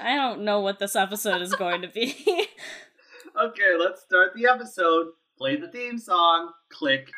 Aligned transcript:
I 0.00 0.16
don't 0.16 0.44
know 0.44 0.60
what 0.60 0.78
this 0.78 0.96
episode 0.96 1.42
is 1.42 1.54
going 1.54 1.82
to 1.82 1.88
be. 1.88 2.14
okay, 3.40 3.76
let's 3.78 4.02
start 4.02 4.32
the 4.34 4.46
episode. 4.46 5.08
Play 5.38 5.56
the 5.56 5.68
theme 5.68 5.98
song. 5.98 6.52
Click. 6.70 7.10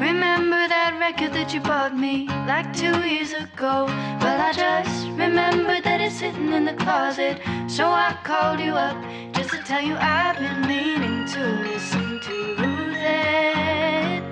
Remember 0.00 0.66
that 0.68 0.96
record 0.98 1.32
that 1.34 1.52
you 1.54 1.60
bought 1.60 1.96
me 1.96 2.26
like 2.46 2.72
two 2.74 3.06
years 3.06 3.32
ago? 3.32 3.84
Well, 3.86 4.40
I 4.40 4.52
just 4.52 5.06
remembered 5.08 5.84
that 5.84 6.00
it's 6.00 6.16
sitting 6.18 6.52
in 6.52 6.64
the 6.64 6.74
closet. 6.74 7.40
So 7.68 7.86
I 7.86 8.16
called 8.24 8.60
you 8.60 8.72
up 8.72 8.96
just 9.34 9.50
to 9.50 9.58
tell 9.58 9.82
you 9.82 9.94
I've 9.96 10.38
been 10.38 10.66
meaning 10.66 11.26
to 11.26 11.40
listen 11.62 12.20
to 12.20 12.56
that. 12.92 14.22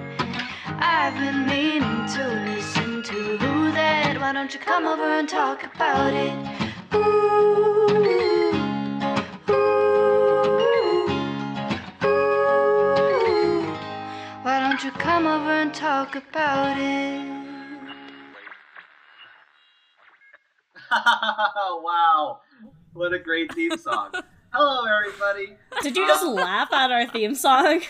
I've 0.81 1.15
been 1.15 1.47
meaning 1.47 2.07
to 2.15 2.23
listen 2.27 2.49
to 2.49 2.59
that. 2.59 2.70
Why 4.31 4.35
don't 4.35 4.55
you 4.55 4.61
come 4.61 4.87
over 4.87 5.03
and 5.03 5.29
talk 5.29 5.65
about 5.65 6.15
it? 6.15 6.33
Ooh. 6.95 7.89
Why 14.43 14.61
don't 14.61 14.85
you 14.85 14.93
come 14.93 15.27
over 15.27 15.51
and 15.51 15.75
talk 15.75 16.15
about 16.15 16.79
it? 16.79 17.27
wow. 21.83 22.39
What 22.93 23.13
a 23.13 23.19
great 23.19 23.53
theme 23.53 23.77
song. 23.79 24.13
Hello, 24.53 24.85
everybody. 24.85 25.57
Did 25.83 25.97
you 25.97 26.07
just 26.07 26.23
um, 26.23 26.35
laugh 26.35 26.73
at 26.73 26.93
our 26.93 27.09
theme 27.09 27.35
song? 27.35 27.81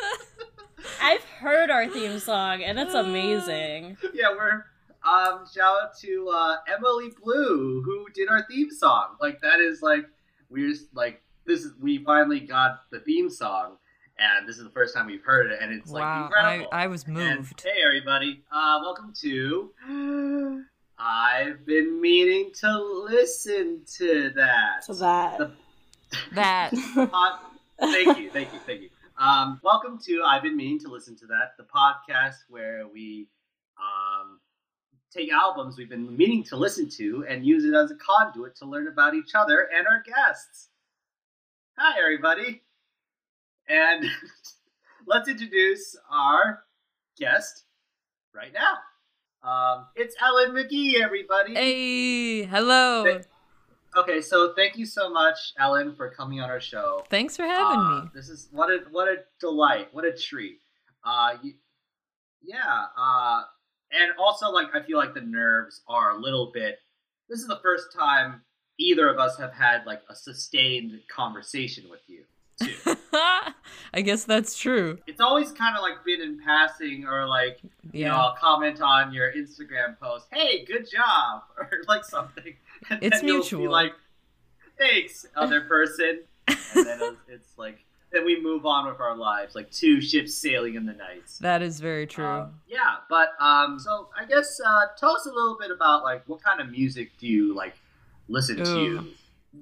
I've 1.00 1.24
heard 1.24 1.70
our 1.70 1.88
theme 1.88 2.18
song 2.18 2.62
and 2.62 2.78
it's 2.78 2.94
uh, 2.94 2.98
amazing. 2.98 3.96
Yeah, 4.12 4.28
we're 4.28 4.66
um 5.08 5.44
shout 5.52 5.82
out 5.82 5.96
to 6.00 6.28
uh 6.34 6.56
Emily 6.74 7.08
Blue 7.22 7.82
who 7.82 8.06
did 8.14 8.28
our 8.28 8.44
theme 8.50 8.70
song. 8.70 9.16
Like 9.20 9.40
that 9.42 9.60
is 9.60 9.82
like 9.82 10.06
we're 10.50 10.70
just 10.70 10.86
like 10.94 11.22
this 11.46 11.64
is 11.64 11.72
we 11.80 11.98
finally 12.04 12.40
got 12.40 12.82
the 12.90 13.00
theme 13.00 13.28
song 13.30 13.76
and 14.18 14.48
this 14.48 14.56
is 14.58 14.64
the 14.64 14.70
first 14.70 14.94
time 14.94 15.06
we've 15.06 15.24
heard 15.24 15.50
it 15.50 15.58
and 15.60 15.72
it's 15.72 15.90
like 15.90 16.24
incredible. 16.24 16.68
I, 16.72 16.84
I 16.84 16.86
was 16.86 17.04
And, 17.04 17.14
moved. 17.14 17.60
hey 17.62 17.82
everybody, 17.84 18.42
uh 18.52 18.78
welcome 18.82 19.12
to 19.22 20.62
I've 20.98 21.66
been 21.66 22.00
meaning 22.00 22.50
to 22.60 22.78
listen 23.10 23.82
to 23.98 24.30
that. 24.36 24.84
So 24.84 24.94
that. 24.94 25.38
The 25.38 25.50
That 26.34 26.70
pod- 27.10 27.40
thank 27.80 28.18
you, 28.18 28.30
thank 28.30 28.52
you, 28.52 28.58
thank 28.60 28.80
you. 28.82 28.90
Um, 29.18 29.60
welcome 29.64 29.98
to 30.06 30.22
I've 30.22 30.42
been 30.42 30.56
meaning 30.56 30.78
to 30.80 30.88
listen 30.88 31.16
to 31.16 31.26
that, 31.26 31.52
the 31.58 31.64
podcast 31.64 32.36
where 32.48 32.86
we 32.86 33.28
um, 33.78 34.38
take 35.14 35.30
albums 35.32 35.76
we've 35.76 35.88
been 35.88 36.16
meaning 36.16 36.42
to 36.44 36.56
listen 36.56 36.88
to 36.88 37.24
and 37.28 37.46
use 37.46 37.64
it 37.64 37.74
as 37.74 37.90
a 37.90 37.94
conduit 37.96 38.56
to 38.56 38.66
learn 38.66 38.88
about 38.88 39.14
each 39.14 39.34
other 39.34 39.68
and 39.76 39.86
our 39.86 40.02
guests. 40.02 40.68
Hi, 41.78 41.98
everybody, 42.00 42.62
and 43.68 44.04
let's 45.06 45.28
introduce 45.28 45.96
our 46.10 46.64
guest 47.18 47.64
right 48.34 48.52
now. 48.52 48.78
Um, 49.48 49.86
it's 49.94 50.14
Ellen 50.20 50.54
Magee, 50.54 51.00
everybody. 51.02 51.54
hey, 51.54 52.42
hello. 52.44 53.04
Th- 53.04 53.24
Okay, 53.96 54.20
so 54.20 54.52
thank 54.56 54.76
you 54.76 54.86
so 54.86 55.08
much, 55.08 55.52
Ellen, 55.56 55.94
for 55.94 56.10
coming 56.10 56.40
on 56.40 56.50
our 56.50 56.58
show. 56.60 57.04
Thanks 57.10 57.36
for 57.36 57.44
having 57.44 57.78
Uh, 57.78 58.00
me. 58.02 58.10
This 58.12 58.28
is 58.28 58.48
what 58.50 58.68
a 58.68 58.78
what 58.90 59.06
a 59.06 59.18
delight, 59.38 59.86
what 59.92 60.04
a 60.04 60.10
treat. 60.12 60.58
Uh, 61.04 61.34
you, 61.44 61.54
yeah. 62.42 62.86
Uh, 62.98 63.42
and 64.00 64.12
also 64.18 64.50
like 64.50 64.68
I 64.74 64.82
feel 64.82 64.98
like 64.98 65.14
the 65.14 65.20
nerves 65.20 65.82
are 65.88 66.10
a 66.12 66.18
little 66.18 66.50
bit. 66.52 66.78
This 67.28 67.40
is 67.40 67.46
the 67.46 67.60
first 67.62 67.92
time 67.98 68.42
either 68.78 69.08
of 69.08 69.18
us 69.18 69.36
have 69.38 69.52
had 69.52 69.86
like 69.86 70.02
a 70.10 70.14
sustained 70.14 70.92
conversation 71.14 71.84
with 71.90 72.00
you. 72.06 72.24
Too. 72.62 72.96
I 73.92 74.00
guess 74.02 74.24
that's 74.24 74.56
true. 74.56 74.98
it's 75.06 75.20
always 75.20 75.50
kind 75.52 75.76
of 75.76 75.82
like 75.82 76.04
been 76.04 76.20
in 76.20 76.40
passing 76.44 77.04
or 77.04 77.26
like 77.26 77.58
you 77.92 78.04
know 78.04 78.14
I'll 78.14 78.34
comment 78.36 78.80
on 78.80 79.12
your 79.12 79.32
Instagram 79.32 79.98
post, 80.00 80.26
"Hey, 80.32 80.64
good 80.64 80.88
job," 80.90 81.42
or 81.58 81.68
like 81.88 82.04
something. 82.04 82.54
And 82.90 83.02
It's 83.02 83.20
then 83.20 83.28
you'll 83.28 83.36
be 83.42 83.56
mutual. 83.56 83.70
like, 83.72 83.92
"Thanks, 84.78 85.26
other 85.36 85.62
person," 85.62 86.20
and 86.48 86.56
then 86.86 87.00
it's, 87.02 87.16
it's 87.28 87.58
like 87.58 87.84
then 88.14 88.24
we 88.24 88.40
move 88.40 88.64
on 88.64 88.86
with 88.86 89.00
our 89.00 89.16
lives, 89.16 89.54
like 89.54 89.70
two 89.70 90.00
ships 90.00 90.34
sailing 90.34 90.76
in 90.76 90.86
the 90.86 90.92
night. 90.92 91.24
That 91.40 91.62
is 91.62 91.80
very 91.80 92.06
true. 92.06 92.24
Um, 92.24 92.60
yeah, 92.68 92.96
but 93.10 93.30
um, 93.40 93.78
so 93.78 94.08
I 94.18 94.24
guess 94.24 94.60
uh, 94.64 94.86
tell 94.96 95.16
us 95.16 95.26
a 95.26 95.32
little 95.32 95.56
bit 95.58 95.70
about 95.70 96.04
like 96.04 96.22
what 96.28 96.42
kind 96.42 96.60
of 96.60 96.70
music 96.70 97.10
do 97.18 97.26
you 97.26 97.54
like 97.54 97.74
listen 98.28 98.56
to, 98.58 98.70
Ooh. 98.70 99.08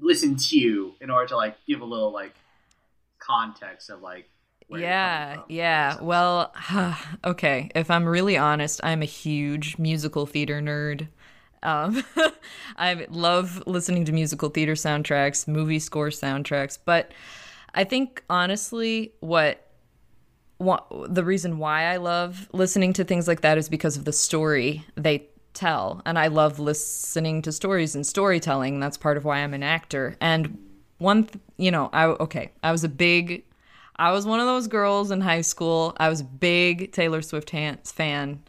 listen 0.00 0.36
to 0.36 0.58
you 0.58 0.94
in 1.00 1.10
order 1.10 1.28
to 1.28 1.36
like 1.36 1.56
give 1.66 1.80
a 1.80 1.84
little 1.84 2.12
like 2.12 2.34
context 3.18 3.88
of 3.88 4.02
like. 4.02 4.28
yeah, 4.68 5.42
yeah. 5.48 6.00
Well, 6.00 6.52
okay. 7.24 7.70
If 7.74 7.90
I'm 7.90 8.04
really 8.04 8.36
honest, 8.36 8.80
I'm 8.84 9.02
a 9.02 9.06
huge 9.06 9.78
musical 9.78 10.26
theater 10.26 10.60
nerd. 10.60 11.08
Um, 11.62 12.02
I 12.76 13.06
love 13.08 13.62
listening 13.66 14.04
to 14.06 14.12
musical 14.12 14.48
theater 14.48 14.72
soundtracks, 14.72 15.46
movie 15.46 15.78
score 15.78 16.08
soundtracks, 16.08 16.76
but 16.84 17.12
I 17.74 17.84
think 17.84 18.22
honestly, 18.28 19.12
what 19.20 19.66
the 21.08 21.24
reason 21.24 21.58
why 21.58 21.84
I 21.84 21.96
love 21.96 22.48
listening 22.52 22.92
to 22.94 23.04
things 23.04 23.26
like 23.26 23.40
that 23.40 23.58
is 23.58 23.68
because 23.68 23.96
of 23.96 24.04
the 24.04 24.12
story 24.12 24.84
they 24.96 25.26
tell, 25.54 26.02
and 26.06 26.18
I 26.18 26.28
love 26.28 26.58
listening 26.58 27.42
to 27.42 27.52
stories 27.52 27.94
and 27.94 28.06
storytelling. 28.06 28.80
That's 28.80 28.96
part 28.96 29.16
of 29.16 29.24
why 29.24 29.38
I'm 29.38 29.54
an 29.54 29.62
actor. 29.62 30.16
And 30.20 30.58
one, 30.98 31.24
th- 31.24 31.42
you 31.56 31.70
know, 31.70 31.90
I 31.92 32.06
okay, 32.06 32.52
I 32.62 32.72
was 32.72 32.84
a 32.84 32.88
big, 32.88 33.44
I 33.96 34.12
was 34.12 34.26
one 34.26 34.40
of 34.40 34.46
those 34.46 34.68
girls 34.68 35.10
in 35.10 35.20
high 35.20 35.40
school. 35.40 35.96
I 35.98 36.08
was 36.08 36.20
a 36.20 36.24
big 36.24 36.92
Taylor 36.92 37.22
Swift 37.22 37.50
fan 37.50 38.42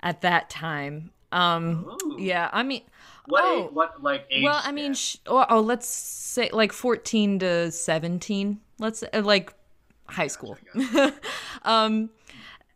at 0.00 0.20
that 0.22 0.50
time. 0.50 1.10
Um, 1.32 1.86
Ooh. 1.86 2.16
yeah, 2.18 2.48
I 2.52 2.62
mean, 2.62 2.82
What 3.26 3.42
oh, 3.44 3.64
age, 3.64 3.70
what 3.72 4.02
like 4.02 4.26
age? 4.30 4.44
well, 4.44 4.60
I 4.62 4.72
mean, 4.72 4.94
sh- 4.94 5.16
oh, 5.26 5.44
oh, 5.48 5.60
let's 5.60 5.86
say 5.88 6.50
like 6.52 6.72
14 6.72 7.38
to 7.40 7.70
17. 7.70 8.60
Let's 8.78 9.02
uh, 9.02 9.22
like 9.24 9.54
high 10.06 10.26
school. 10.26 10.58
um 11.62 12.10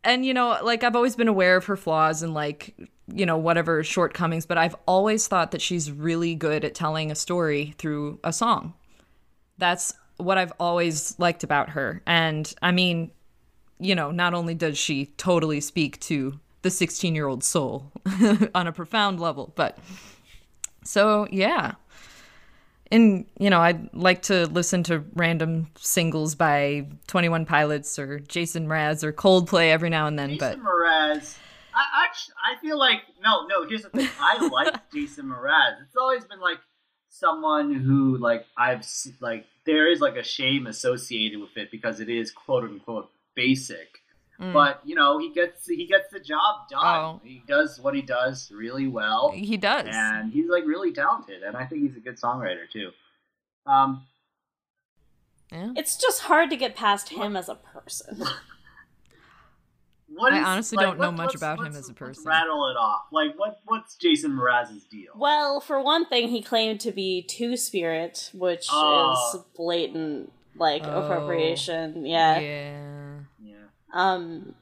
and 0.03 0.25
you 0.25 0.33
know, 0.33 0.57
like 0.63 0.83
I've 0.83 0.95
always 0.95 1.15
been 1.15 1.27
aware 1.27 1.55
of 1.55 1.65
her 1.65 1.77
flaws 1.77 2.23
and 2.23 2.33
like, 2.33 2.75
you 3.07 3.25
know, 3.25 3.37
whatever 3.37 3.83
shortcomings, 3.83 4.45
but 4.45 4.57
I've 4.57 4.75
always 4.87 5.27
thought 5.27 5.51
that 5.51 5.61
she's 5.61 5.91
really 5.91 6.35
good 6.35 6.63
at 6.63 6.73
telling 6.73 7.11
a 7.11 7.15
story 7.15 7.75
through 7.77 8.19
a 8.23 8.33
song. 8.33 8.73
That's 9.57 9.93
what 10.17 10.37
I've 10.37 10.53
always 10.59 11.17
liked 11.19 11.43
about 11.43 11.69
her. 11.71 12.01
And 12.05 12.51
I 12.61 12.71
mean, 12.71 13.11
you 13.79 13.95
know, 13.95 14.11
not 14.11 14.33
only 14.33 14.55
does 14.55 14.77
she 14.77 15.07
totally 15.17 15.61
speak 15.61 15.99
to 16.01 16.39
the 16.61 16.69
16 16.69 17.15
year 17.15 17.27
old 17.27 17.43
soul 17.43 17.91
on 18.55 18.67
a 18.67 18.71
profound 18.71 19.19
level, 19.19 19.53
but 19.55 19.77
so 20.89 21.27
yeah. 21.29 21.73
And 22.91 23.25
you 23.37 23.51
know, 23.51 23.59
I'd 23.59 23.93
like 23.93 24.23
to 24.23 24.47
listen 24.47 24.81
to 24.85 25.03
random 25.13 25.67
singles 25.77 26.33
by 26.33 26.87
21 27.05 27.45
Pilots 27.45 27.99
or 27.99 28.19
Jason 28.19 28.67
Mraz 28.67 29.03
or 29.03 29.13
Coldplay 29.13 29.69
every 29.69 29.91
now 29.91 30.07
and 30.07 30.17
then, 30.17 30.37
but 30.39 30.55
Jason 30.55 30.65
Mraz. 30.65 31.37
I, 31.75 31.83
I 31.93 32.07
I 32.53 32.59
feel 32.59 32.79
like 32.79 33.01
no 33.23 33.45
no. 33.45 33.69
Here's 33.69 33.83
the 33.83 33.89
thing. 33.89 34.09
I 34.19 34.47
like 34.51 34.91
Jason 34.91 35.27
Mraz. 35.27 35.79
It's 35.85 35.95
always 35.95 36.25
been 36.25 36.39
like 36.39 36.57
someone 37.09 37.71
who 37.71 38.17
like 38.17 38.47
I've 38.57 38.83
like 39.19 39.45
there 39.67 39.91
is 39.91 40.01
like 40.01 40.15
a 40.15 40.23
shame 40.23 40.65
associated 40.65 41.39
with 41.39 41.55
it 41.55 41.69
because 41.69 41.99
it 41.99 42.09
is 42.09 42.31
quote 42.31 42.63
unquote 42.63 43.11
basic. 43.35 43.98
Mm. 44.41 44.53
But 44.53 44.79
you 44.85 44.95
know 44.95 45.17
he 45.19 45.31
gets 45.33 45.67
he 45.67 45.85
gets 45.85 46.09
the 46.11 46.19
job 46.19 46.69
done. 46.69 46.81
Oh. 46.85 47.21
He 47.23 47.43
does 47.47 47.79
what 47.79 47.93
he 47.93 48.01
does 48.01 48.49
really 48.55 48.87
well, 48.87 49.31
he 49.31 49.57
does. 49.57 49.87
and 49.91 50.31
he's 50.31 50.47
like 50.49 50.65
really 50.65 50.93
talented. 50.93 51.43
And 51.43 51.57
I 51.57 51.65
think 51.65 51.81
he's 51.83 51.97
a 51.97 51.99
good 51.99 52.17
songwriter 52.17 52.69
too. 52.71 52.91
Um, 53.65 54.05
Yeah. 55.51 55.73
It's 55.75 55.97
just 55.97 56.21
hard 56.21 56.49
to 56.51 56.55
get 56.55 56.75
past 56.75 57.09
him 57.09 57.35
as 57.35 57.49
a 57.49 57.55
person. 57.55 58.23
what 60.07 60.33
I 60.33 60.39
is- 60.39 60.45
honestly 60.47 60.77
like, 60.77 60.85
don't 60.85 60.99
know 60.99 61.11
much 61.11 61.35
about 61.35 61.59
him 61.59 61.75
as 61.75 61.89
a 61.89 61.93
person. 61.93 62.23
rattle 62.25 62.67
it 62.69 62.77
off. 62.77 63.01
Like 63.11 63.37
what 63.37 63.59
what's 63.65 63.95
Jason 63.95 64.31
Mraz's 64.31 64.85
deal? 64.85 65.11
Well, 65.17 65.59
for 65.59 65.81
one 65.81 66.05
thing, 66.05 66.29
he 66.29 66.41
claimed 66.41 66.79
to 66.81 66.91
be 66.91 67.23
Two 67.23 67.57
Spirit, 67.57 68.31
which 68.33 68.67
Oh. 68.71 69.33
is 69.35 69.41
blatant 69.55 70.31
like 70.55 70.83
Oh. 70.85 71.01
appropriation. 71.03 72.05
Yeah. 72.05 72.39
yeah. 72.39 72.98
Yeah. 73.93 74.13
Um 74.13 74.55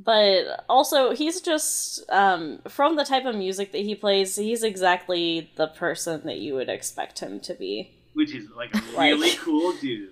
but 0.00 0.64
also 0.68 1.12
he's 1.12 1.40
just 1.40 2.08
um 2.10 2.60
from 2.68 2.96
the 2.96 3.04
type 3.04 3.24
of 3.24 3.34
music 3.34 3.72
that 3.72 3.82
he 3.82 3.94
plays, 3.94 4.36
he's 4.36 4.62
exactly 4.62 5.50
the 5.56 5.68
person 5.68 6.22
that 6.24 6.38
you 6.38 6.54
would 6.54 6.68
expect 6.68 7.18
him 7.18 7.40
to 7.40 7.54
be. 7.54 7.92
Which 8.14 8.34
is 8.34 8.48
like 8.56 8.74
a 8.74 8.82
really 8.96 9.36
cool 9.36 9.72
dude 9.80 10.10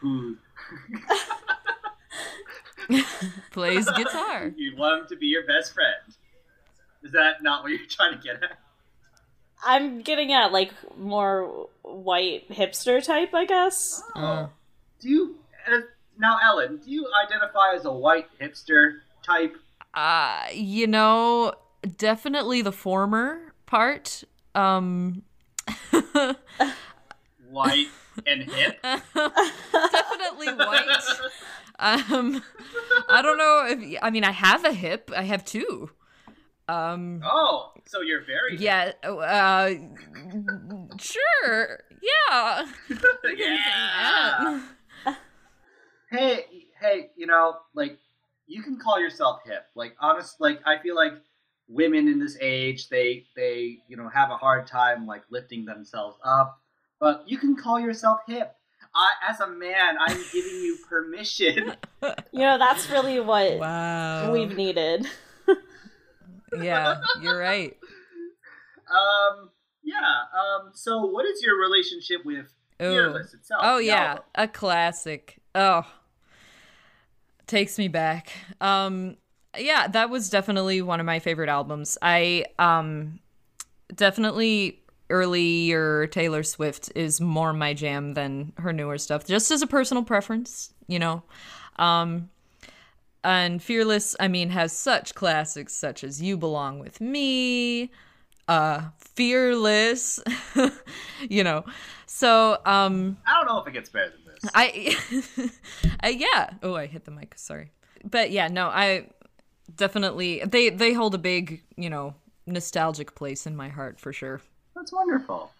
who 0.00 0.36
Plays 3.52 3.90
guitar. 3.90 4.52
you 4.56 4.76
want 4.76 5.02
him 5.02 5.08
to 5.08 5.16
be 5.16 5.26
your 5.26 5.46
best 5.46 5.72
friend. 5.72 6.16
Is 7.02 7.12
that 7.12 7.42
not 7.42 7.62
what 7.62 7.70
you're 7.70 7.86
trying 7.88 8.12
to 8.12 8.18
get 8.18 8.42
at? 8.42 8.58
I'm 9.64 10.02
getting 10.02 10.32
at 10.32 10.52
like 10.52 10.72
more 10.98 11.68
white 11.82 12.48
hipster 12.50 13.02
type, 13.02 13.32
I 13.34 13.46
guess. 13.46 14.02
Uh. 14.14 14.48
Do 15.00 15.08
you 15.08 15.36
uh, 15.66 15.80
now, 16.18 16.38
Ellen? 16.42 16.80
Do 16.84 16.90
you 16.90 17.06
identify 17.24 17.74
as 17.74 17.84
a 17.84 17.92
white 17.92 18.26
hipster 18.40 18.98
type? 19.22 19.56
Uh, 19.92 20.46
you 20.52 20.86
know, 20.86 21.52
definitely 21.96 22.62
the 22.62 22.72
former 22.72 23.54
part. 23.66 24.24
Um, 24.54 25.22
White 27.50 27.86
and 28.26 28.42
hip. 28.42 28.80
definitely 28.82 30.48
white. 30.48 30.88
Um, 31.78 32.42
I 33.08 33.22
don't 33.22 33.38
know 33.38 33.66
if 33.68 33.98
I 34.02 34.10
mean 34.10 34.24
I 34.24 34.30
have 34.32 34.64
a 34.64 34.72
hip. 34.72 35.10
I 35.14 35.22
have 35.22 35.44
two. 35.44 35.90
Um, 36.68 37.20
Oh, 37.24 37.72
so 37.84 38.00
you're 38.00 38.24
very 38.24 38.56
yeah. 38.58 38.92
Uh, 39.02 39.70
sure. 40.98 41.80
Yeah. 42.02 42.66
yeah. 43.36 44.62
Hey, 46.94 47.00
hey, 47.00 47.10
you 47.16 47.26
know, 47.26 47.56
like 47.74 47.98
you 48.46 48.62
can 48.62 48.78
call 48.78 49.00
yourself 49.00 49.40
hip. 49.44 49.66
Like 49.74 49.96
honest, 50.00 50.40
like 50.40 50.60
I 50.66 50.78
feel 50.78 50.94
like 50.94 51.12
women 51.68 52.08
in 52.08 52.18
this 52.18 52.36
age, 52.40 52.88
they 52.88 53.24
they 53.36 53.78
you 53.88 53.96
know 53.96 54.08
have 54.08 54.30
a 54.30 54.36
hard 54.36 54.66
time 54.66 55.06
like 55.06 55.22
lifting 55.30 55.64
themselves 55.64 56.16
up, 56.24 56.60
but 57.00 57.24
you 57.26 57.38
can 57.38 57.56
call 57.56 57.80
yourself 57.80 58.20
hip. 58.26 58.54
I, 58.94 59.10
as 59.28 59.40
a 59.40 59.48
man, 59.48 59.96
I'm 60.00 60.16
giving 60.32 60.60
you 60.62 60.78
permission. 60.88 61.72
You 62.32 62.40
know, 62.40 62.58
that's 62.58 62.90
really 62.90 63.18
what 63.18 63.58
Wow. 63.58 64.32
we've 64.32 64.54
needed. 64.54 65.06
Yeah, 66.52 66.96
you're 67.20 67.38
right. 67.38 67.76
Um, 68.90 69.50
yeah. 69.82 69.96
Um, 70.32 70.70
so 70.74 71.06
what 71.06 71.26
is 71.26 71.42
your 71.42 71.58
relationship 71.58 72.24
with 72.24 72.46
Ooh. 72.82 72.90
Fearless 72.90 73.34
itself? 73.34 73.62
Oh 73.64 73.78
yeah, 73.78 74.10
album? 74.10 74.24
a 74.34 74.48
classic. 74.48 75.40
Oh, 75.54 75.84
takes 77.46 77.78
me 77.78 77.88
back. 77.88 78.32
Um, 78.60 79.16
yeah, 79.58 79.86
that 79.88 80.10
was 80.10 80.30
definitely 80.30 80.82
one 80.82 81.00
of 81.00 81.06
my 81.06 81.18
favorite 81.18 81.48
albums. 81.48 81.96
I 82.02 82.46
um, 82.58 83.20
definitely 83.94 84.80
earlier 85.10 86.06
Taylor 86.06 86.42
Swift 86.42 86.90
is 86.94 87.20
more 87.20 87.52
my 87.52 87.74
jam 87.74 88.14
than 88.14 88.52
her 88.58 88.72
newer 88.72 88.98
stuff, 88.98 89.26
just 89.26 89.50
as 89.50 89.62
a 89.62 89.66
personal 89.66 90.02
preference, 90.02 90.72
you 90.88 90.98
know. 90.98 91.22
Um, 91.76 92.30
and 93.22 93.62
Fearless, 93.62 94.14
I 94.20 94.28
mean, 94.28 94.50
has 94.50 94.72
such 94.72 95.14
classics 95.14 95.74
such 95.74 96.04
as 96.04 96.20
You 96.20 96.36
Belong 96.36 96.78
with 96.78 97.00
Me, 97.00 97.90
uh, 98.48 98.82
Fearless, 98.98 100.20
you 101.28 101.44
know. 101.44 101.64
So, 102.06 102.58
um, 102.66 103.16
I 103.26 103.34
don't 103.34 103.46
know 103.46 103.60
if 103.60 103.66
it 103.66 103.72
gets 103.72 103.88
better 103.88 104.12
than. 104.23 104.23
I, 104.54 104.96
I 106.00 106.08
yeah. 106.10 106.50
Oh, 106.62 106.74
I 106.74 106.86
hit 106.86 107.04
the 107.04 107.10
mic. 107.10 107.34
Sorry. 107.36 107.70
But 108.04 108.30
yeah, 108.30 108.48
no, 108.48 108.68
I 108.68 109.08
definitely 109.74 110.42
they 110.44 110.70
they 110.70 110.92
hold 110.92 111.14
a 111.14 111.18
big, 111.18 111.62
you 111.76 111.88
know, 111.90 112.14
nostalgic 112.46 113.14
place 113.14 113.46
in 113.46 113.56
my 113.56 113.68
heart 113.68 114.00
for 114.00 114.12
sure. 114.12 114.40
That's 114.74 114.92
wonderful. 114.92 115.50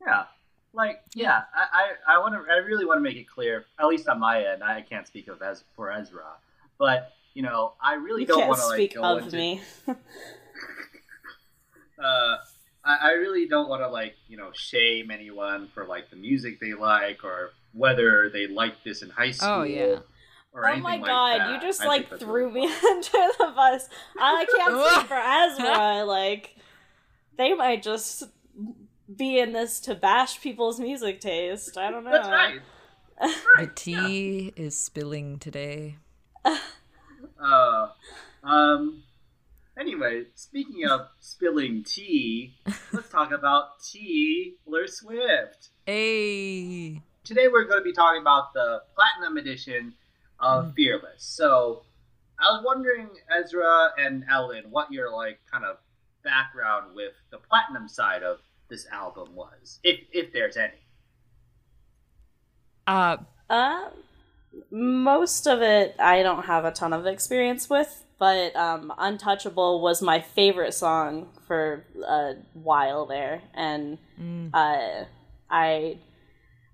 Yeah. 0.00 0.24
Like, 0.72 1.02
yeah, 1.14 1.42
I, 1.52 1.94
I, 2.06 2.14
I 2.14 2.18
want 2.18 2.34
to, 2.34 2.52
I 2.52 2.58
really 2.58 2.84
want 2.84 2.98
to 2.98 3.02
make 3.02 3.16
it 3.16 3.28
clear, 3.28 3.64
at 3.80 3.86
least 3.86 4.08
on 4.08 4.20
my 4.20 4.44
end. 4.44 4.62
I 4.62 4.82
can't 4.82 5.04
speak 5.04 5.26
of 5.26 5.42
as 5.42 5.64
for 5.74 5.90
Ezra, 5.90 6.22
but 6.78 7.12
you 7.34 7.42
know, 7.42 7.72
I 7.80 7.94
really 7.94 8.22
You 8.22 8.28
don't 8.28 8.38
can't 8.38 8.48
want 8.50 8.60
to 8.60 8.66
like 8.68 8.76
speak 8.76 8.94
go 8.94 9.02
of 9.02 9.24
into, 9.24 9.36
me. 9.36 9.60
uh, 9.88 9.94
I, 12.84 12.96
I 13.02 13.10
really 13.18 13.46
don't 13.46 13.68
want 13.68 13.82
to 13.82 13.88
like 13.88 14.14
you 14.28 14.36
know 14.36 14.50
shame 14.52 15.10
anyone 15.10 15.68
for 15.74 15.84
like 15.86 16.10
the 16.10 16.16
music 16.16 16.60
they 16.60 16.72
like 16.72 17.24
or 17.24 17.50
whether 17.72 18.28
they 18.30 18.46
liked 18.46 18.84
this 18.84 19.02
in 19.02 19.10
high 19.10 19.30
school. 19.32 19.48
Oh, 19.48 19.62
yeah. 19.62 19.98
Or 20.52 20.68
Oh 20.68 20.76
my 20.78 20.96
like 20.96 21.04
god, 21.06 21.38
that. 21.40 21.50
you 21.54 21.60
just 21.60 21.82
I 21.82 21.86
like 21.86 22.18
threw 22.18 22.48
really 22.48 22.66
me 22.66 22.68
fun. 22.72 22.96
under 22.96 23.28
the 23.38 23.52
bus. 23.54 23.88
I 24.18 24.46
can't 24.56 24.86
speak 24.94 25.06
for 25.06 25.14
Ezra. 25.68 26.04
Like, 26.04 26.56
they 27.36 27.54
might 27.54 27.82
just 27.82 28.24
be 29.16 29.38
in 29.38 29.52
this 29.52 29.78
to 29.80 29.94
bash 29.94 30.40
people's 30.40 30.80
music 30.80 31.20
taste. 31.20 31.78
I 31.78 31.90
don't 31.90 32.04
know. 32.04 32.10
That's 32.10 32.28
right. 32.28 32.60
That's 33.20 33.34
The 33.34 33.48
right. 33.58 33.76
tea 33.76 34.52
is 34.56 34.76
spilling 34.78 35.38
today. 35.38 35.96
Uh, 37.42 37.88
um. 38.44 39.02
Anyway, 39.78 40.24
speaking 40.34 40.84
of 40.86 41.06
spilling 41.20 41.82
tea, 41.84 42.54
let's 42.92 43.08
talk 43.08 43.32
about 43.32 43.80
Taylor 43.82 44.86
Swift. 44.86 45.70
Hey. 45.86 47.00
Today 47.24 47.48
we're 47.48 47.64
going 47.64 47.80
to 47.80 47.84
be 47.84 47.92
talking 47.92 48.20
about 48.20 48.54
the 48.54 48.82
platinum 48.94 49.36
edition 49.36 49.94
of 50.38 50.72
Fearless. 50.74 51.22
So, 51.22 51.82
I 52.38 52.50
was 52.52 52.62
wondering, 52.64 53.10
Ezra 53.38 53.90
and 53.98 54.24
Ellen, 54.30 54.64
what 54.70 54.90
your 54.90 55.12
like 55.12 55.38
kind 55.50 55.64
of 55.64 55.76
background 56.24 56.94
with 56.94 57.12
the 57.30 57.38
platinum 57.38 57.88
side 57.88 58.22
of 58.22 58.38
this 58.68 58.86
album 58.90 59.34
was, 59.34 59.80
if 59.84 60.00
if 60.12 60.32
there's 60.32 60.56
any. 60.56 60.80
Uh 62.86 63.18
Uh, 63.50 63.90
most 64.70 65.46
of 65.46 65.60
it 65.60 65.96
I 65.98 66.22
don't 66.22 66.44
have 66.44 66.64
a 66.64 66.70
ton 66.70 66.92
of 66.92 67.04
experience 67.06 67.68
with, 67.68 68.04
but 68.18 68.54
um, 68.56 68.92
"Untouchable" 68.96 69.80
was 69.82 70.00
my 70.00 70.20
favorite 70.20 70.72
song 70.72 71.28
for 71.46 71.84
a 72.06 72.36
while 72.54 73.06
there, 73.06 73.42
and 73.54 73.98
mm, 74.20 74.50
uh, 74.54 75.04
I 75.50 75.98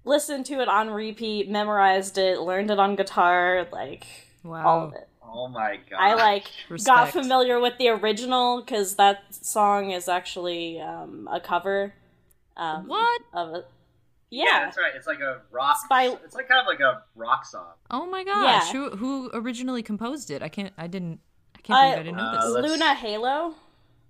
listened 0.06 0.46
to 0.46 0.60
it 0.62 0.68
on 0.68 0.88
repeat, 0.90 1.50
memorized 1.50 2.16
it, 2.16 2.40
learned 2.40 2.70
it 2.70 2.78
on 2.78 2.96
guitar, 2.96 3.66
like 3.72 4.06
all 4.44 4.50
wow. 4.52 4.80
of 4.86 4.94
it. 4.94 5.08
Oh 5.22 5.48
my 5.48 5.78
god! 5.90 5.98
I 6.00 6.14
like 6.14 6.46
got 6.84 7.10
familiar 7.10 7.60
with 7.60 7.76
the 7.78 7.88
original 7.88 8.62
because 8.62 8.94
that 8.94 9.34
song 9.34 9.90
is 9.90 10.08
actually 10.08 10.80
um, 10.80 11.28
a 11.30 11.40
cover. 11.40 11.92
Um, 12.56 12.86
What? 12.88 13.20
of 13.34 13.48
a 13.50 13.64
Yeah, 14.30 14.44
yeah. 14.44 14.64
that's 14.64 14.78
right. 14.78 14.92
It's 14.96 15.06
like 15.06 15.20
a 15.20 15.42
rock. 15.50 15.76
It's 15.78 15.88
by- 15.88 16.16
It's 16.24 16.34
like 16.34 16.48
kind 16.48 16.60
of 16.60 16.66
like 16.66 16.80
a 16.80 17.02
rock 17.14 17.44
song. 17.44 17.66
Oh 17.90 18.06
my 18.06 18.24
gosh. 18.24 18.72
Yeah. 18.72 18.72
Who 18.72 18.96
who 18.96 19.30
originally 19.34 19.82
composed 19.82 20.30
it? 20.30 20.42
I 20.42 20.48
can't 20.48 20.72
I 20.78 20.86
didn't 20.86 21.20
I 21.54 21.60
can't 21.60 21.78
believe 21.80 21.96
Uh, 21.96 22.00
I 22.00 22.02
didn't 22.02 22.16
know 22.16 22.22
Uh, 22.22 22.44
this. 22.46 22.54
let's- 22.54 22.68
Luna 22.68 22.94
Halo. 22.94 23.54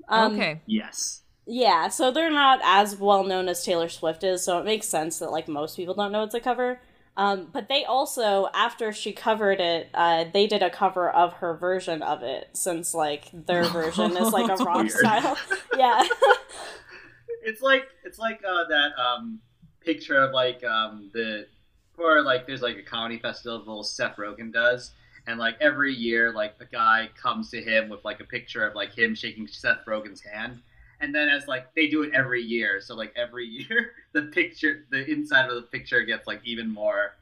Um, 0.09 0.35
okay. 0.35 0.61
Yes. 0.67 1.23
Yeah, 1.47 1.89
so 1.89 2.11
they're 2.11 2.31
not 2.31 2.61
as 2.65 2.97
well 2.97 3.23
known 3.25 3.49
as 3.49 3.65
Taylor 3.65 3.89
Swift 3.89 4.25
is, 4.25 4.43
so 4.45 4.59
it 4.59 4.65
makes 4.65 4.89
sense 4.89 5.19
that 5.21 5.31
like 5.31 5.47
most 5.49 5.77
people 5.77 5.95
don't 5.95 6.11
know 6.13 6.25
it's 6.25 6.35
a 6.35 6.41
cover. 6.41 6.81
Um, 7.17 7.49
but 7.51 7.69
they 7.69 7.85
also, 7.85 8.49
after 8.53 8.93
she 8.93 9.13
covered 9.13 9.59
it, 9.61 9.89
uh, 9.95 10.25
they 10.35 10.47
did 10.47 10.63
a 10.63 10.69
cover 10.69 11.09
of 11.09 11.35
her 11.35 11.55
version 11.57 12.03
of 12.03 12.23
it, 12.23 12.51
since 12.53 12.93
like 12.95 13.31
their 13.33 13.65
version 13.69 14.17
is 14.17 14.33
like 14.33 14.49
a 14.51 14.57
rock 14.65 14.89
weird. 14.89 14.91
style. 14.91 15.39
Yeah, 15.77 16.05
It's 17.43 17.63
like 17.63 17.87
it's 18.05 18.19
like 18.19 18.43
uh, 18.47 18.65
that 18.69 18.99
um, 18.99 19.41
picture 19.81 20.19
of 20.21 20.33
like 20.33 20.65
um, 20.65 21.11
the 21.13 21.47
or 21.97 22.23
like 22.23 22.47
there's 22.47 22.63
like 22.63 22.77
a 22.77 22.83
comedy 22.83 23.19
festival 23.19 23.83
Seth 23.85 24.17
Rogen 24.17 24.53
does, 24.53 24.93
and 25.27 25.39
like 25.39 25.57
every 25.61 25.95
year 25.95 26.33
like 26.33 26.55
a 26.61 26.65
guy 26.65 27.09
comes 27.21 27.51
to 27.51 27.63
him 27.63 27.89
with 27.89 28.05
like 28.05 28.21
a 28.21 28.25
picture 28.25 28.67
of 28.67 28.75
like 28.75 28.97
him 28.97 29.15
shaking 29.15 29.47
Seth 29.47 29.85
Rogen's 29.87 30.21
hand, 30.23 30.61
and 31.01 31.15
then 31.15 31.29
as 31.29 31.47
like 31.47 31.75
they 31.75 31.89
do 31.89 32.03
it 32.03 32.13
every 32.15 32.43
year, 32.43 32.81
so 32.81 32.95
like 32.95 33.13
every 33.17 33.47
year 33.69 33.93
the 34.13 34.23
picture 34.23 34.85
the 34.91 35.05
inside 35.11 35.49
of 35.49 35.55
the 35.57 35.63
picture 35.63 36.03
gets 36.03 36.27
like 36.27 36.41
even 36.45 36.73
more. 36.73 37.15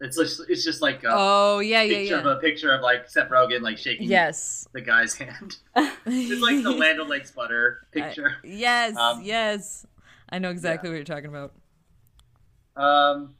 It's 0.00 0.16
just 0.16 0.40
it's 0.48 0.64
just 0.64 0.82
like 0.82 1.04
a 1.04 1.10
Oh 1.12 1.60
yeah, 1.60 1.82
yeah, 1.82 1.98
picture 1.98 2.16
of 2.16 2.26
a 2.26 2.36
picture 2.40 2.72
of 2.74 2.80
like 2.82 3.08
Seth 3.08 3.28
Rogen 3.30 3.60
like 3.62 3.78
shaking 3.78 4.08
Yes. 4.08 4.66
the 4.72 4.80
guy's 4.80 5.14
hand. 5.14 5.58
It's 6.06 6.42
like 6.42 6.62
the 6.64 6.72
Land 6.72 6.98
O'Lakes 7.00 7.30
butter 7.30 7.86
picture. 7.92 8.36
yes, 8.42 8.96
Um, 8.96 9.22
yes. 9.22 9.86
I 10.30 10.38
know 10.40 10.50
exactly 10.50 10.90
what 10.90 10.96
you're 10.96 11.04
talking 11.04 11.26
about. 11.30 11.52
Um, 12.76 13.34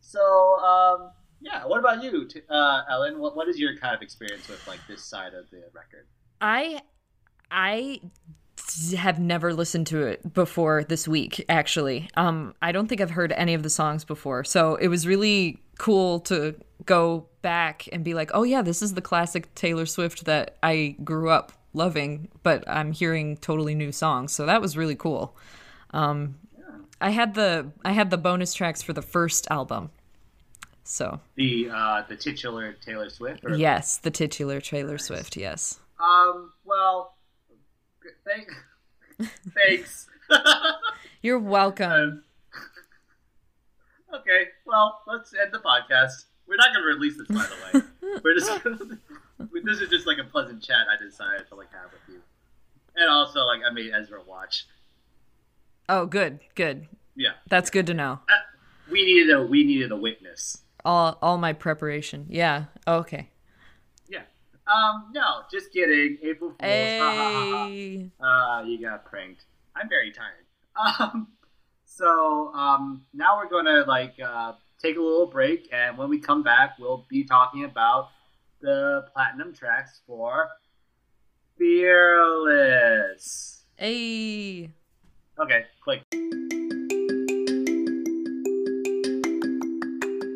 so 0.00 0.20
um, 0.58 1.10
yeah. 1.40 1.66
What 1.66 1.80
about 1.80 2.02
you, 2.04 2.28
uh, 2.50 2.82
Ellen? 2.90 3.18
What 3.18 3.36
what 3.36 3.48
is 3.48 3.58
your 3.58 3.76
kind 3.76 3.94
of 3.94 4.02
experience 4.02 4.46
with 4.48 4.64
like 4.68 4.80
this 4.86 5.04
side 5.04 5.34
of 5.34 5.50
the 5.50 5.62
record? 5.72 6.06
I 6.40 6.80
I 7.50 8.00
have 8.96 9.18
never 9.18 9.54
listened 9.54 9.86
to 9.88 10.02
it 10.02 10.32
before 10.34 10.84
this 10.84 11.06
week 11.06 11.44
actually. 11.48 12.08
Um 12.16 12.54
I 12.60 12.72
don't 12.72 12.88
think 12.88 13.00
I've 13.00 13.10
heard 13.10 13.32
any 13.32 13.54
of 13.54 13.62
the 13.62 13.70
songs 13.70 14.04
before. 14.04 14.44
So 14.44 14.76
it 14.76 14.88
was 14.88 15.06
really 15.06 15.62
cool 15.78 16.20
to 16.20 16.54
go 16.84 17.26
back 17.42 17.88
and 17.92 18.04
be 18.04 18.14
like, 18.14 18.30
"Oh 18.34 18.42
yeah, 18.42 18.62
this 18.62 18.82
is 18.82 18.94
the 18.94 19.00
classic 19.00 19.54
Taylor 19.54 19.86
Swift 19.86 20.24
that 20.24 20.56
I 20.62 20.96
grew 21.04 21.30
up 21.30 21.52
loving, 21.74 22.28
but 22.42 22.64
I'm 22.68 22.92
hearing 22.92 23.36
totally 23.36 23.74
new 23.74 23.92
songs." 23.92 24.32
So 24.32 24.46
that 24.46 24.60
was 24.60 24.76
really 24.76 24.96
cool. 24.96 25.36
Um 25.90 26.36
I 27.00 27.10
had 27.10 27.34
the 27.34 27.70
I 27.84 27.92
had 27.92 28.10
the 28.10 28.18
bonus 28.18 28.54
tracks 28.54 28.82
for 28.82 28.92
the 28.92 29.02
first 29.02 29.46
album. 29.50 29.90
So, 30.88 31.20
The 31.34 31.68
uh, 31.68 32.02
the 32.08 32.16
titular 32.16 32.76
Taylor 32.80 33.10
Swift. 33.10 33.44
Or, 33.44 33.56
yes, 33.56 33.98
the 33.98 34.10
titular 34.10 34.60
Taylor 34.60 34.98
Swift, 34.98 35.36
yes. 35.36 35.80
Um. 35.98 36.52
Well, 36.64 37.15
Thank, 38.24 38.48
thanks. 39.54 40.08
You're 41.22 41.38
welcome. 41.38 42.22
okay, 44.14 44.48
well, 44.66 45.00
let's 45.06 45.32
end 45.34 45.52
the 45.52 45.58
podcast. 45.58 46.24
We're 46.46 46.56
not 46.56 46.72
going 46.72 46.82
to 46.82 46.88
release 46.88 47.16
this, 47.18 47.28
by 47.28 47.46
the 47.72 47.78
way. 47.78 48.18
We're 48.24 48.34
just 48.34 48.62
gonna, 48.62 48.78
this 49.64 49.80
is 49.80 49.88
just 49.88 50.06
like 50.06 50.18
a 50.18 50.24
pleasant 50.24 50.62
chat 50.62 50.86
I 50.90 51.02
decided 51.02 51.48
to 51.48 51.54
like 51.54 51.72
have 51.72 51.92
with 51.92 52.14
you, 52.14 52.20
and 52.94 53.10
also 53.10 53.40
like 53.44 53.60
I 53.68 53.72
made 53.72 53.92
Ezra 53.92 54.20
watch. 54.26 54.66
Oh, 55.88 56.06
good, 56.06 56.40
good. 56.54 56.86
Yeah, 57.14 57.30
That's 57.48 57.70
good 57.70 57.86
to 57.86 57.94
know. 57.94 58.20
Uh, 58.28 58.34
we 58.90 59.04
needed 59.04 59.34
a 59.34 59.42
we 59.42 59.64
needed 59.64 59.90
a 59.90 59.96
witness. 59.96 60.58
All 60.84 61.18
all 61.22 61.38
my 61.38 61.52
preparation. 61.52 62.26
Yeah. 62.28 62.66
Okay. 62.86 63.30
Yeah. 64.66 64.74
Um. 64.74 65.10
No, 65.14 65.42
just 65.50 65.72
kidding. 65.72 66.18
April 66.22 66.50
Fools. 66.50 66.60
Ha, 66.60 67.14
ha, 67.14 67.32
ha, 67.32 67.50
ha. 67.50 67.66
Hey. 67.68 68.10
Uh, 68.20 68.62
you 68.66 68.80
got 68.80 69.04
pranked. 69.04 69.44
I'm 69.74 69.88
very 69.88 70.12
tired. 70.12 70.44
Um, 71.00 71.28
so 71.86 72.52
um, 72.52 73.06
now 73.14 73.38
we're 73.38 73.48
gonna 73.48 73.84
like 73.88 74.14
uh, 74.22 74.52
take 74.78 74.98
a 74.98 75.00
little 75.00 75.26
break, 75.26 75.70
and 75.72 75.96
when 75.96 76.10
we 76.10 76.18
come 76.18 76.42
back, 76.42 76.78
we'll 76.78 77.06
be 77.08 77.24
talking 77.24 77.64
about 77.64 78.10
the 78.60 79.06
platinum 79.14 79.54
tracks 79.54 80.00
for 80.06 80.50
Fearless. 81.56 83.64
Hey. 83.76 84.68
Okay, 85.38 85.64
click. 85.82 86.02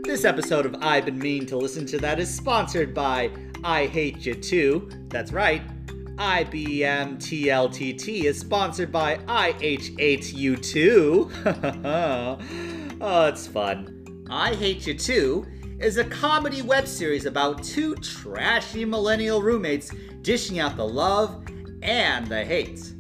This 0.05 0.25
episode 0.25 0.65
of 0.65 0.77
I've 0.81 1.05
Been 1.05 1.19
Mean 1.19 1.45
to 1.47 1.59
Listen 1.59 1.85
to 1.87 1.99
That 1.99 2.19
is 2.19 2.35
sponsored 2.35 2.95
by 2.95 3.31
I 3.63 3.87
Hate 3.87 4.25
You 4.25 4.35
Too. 4.35 4.89
That's 5.09 5.33
right. 5.33 5.63
IBM 6.17 7.17
TLTT 7.19 8.25
is 8.25 8.39
sponsored 8.39 8.91
by 8.91 9.19
I 9.29 9.55
H 9.61 9.93
Hate 9.99 10.33
You 10.33 10.57
Too. 10.57 11.31
oh, 11.45 12.39
it's 13.29 13.47
fun. 13.47 14.27
I 14.31 14.55
Hate 14.55 14.87
You 14.87 14.95
Too 14.95 15.47
is 15.79 15.99
a 15.99 16.05
comedy 16.05 16.63
web 16.63 16.87
series 16.87 17.27
about 17.27 17.63
two 17.63 17.95
trashy 17.97 18.85
millennial 18.85 19.43
roommates 19.43 19.93
dishing 20.23 20.59
out 20.59 20.77
the 20.77 20.87
love 20.87 21.45
and 21.83 22.27
the 22.27 22.45
hate. 22.45 22.93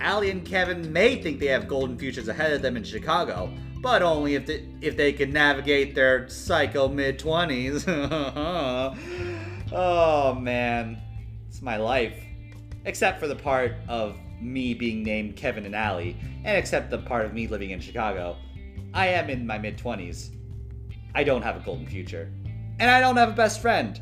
Allie 0.00 0.30
and 0.30 0.44
Kevin 0.44 0.92
may 0.92 1.20
think 1.22 1.40
they 1.40 1.46
have 1.46 1.68
golden 1.68 1.96
futures 1.98 2.28
ahead 2.28 2.52
of 2.52 2.62
them 2.62 2.76
in 2.76 2.84
Chicago, 2.84 3.50
but 3.80 4.02
only 4.02 4.34
if 4.34 4.46
they, 4.46 4.66
if 4.80 4.96
they 4.96 5.12
can 5.12 5.32
navigate 5.32 5.94
their 5.94 6.28
psycho 6.28 6.88
mid 6.88 7.18
20s. 7.18 7.84
oh 9.74 10.34
man, 10.34 11.00
it's 11.48 11.60
my 11.60 11.76
life. 11.76 12.22
Except 12.84 13.18
for 13.18 13.26
the 13.26 13.36
part 13.36 13.72
of 13.88 14.16
me 14.40 14.74
being 14.74 15.02
named 15.02 15.36
Kevin 15.36 15.66
and 15.66 15.74
Allie, 15.74 16.16
and 16.44 16.56
except 16.56 16.90
the 16.90 16.98
part 16.98 17.24
of 17.24 17.32
me 17.32 17.46
living 17.46 17.70
in 17.70 17.80
Chicago. 17.80 18.36
I 18.92 19.08
am 19.08 19.30
in 19.30 19.46
my 19.46 19.58
mid 19.58 19.76
20s. 19.76 20.30
I 21.14 21.24
don't 21.24 21.42
have 21.42 21.56
a 21.56 21.60
golden 21.60 21.86
future. 21.86 22.30
And 22.78 22.90
I 22.90 23.00
don't 23.00 23.16
have 23.16 23.30
a 23.30 23.34
best 23.34 23.60
friend. 23.60 24.00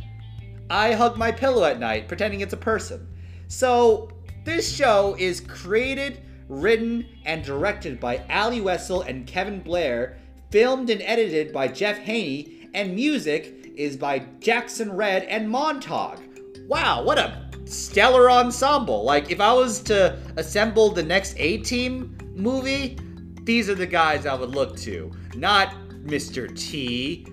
I 0.68 0.92
hug 0.92 1.16
my 1.16 1.30
pillow 1.30 1.64
at 1.64 1.78
night, 1.78 2.08
pretending 2.08 2.40
it's 2.40 2.52
a 2.52 2.58
person. 2.58 3.06
So, 3.48 4.10
this 4.44 4.74
show 4.74 5.14
is 5.18 5.40
created, 5.40 6.22
written, 6.48 7.06
and 7.24 7.44
directed 7.44 8.00
by 8.00 8.24
Ali 8.30 8.60
Wessel 8.60 9.02
and 9.02 9.26
Kevin 9.26 9.60
Blair, 9.60 10.18
filmed 10.50 10.90
and 10.90 11.02
edited 11.02 11.52
by 11.52 11.68
Jeff 11.68 11.98
Haney, 11.98 12.68
and 12.74 12.94
music 12.94 13.61
is 13.76 13.96
by 13.96 14.20
Jackson 14.40 14.92
Red 14.92 15.24
and 15.24 15.48
Montauk. 15.48 16.20
Wow, 16.66 17.02
what 17.02 17.18
a 17.18 17.50
stellar 17.64 18.30
ensemble. 18.30 19.04
Like, 19.04 19.30
if 19.30 19.40
I 19.40 19.52
was 19.52 19.80
to 19.84 20.18
assemble 20.36 20.90
the 20.90 21.02
next 21.02 21.34
A 21.38 21.58
Team 21.58 22.16
movie, 22.34 22.98
these 23.42 23.68
are 23.68 23.74
the 23.74 23.86
guys 23.86 24.26
I 24.26 24.34
would 24.34 24.50
look 24.50 24.76
to. 24.78 25.10
Not 25.34 25.74
Mr. 26.04 26.54
T. 26.56 27.26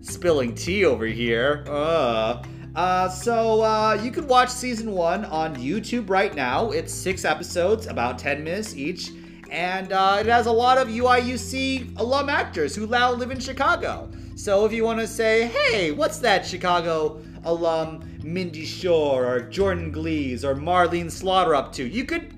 Spilling 0.00 0.54
tea 0.54 0.84
over 0.84 1.06
here. 1.06 1.64
Uh. 1.68 2.42
Uh, 2.74 3.08
so 3.08 3.62
uh, 3.62 3.98
you 4.00 4.12
can 4.12 4.28
watch 4.28 4.48
season 4.48 4.92
one 4.92 5.24
on 5.24 5.56
YouTube 5.56 6.08
right 6.08 6.34
now. 6.36 6.70
It's 6.70 6.92
six 6.92 7.24
episodes, 7.24 7.88
about 7.88 8.20
10 8.20 8.44
minutes 8.44 8.76
each, 8.76 9.10
and 9.50 9.92
uh, 9.92 10.18
it 10.20 10.26
has 10.26 10.46
a 10.46 10.52
lot 10.52 10.78
of 10.78 10.86
UIUC 10.86 11.98
alum 11.98 12.28
actors 12.28 12.76
who 12.76 12.86
now 12.86 13.10
live 13.10 13.32
in 13.32 13.40
Chicago. 13.40 14.08
So 14.38 14.64
if 14.64 14.72
you 14.72 14.84
want 14.84 15.00
to 15.00 15.08
say, 15.08 15.48
hey, 15.48 15.90
what's 15.90 16.18
that 16.20 16.46
Chicago 16.46 17.20
alum 17.42 18.20
Mindy 18.22 18.64
Shore 18.64 19.26
or 19.26 19.40
Jordan 19.40 19.90
Glees 19.90 20.44
or 20.44 20.54
Marlene 20.54 21.10
Slaughter 21.10 21.56
up 21.56 21.72
to, 21.72 21.84
you 21.84 22.04
could 22.04 22.32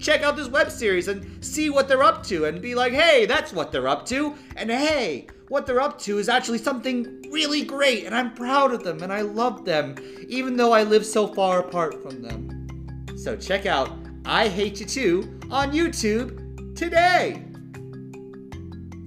check 0.00 0.22
out 0.22 0.34
this 0.34 0.48
web 0.48 0.70
series 0.70 1.08
and 1.08 1.44
see 1.44 1.68
what 1.68 1.88
they're 1.88 2.02
up 2.02 2.24
to 2.28 2.46
and 2.46 2.62
be 2.62 2.74
like, 2.74 2.94
hey, 2.94 3.26
that's 3.26 3.52
what 3.52 3.70
they're 3.70 3.86
up 3.86 4.06
to. 4.06 4.34
And 4.56 4.70
hey, 4.70 5.26
what 5.48 5.66
they're 5.66 5.82
up 5.82 5.98
to 6.00 6.18
is 6.18 6.30
actually 6.30 6.56
something 6.56 7.22
really 7.30 7.64
great, 7.64 8.06
and 8.06 8.14
I'm 8.14 8.32
proud 8.32 8.72
of 8.72 8.82
them 8.82 9.02
and 9.02 9.12
I 9.12 9.20
love 9.20 9.66
them, 9.66 9.94
even 10.28 10.56
though 10.56 10.72
I 10.72 10.84
live 10.84 11.04
so 11.04 11.26
far 11.26 11.60
apart 11.60 12.02
from 12.02 12.22
them. 12.22 13.06
So 13.14 13.36
check 13.36 13.66
out 13.66 13.94
I 14.24 14.48
Hate 14.48 14.80
You 14.80 14.86
Too 14.86 15.40
on 15.50 15.70
YouTube 15.70 16.74
today. 16.74 17.44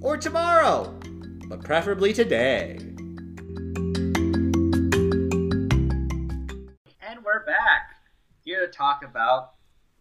Or 0.00 0.16
tomorrow, 0.16 0.95
but 1.48 1.62
preferably 1.62 2.12
today. 2.12 2.76
And 7.00 7.24
we're 7.24 7.44
back 7.46 7.96
here 8.44 8.66
to 8.66 8.72
talk 8.72 9.02
about 9.04 9.52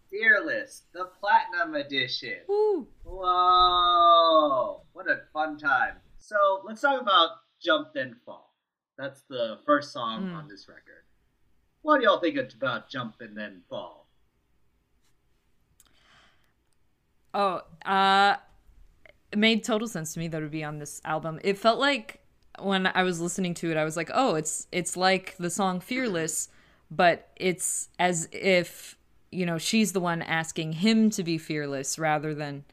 Fearless, 0.09 0.83
the 0.93 1.05
Platinum 1.19 1.75
Edition. 1.75 2.37
Woo. 2.47 2.87
Whoa! 3.03 4.81
What 4.93 5.09
a 5.09 5.21
fun 5.33 5.57
time. 5.57 5.95
So 6.19 6.61
let's 6.65 6.81
talk 6.81 7.01
about 7.01 7.29
Jump 7.61 7.89
Then 7.93 8.15
Fall. 8.25 8.53
That's 8.97 9.21
the 9.29 9.59
first 9.65 9.91
song 9.91 10.29
Hmm. 10.29 10.35
on 10.35 10.47
this 10.47 10.67
record. 10.67 11.03
What 11.81 11.99
do 11.99 12.05
y'all 12.05 12.19
think 12.19 12.37
about 12.53 12.89
Jump 12.89 13.15
and 13.19 13.37
Then 13.37 13.61
Fall? 13.69 14.07
Oh, 17.33 17.61
uh, 17.85 18.37
it 19.35 19.39
made 19.39 19.65
total 19.65 19.85
sense 19.85 20.13
to 20.13 20.19
me 20.19 20.29
that 20.29 20.37
it 20.37 20.41
would 20.43 20.51
be 20.51 20.63
on 20.63 20.79
this 20.79 21.01
album. 21.03 21.41
It 21.43 21.57
felt 21.57 21.77
like 21.77 22.21
when 22.59 22.87
I 22.87 23.03
was 23.03 23.19
listening 23.19 23.53
to 23.55 23.69
it, 23.69 23.75
I 23.75 23.83
was 23.83 23.97
like, 23.97 24.09
oh, 24.13 24.35
it's 24.35 24.65
it's 24.71 24.95
like 24.95 25.35
the 25.37 25.49
song 25.49 25.81
"Fearless," 25.81 26.47
but 26.89 27.27
it's 27.35 27.89
as 27.99 28.29
if 28.31 28.97
you 29.33 29.45
know 29.45 29.57
she's 29.57 29.91
the 29.91 29.99
one 29.99 30.21
asking 30.21 30.71
him 30.71 31.09
to 31.09 31.21
be 31.21 31.37
fearless 31.37 31.99
rather 31.99 32.33
than 32.33 32.63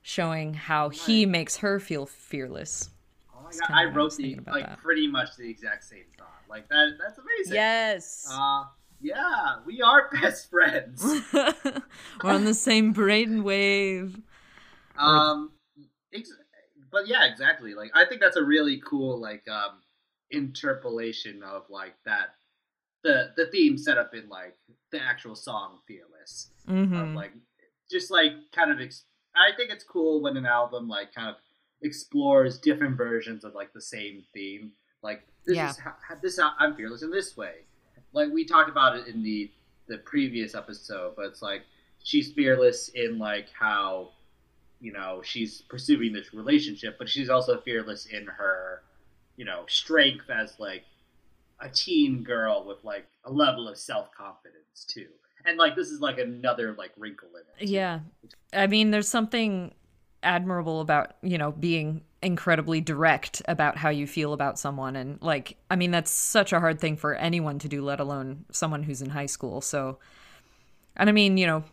showing 0.00 0.54
how 0.54 0.88
he 0.88 1.26
makes 1.26 1.56
her 1.56 1.80
feel 1.80 2.06
fearless. 2.06 2.90
Oh 3.36 3.42
my 3.42 3.50
god, 3.50 3.76
I 3.76 3.84
wrote 3.86 4.16
the 4.16 4.38
like 4.46 4.66
that. 4.66 4.78
pretty 4.78 5.08
much 5.08 5.36
the 5.36 5.50
exact 5.50 5.82
same 5.82 6.04
thought. 6.16 6.28
Like 6.48 6.68
that 6.68 6.92
that's 6.96 7.18
amazing. 7.18 7.54
Yes. 7.54 8.28
Uh 8.30 8.66
yeah, 9.00 9.56
we 9.66 9.82
are 9.82 10.08
best 10.22 10.48
friends. 10.48 11.04
We're 11.32 12.30
on 12.30 12.44
the 12.44 12.54
same 12.54 12.92
brain 12.92 13.42
wave. 13.42 14.20
Um, 14.96 15.52
ex- 16.14 16.32
but 16.90 17.06
yeah, 17.08 17.24
exactly. 17.26 17.74
Like 17.74 17.90
I 17.94 18.04
think 18.04 18.20
that's 18.20 18.36
a 18.36 18.44
really 18.44 18.80
cool 18.84 19.20
like 19.20 19.46
um 19.48 19.80
interpolation 20.30 21.42
of 21.42 21.62
like 21.70 21.94
that 22.04 22.34
the 23.04 23.30
the 23.36 23.46
theme 23.46 23.78
set 23.78 23.98
up 23.98 24.14
in 24.14 24.28
like 24.28 24.56
the 24.90 25.00
actual 25.02 25.34
song 25.34 25.78
"Fearless." 25.86 26.50
Mm-hmm. 26.68 26.94
Of 26.94 27.08
like 27.10 27.32
just 27.90 28.10
like 28.10 28.32
kind 28.54 28.70
of. 28.70 28.80
Ex- 28.80 29.04
I 29.36 29.56
think 29.56 29.70
it's 29.70 29.84
cool 29.84 30.20
when 30.20 30.36
an 30.36 30.46
album 30.46 30.88
like 30.88 31.14
kind 31.14 31.28
of 31.28 31.36
explores 31.82 32.58
different 32.58 32.96
versions 32.96 33.44
of 33.44 33.54
like 33.54 33.72
the 33.72 33.80
same 33.80 34.24
theme. 34.34 34.72
Like 35.02 35.22
this 35.46 35.56
Yeah. 35.56 35.70
is 35.70 35.78
how, 35.78 35.94
this 36.20 36.38
how 36.38 36.52
I'm 36.58 36.74
fearless 36.74 37.02
in 37.02 37.10
this 37.10 37.36
way. 37.36 37.64
Like 38.12 38.30
we 38.32 38.44
talked 38.44 38.68
about 38.70 38.96
it 38.96 39.06
in 39.06 39.22
the 39.22 39.50
the 39.86 39.98
previous 39.98 40.54
episode, 40.54 41.14
but 41.16 41.26
it's 41.26 41.40
like 41.40 41.62
she's 42.02 42.32
fearless 42.32 42.88
in 42.88 43.18
like 43.18 43.46
how 43.58 44.10
you 44.80 44.92
know 44.92 45.20
she's 45.24 45.62
pursuing 45.62 46.12
this 46.12 46.32
relationship, 46.32 46.96
but 46.98 47.08
she's 47.08 47.28
also 47.28 47.60
fearless 47.60 48.06
in 48.06 48.26
her 48.26 48.82
you 49.36 49.44
know 49.44 49.64
strength 49.68 50.30
as 50.30 50.54
like 50.58 50.84
a 51.60 51.68
teen 51.68 52.22
girl 52.22 52.64
with 52.66 52.84
like 52.84 53.06
a 53.24 53.32
level 53.32 53.68
of 53.68 53.76
self 53.76 54.12
confidence 54.12 54.84
too. 54.86 55.08
And 55.44 55.56
like 55.56 55.74
this 55.74 55.88
is 55.88 56.00
like 56.00 56.18
another 56.18 56.74
like 56.76 56.92
wrinkle 56.96 57.28
in 57.34 57.42
it. 57.58 57.68
Yeah. 57.68 58.00
I 58.52 58.66
mean, 58.66 58.90
there's 58.90 59.08
something 59.08 59.74
admirable 60.22 60.80
about, 60.80 61.14
you 61.22 61.38
know, 61.38 61.52
being 61.52 62.02
incredibly 62.22 62.80
direct 62.80 63.42
about 63.46 63.76
how 63.76 63.88
you 63.88 64.06
feel 64.06 64.32
about 64.32 64.58
someone. 64.58 64.96
And, 64.96 65.20
like, 65.22 65.56
I 65.70 65.76
mean, 65.76 65.90
that's 65.90 66.10
such 66.10 66.52
a 66.52 66.60
hard 66.60 66.80
thing 66.80 66.96
for 66.96 67.14
anyone 67.14 67.58
to 67.60 67.68
do, 67.68 67.82
let 67.82 68.00
alone 68.00 68.44
someone 68.50 68.82
who's 68.82 69.02
in 69.02 69.10
high 69.10 69.26
school. 69.26 69.60
So, 69.60 69.98
and 70.96 71.08
I 71.08 71.12
mean, 71.12 71.36
you 71.36 71.46
know, 71.46 71.64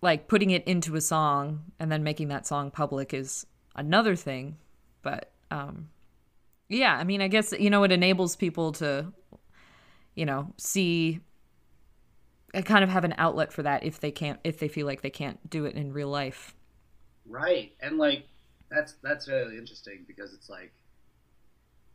like 0.00 0.28
putting 0.28 0.50
it 0.50 0.64
into 0.64 0.96
a 0.96 1.00
song 1.00 1.64
and 1.78 1.90
then 1.90 2.02
making 2.02 2.28
that 2.28 2.46
song 2.46 2.70
public 2.70 3.12
is 3.12 3.46
another 3.74 4.16
thing. 4.16 4.56
But, 5.02 5.30
um, 5.50 5.88
yeah, 6.68 6.96
I 6.96 7.04
mean, 7.04 7.20
I 7.20 7.28
guess, 7.28 7.52
you 7.58 7.70
know, 7.70 7.82
it 7.84 7.92
enables 7.92 8.36
people 8.36 8.72
to, 8.72 9.12
you 10.14 10.26
know, 10.26 10.52
see 10.56 11.20
uh, 12.54 12.62
kind 12.62 12.82
of 12.82 12.90
have 12.90 13.04
an 13.04 13.14
outlet 13.18 13.52
for 13.52 13.62
that 13.62 13.84
if 13.84 14.00
they 14.00 14.10
can't 14.10 14.40
if 14.42 14.58
they 14.58 14.68
feel 14.68 14.86
like 14.86 15.02
they 15.02 15.10
can't 15.10 15.50
do 15.50 15.66
it 15.66 15.74
in 15.74 15.92
real 15.92 16.08
life. 16.08 16.54
Right, 17.26 17.72
and 17.80 17.98
like 17.98 18.24
that's 18.70 18.94
that's 19.02 19.28
really 19.28 19.58
interesting 19.58 20.04
because 20.06 20.32
it's 20.32 20.48
like 20.48 20.72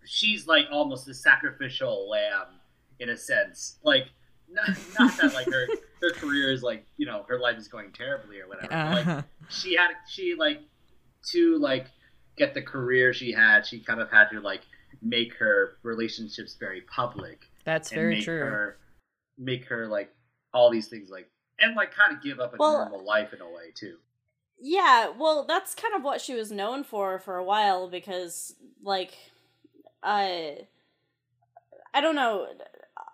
she's 0.06 0.46
like 0.48 0.66
almost 0.72 1.06
the 1.06 1.14
sacrificial 1.14 2.08
lamb 2.10 2.60
in 3.00 3.10
a 3.10 3.18
sense. 3.18 3.80
Like 3.84 4.12
not, 4.50 4.70
not 5.00 5.18
that 5.18 5.34
like 5.34 5.48
her 5.48 5.68
her 6.02 6.12
career 6.12 6.52
is 6.52 6.64
like 6.64 6.86
you 6.98 7.06
know 7.06 7.26
her 7.28 7.40
life 7.40 7.58
is 7.58 7.68
going 7.68 7.92
terribly 7.92 8.40
or 8.40 8.48
whatever. 8.48 8.74
Uh-huh. 8.74 9.14
Like 9.16 9.26
she 9.50 9.76
had 9.76 9.92
she 10.10 10.36
like 10.36 10.62
to 11.32 11.58
like 11.58 11.88
get 12.38 12.54
the 12.54 12.62
career 12.62 13.14
she 13.14 13.32
had. 13.32 13.66
She 13.66 13.80
kind 13.80 14.00
of 14.02 14.10
had 14.12 14.30
to 14.32 14.40
like 14.42 14.62
make 15.02 15.34
her 15.36 15.78
relationships 15.84 16.56
very 16.60 16.82
public 16.82 17.42
That's 17.66 17.92
and 17.92 18.00
very 18.00 18.16
make 18.16 18.24
true. 18.24 18.40
her 18.40 18.78
make 19.38 19.66
her 19.66 19.88
like 19.88 20.14
all 20.54 20.70
these 20.70 20.88
things 20.88 21.10
like 21.10 21.30
and 21.60 21.76
like 21.76 21.92
kind 21.94 22.16
of 22.16 22.22
give 22.24 22.40
up 22.40 22.54
a 22.54 22.58
Well- 22.58 22.78
normal 22.90 23.06
life 23.06 23.34
in 23.34 23.42
a 23.42 23.46
way 23.48 23.72
too. 23.76 23.98
Yeah, 24.66 25.10
well, 25.10 25.46
that's 25.46 25.76
kind 25.76 25.94
of 25.94 26.04
what 26.04 26.22
she 26.22 26.36
was 26.36 26.50
known 26.50 26.86
for 26.86 27.20
for 27.20 27.36
a 27.36 27.44
while 27.44 27.90
because, 27.90 28.56
like, 28.82 29.14
uh, 30.02 30.62
I 31.94 32.02
don't 32.02 32.16
know. 32.16 32.48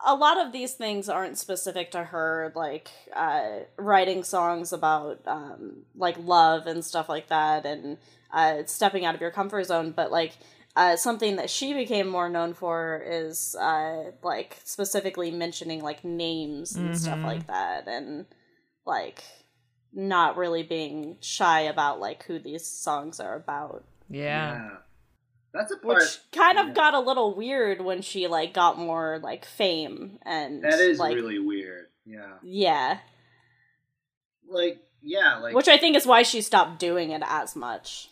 A 0.05 0.15
lot 0.15 0.37
of 0.39 0.53
these 0.53 0.73
things 0.73 1.09
aren't 1.09 1.37
specific 1.37 1.91
to 1.91 2.03
her, 2.05 2.53
like 2.55 2.89
uh, 3.13 3.59
writing 3.77 4.23
songs 4.23 4.71
about 4.71 5.19
um, 5.27 5.83
like 5.95 6.15
love 6.17 6.67
and 6.67 6.83
stuff 6.85 7.09
like 7.09 7.27
that, 7.27 7.65
and 7.65 7.97
uh, 8.31 8.63
stepping 8.65 9.03
out 9.05 9.15
of 9.15 9.21
your 9.21 9.31
comfort 9.31 9.65
zone. 9.65 9.91
But 9.91 10.11
like 10.11 10.37
uh, 10.75 10.95
something 10.95 11.35
that 11.35 11.49
she 11.49 11.73
became 11.73 12.07
more 12.07 12.29
known 12.29 12.53
for 12.53 13.03
is 13.05 13.55
uh, 13.59 14.11
like 14.23 14.57
specifically 14.63 15.31
mentioning 15.31 15.81
like 15.81 16.05
names 16.05 16.75
and 16.75 16.95
stuff 16.95 17.19
Mhm. 17.19 17.25
like 17.25 17.47
that, 17.47 17.87
and 17.87 18.25
like 18.85 19.23
not 19.91 20.37
really 20.37 20.63
being 20.63 21.17
shy 21.19 21.61
about 21.61 21.99
like 21.99 22.23
who 22.23 22.39
these 22.39 22.65
songs 22.65 23.19
are 23.19 23.35
about 23.35 23.83
yeah. 24.09 24.77
That's 25.53 25.71
a 25.71 25.77
part 25.77 25.97
which 25.99 26.17
kind 26.31 26.57
of 26.59 26.67
yeah. 26.67 26.73
got 26.73 26.93
a 26.93 26.99
little 26.99 27.33
weird 27.35 27.81
when 27.81 28.01
she 28.01 28.27
like 28.27 28.53
got 28.53 28.77
more 28.77 29.19
like 29.23 29.45
fame 29.45 30.19
and 30.25 30.63
that 30.63 30.79
is 30.79 30.99
like 30.99 31.15
really 31.15 31.39
weird. 31.39 31.87
Yeah. 32.05 32.33
yeah 32.43 32.97
Like 34.47 34.79
yeah, 35.01 35.37
like 35.37 35.55
which 35.55 35.67
i 35.67 35.77
think 35.77 35.95
is 35.95 36.05
why 36.05 36.23
she 36.23 36.41
stopped 36.41 36.79
doing 36.79 37.11
it 37.11 37.21
as 37.25 37.55
much 37.55 38.09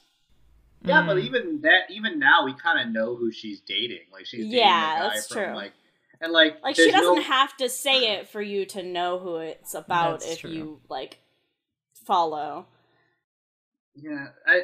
Yeah, 0.83 1.03
but 1.05 1.17
Mm. 1.17 1.23
even 1.25 1.61
that, 1.61 1.89
even 1.89 2.19
now, 2.19 2.45
we 2.45 2.53
kind 2.53 2.79
of 2.79 2.93
know 2.93 3.15
who 3.15 3.31
she's 3.31 3.59
dating. 3.61 4.05
Like 4.13 4.25
she's 4.27 4.45
dating 4.45 4.59
Yeah, 4.59 4.95
the 5.03 5.09
guy 5.09 5.13
that's 5.15 5.27
from 5.27 5.43
true. 5.45 5.55
like, 5.55 5.73
and 6.21 6.31
like, 6.31 6.61
like 6.63 6.75
she 6.75 6.91
doesn't 6.91 7.15
no- 7.15 7.21
have 7.21 7.57
to 7.57 7.67
say 7.69 8.13
it 8.15 8.29
for 8.29 8.41
you 8.41 8.65
to 8.67 8.83
know 8.83 9.17
who 9.19 9.37
it's 9.37 9.73
about 9.73 10.19
That's 10.21 10.33
if 10.33 10.39
true. 10.41 10.51
you 10.51 10.79
like 10.89 11.17
follow 12.05 12.67
Yeah, 13.95 14.27
I. 14.45 14.61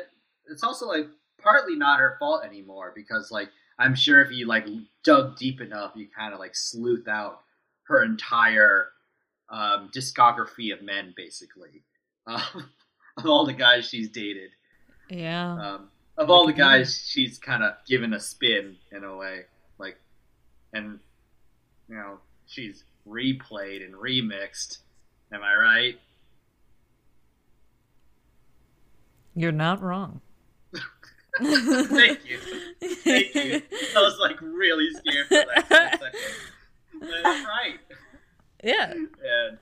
It's 0.52 0.64
also 0.64 0.88
like 0.88 1.08
partly 1.44 1.76
not 1.76 2.00
her 2.00 2.16
fault 2.20 2.44
anymore 2.46 2.92
because 2.96 3.32
like 3.32 3.50
I'm 3.78 3.96
sure 3.96 4.22
if 4.22 4.32
you 4.32 4.48
like 4.48 4.66
dug 5.04 5.38
deep 5.38 5.62
enough, 5.62 5.92
you 5.96 6.08
kind 6.16 6.34
of 6.34 6.40
like 6.40 6.56
sleuth 6.56 7.08
out 7.08 7.42
her 7.84 8.04
entire 8.04 8.90
um, 9.50 9.90
discography 9.94 10.74
of 10.74 10.82
men, 10.82 11.14
basically, 11.18 11.84
um, 12.28 12.42
of 13.18 13.26
all 13.26 13.46
the 13.46 13.54
guys 13.54 13.88
she's 13.88 14.10
dated. 14.10 14.52
Yeah. 15.10 15.54
um, 15.54 15.90
of 16.18 16.30
all 16.30 16.46
the 16.48 16.54
guys 16.54 17.04
she's 17.08 17.38
kind 17.38 17.64
of 17.64 17.74
given 17.88 18.14
a 18.14 18.20
spin 18.20 18.78
in 18.92 19.04
a 19.04 19.16
way 19.16 19.42
like 19.80 19.98
and 20.74 21.00
you 21.90 21.96
know 21.96 22.20
she's 22.48 22.84
replayed 23.08 23.84
and 23.84 23.94
remixed 23.96 24.78
am 25.34 25.42
i 25.44 25.54
right 25.56 26.00
You're 29.36 29.52
not 29.52 29.82
wrong. 29.82 30.22
thank 31.40 32.20
you. 32.30 32.38
Thank 33.04 33.34
you. 33.36 33.62
I 33.96 34.02
was 34.02 34.18
like 34.20 34.40
really 34.42 34.90
scared 34.92 35.28
for 35.28 35.36
that 35.70 36.00
second. 36.00 36.20
But 37.00 37.24
right. 37.24 37.80
Yeah. 38.64 38.92
and 38.92 39.58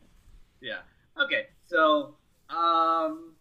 yeah. 0.62 0.80
Okay 1.22 1.48
so 1.68 2.16
um 2.50 3.34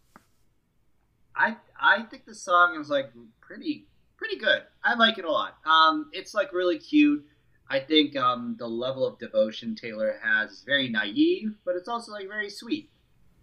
i 1.35 1.55
i 1.79 2.01
think 2.09 2.25
the 2.25 2.33
song 2.33 2.79
is 2.79 2.89
like 2.89 3.11
pretty 3.41 3.85
pretty 4.17 4.37
good. 4.37 4.61
I 4.83 4.93
like 4.95 5.17
it 5.17 5.25
a 5.25 5.31
lot. 5.31 5.57
Um 5.65 6.09
it's 6.13 6.33
like 6.33 6.53
really 6.53 6.79
cute. 6.79 7.25
I 7.69 7.79
think 7.79 8.15
um 8.15 8.55
the 8.57 8.67
level 8.67 9.05
of 9.05 9.19
devotion 9.19 9.75
taylor 9.75 10.19
has 10.23 10.51
is 10.51 10.63
very 10.65 10.89
naive 10.89 11.55
but 11.65 11.75
it's 11.75 11.87
also 11.89 12.11
like 12.13 12.27
very 12.27 12.49
sweet. 12.49 12.89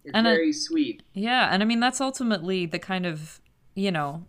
It's 0.03 0.13
And 0.15 0.27
I- 0.27 0.31
very 0.31 0.53
sweet. 0.53 1.03
Yeah, 1.13 1.49
and 1.53 1.61
I 1.61 1.65
mean 1.65 1.79
that's 1.79 2.01
ultimately 2.01 2.65
the 2.65 2.79
kind 2.79 3.05
of, 3.05 3.39
you 3.75 3.91
know, 3.91 4.25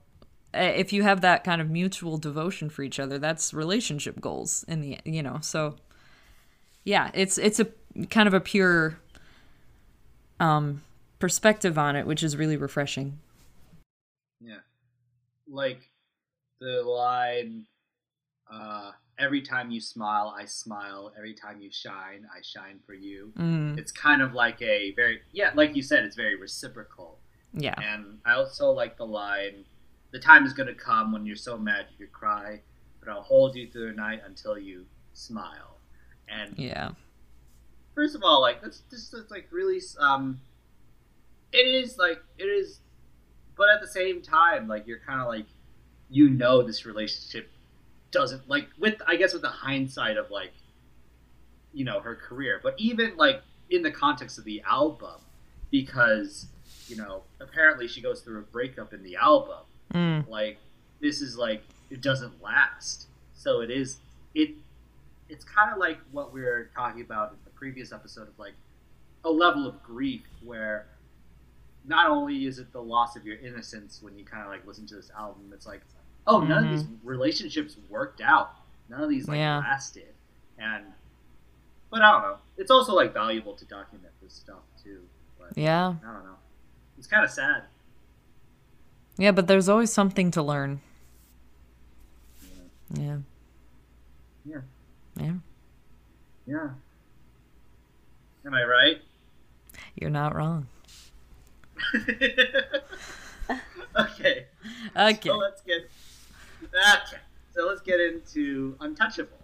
if 0.54 0.92
you 0.92 1.02
have 1.02 1.20
that 1.20 1.44
kind 1.44 1.60
of 1.60 1.70
mutual 1.70 2.18
devotion 2.18 2.70
for 2.70 2.82
each 2.82 2.98
other, 2.98 3.18
that's 3.18 3.54
relationship 3.54 4.20
goals 4.20 4.64
in 4.68 4.80
the, 4.80 4.98
you 5.04 5.22
know. 5.22 5.38
So 5.42 5.76
yeah, 6.84 7.10
it's 7.14 7.38
it's 7.38 7.60
a 7.60 7.66
kind 8.10 8.26
of 8.26 8.34
a 8.34 8.40
pure 8.40 8.98
um 10.38 10.82
perspective 11.18 11.76
on 11.78 11.96
it, 11.96 12.06
which 12.06 12.22
is 12.22 12.36
really 12.36 12.56
refreshing. 12.56 13.18
yeah 14.40 14.56
like 15.46 15.90
the 16.60 16.82
line 16.82 17.66
uh 18.50 18.92
every 19.18 19.42
time 19.42 19.70
you 19.70 19.80
smile 19.80 20.34
i 20.38 20.44
smile 20.46 21.12
every 21.18 21.34
time 21.34 21.60
you 21.60 21.70
shine 21.70 22.26
i 22.34 22.40
shine 22.42 22.78
for 22.86 22.94
you 22.94 23.32
Mm, 23.36 23.76
it's 23.78 23.92
kind 23.92 24.22
of 24.22 24.32
like 24.32 24.62
a 24.62 24.92
very 24.94 25.20
yeah 25.32 25.50
like 25.54 25.76
you 25.76 25.82
said 25.82 26.04
it's 26.04 26.16
very 26.16 26.36
reciprocal 26.36 27.18
yeah. 27.52 27.74
and 27.82 28.18
i 28.24 28.32
also 28.32 28.70
like 28.70 28.96
the 28.96 29.04
line 29.06 29.64
the 30.10 30.18
time 30.18 30.44
is 30.44 30.52
going 30.52 30.66
to 30.66 30.74
come 30.74 31.12
when 31.12 31.24
you're 31.26 31.36
so 31.36 31.56
mad 31.56 31.86
you 31.90 32.06
could 32.06 32.12
cry 32.12 32.60
but 33.00 33.08
i'll 33.08 33.22
hold 33.22 33.54
you 33.54 33.68
through 33.68 33.88
the 33.88 33.96
night 33.96 34.20
until 34.26 34.58
you 34.58 34.84
smile 35.12 35.78
and 36.28 36.54
Yeah. 36.56 36.90
first 37.94 38.14
of 38.14 38.22
all 38.22 38.40
like 38.40 38.62
that's 38.62 38.82
just 38.90 39.12
that's, 39.12 39.30
like 39.30 39.48
really 39.50 39.80
um 39.98 40.40
it 41.52 41.66
is 41.66 41.98
like 41.98 42.22
it 42.38 42.44
is 42.44 42.80
but 43.56 43.68
at 43.68 43.80
the 43.80 43.88
same 43.88 44.22
time 44.22 44.68
like 44.68 44.86
you're 44.86 45.00
kind 45.00 45.20
of 45.20 45.26
like 45.28 45.46
you 46.08 46.28
know 46.28 46.62
this 46.62 46.86
relationship 46.86 47.50
doesn't 48.10 48.48
like 48.48 48.68
with 48.78 49.00
i 49.06 49.16
guess 49.16 49.32
with 49.32 49.42
the 49.42 49.48
hindsight 49.48 50.16
of 50.16 50.30
like 50.30 50.52
you 51.72 51.84
know 51.84 52.00
her 52.00 52.16
career 52.16 52.60
but 52.62 52.74
even 52.78 53.16
like 53.16 53.42
in 53.70 53.82
the 53.82 53.90
context 53.90 54.38
of 54.38 54.44
the 54.44 54.60
album 54.68 55.20
because 55.70 56.46
you 56.88 56.96
know 56.96 57.22
apparently 57.40 57.86
she 57.86 58.00
goes 58.00 58.20
through 58.20 58.38
a 58.38 58.42
breakup 58.42 58.92
in 58.92 59.02
the 59.02 59.14
album 59.16 59.58
Mm, 59.94 60.28
like 60.28 60.58
this 61.00 61.20
is 61.20 61.36
like 61.36 61.62
it 61.90 62.00
doesn't 62.00 62.42
last. 62.42 63.06
So 63.34 63.60
it 63.60 63.70
is 63.70 63.98
it 64.34 64.50
it's 65.28 65.44
kind 65.44 65.72
of 65.72 65.78
like 65.78 65.98
what 66.12 66.32
we 66.32 66.42
were 66.42 66.70
talking 66.74 67.00
about 67.02 67.30
in 67.30 67.38
the 67.44 67.50
previous 67.50 67.92
episode 67.92 68.28
of 68.28 68.38
like 68.38 68.54
a 69.24 69.30
level 69.30 69.66
of 69.66 69.82
grief 69.82 70.22
where 70.44 70.86
not 71.86 72.10
only 72.10 72.46
is 72.46 72.58
it 72.58 72.72
the 72.72 72.82
loss 72.82 73.16
of 73.16 73.24
your 73.24 73.38
innocence 73.38 74.00
when 74.02 74.16
you 74.18 74.24
kind 74.24 74.42
of 74.42 74.48
like 74.48 74.66
listen 74.66 74.86
to 74.86 74.94
this 74.96 75.10
album 75.16 75.50
it's 75.54 75.66
like 75.66 75.80
oh 76.26 76.40
none 76.40 76.64
of 76.64 76.70
these 76.70 76.84
relationships 77.02 77.76
worked 77.88 78.20
out. 78.20 78.52
None 78.88 79.02
of 79.02 79.08
these 79.08 79.28
like 79.28 79.38
Yeah. 79.38 79.58
lasted. 79.58 80.14
And 80.58 80.84
but 81.90 82.02
i 82.02 82.12
don't 82.12 82.22
know. 82.22 82.36
It's 82.58 82.70
also 82.70 82.94
like 82.94 83.12
valuable 83.12 83.54
to 83.54 83.64
document 83.64 84.12
this 84.22 84.34
stuff 84.34 84.62
too 84.82 85.00
but 85.38 85.56
yeah. 85.56 85.94
i 86.06 86.12
don't 86.12 86.24
know. 86.24 86.36
It's 86.98 87.06
kind 87.06 87.24
of 87.24 87.30
sad 87.30 87.62
Yeah, 89.16 89.32
but 89.32 89.46
there's 89.46 89.68
always 89.68 89.92
something 89.92 90.30
to 90.32 90.42
learn. 90.42 90.80
Yeah. 92.92 93.18
yeah 94.44 94.60
Yeah. 95.16 95.32
yeah 96.46 96.70
am 98.44 98.54
i 98.54 98.64
right 98.64 99.00
You're 99.94 100.10
not 100.10 100.34
wrong. 100.34 100.66
okay, 103.98 104.46
Okay. 104.96 105.28
so 105.28 105.36
let's 105.36 105.60
get 105.62 105.88
okay. 106.64 107.16
So 107.54 107.66
let's 107.66 107.80
get 107.80 108.00
into 108.00 108.76
Untouchable. 108.80 109.36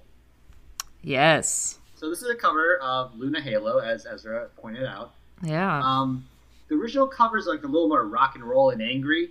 Yes. 1.03 1.79
So 1.97 2.09
this 2.11 2.23
is 2.23 2.29
a 2.31 2.35
cover 2.35 2.79
of 2.79 3.17
Luna 3.17 3.41
Halo, 3.41 3.79
as 3.79 4.07
Ezra 4.07 4.49
pointed 4.57 4.85
out. 4.87 5.13
Yeah. 5.43 5.81
Um, 5.83 6.25
the 6.69 6.75
original 6.77 7.07
cover 7.07 7.39
is 7.39 7.47
like 7.47 7.63
a 7.63 7.67
little 7.67 7.89
more 7.89 8.05
rock 8.07 8.35
and 8.35 8.45
roll 8.45 8.71
and 8.71 8.83
angry, 8.83 9.31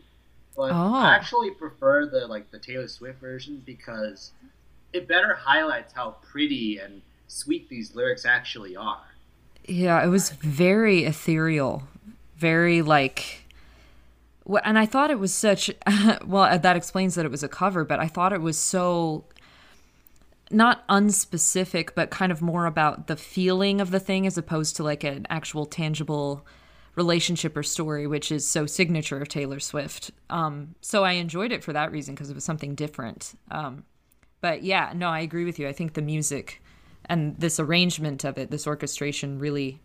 but 0.56 0.72
Oh. 0.72 0.94
I 0.96 1.16
actually 1.16 1.52
prefer 1.52 2.06
the 2.06 2.28
like 2.28 2.52
the 2.52 2.60
Taylor 2.60 2.88
Swift 2.88 3.20
version 3.20 3.62
because 3.66 4.32
it 4.94 5.08
better 5.08 5.34
highlights 5.34 5.94
how 5.94 6.16
pretty 6.32 6.78
and 6.80 7.02
sweet 7.28 7.68
these 7.70 7.96
lyrics 7.96 8.26
actually 8.26 8.76
are. 8.76 9.02
Yeah, 9.68 10.04
it 10.04 10.08
was 10.10 10.30
very 10.30 11.06
ethereal, 11.06 11.84
very 12.38 12.82
like. 12.82 13.42
And 14.64 14.78
I 14.78 14.86
thought 14.86 15.10
it 15.10 15.20
was 15.20 15.34
such. 15.34 15.72
Well, 16.26 16.44
uh, 16.44 16.58
that 16.60 16.76
explains 16.76 17.16
that 17.16 17.26
it 17.26 17.32
was 17.32 17.44
a 17.44 17.48
cover, 17.50 17.84
but 17.84 18.00
I 18.00 18.08
thought 18.08 18.32
it 18.32 18.42
was 18.42 18.58
so. 18.60 19.26
not 20.52 20.88
unspecific, 20.88 21.90
but 21.96 22.12
kind 22.12 22.32
of 22.32 22.42
more 22.42 22.66
about 22.68 23.08
the 23.08 23.16
feeling 23.18 23.82
of 23.82 23.90
the 23.92 24.00
thing 24.00 24.28
as 24.28 24.38
opposed 24.38 24.76
to 24.76 24.84
like 24.84 25.04
an 25.04 25.26
actual 25.30 25.66
tangible 25.66 26.46
relationship 26.96 27.56
or 27.58 27.64
story, 27.64 28.08
which 28.08 28.32
is 28.32 28.48
so 28.48 28.66
signature 28.66 29.20
of 29.20 29.28
Taylor 29.28 29.60
Swift. 29.60 30.12
Um, 30.30 30.76
so 30.82 31.04
I 31.04 31.14
enjoyed 31.14 31.52
it 31.52 31.64
for 31.64 31.74
that 31.74 31.92
reason 31.92 32.16
because 32.16 32.30
it 32.30 32.36
was 32.36 32.44
something 32.44 32.76
different. 32.76 33.34
Um, 33.52 33.84
but 34.42 34.64
yeah, 34.64 34.94
no, 34.96 35.10
I 35.10 35.20
agree 35.20 35.46
with 35.46 35.60
you. 35.60 35.68
I 35.68 35.74
think 35.74 35.94
the 35.94 36.02
music 36.02 36.62
and 37.06 37.38
this 37.38 37.60
arrangement 37.60 38.24
of 38.24 38.38
it, 38.38 38.52
this 38.52 38.68
orchestration, 38.68 39.40
really 39.40 39.82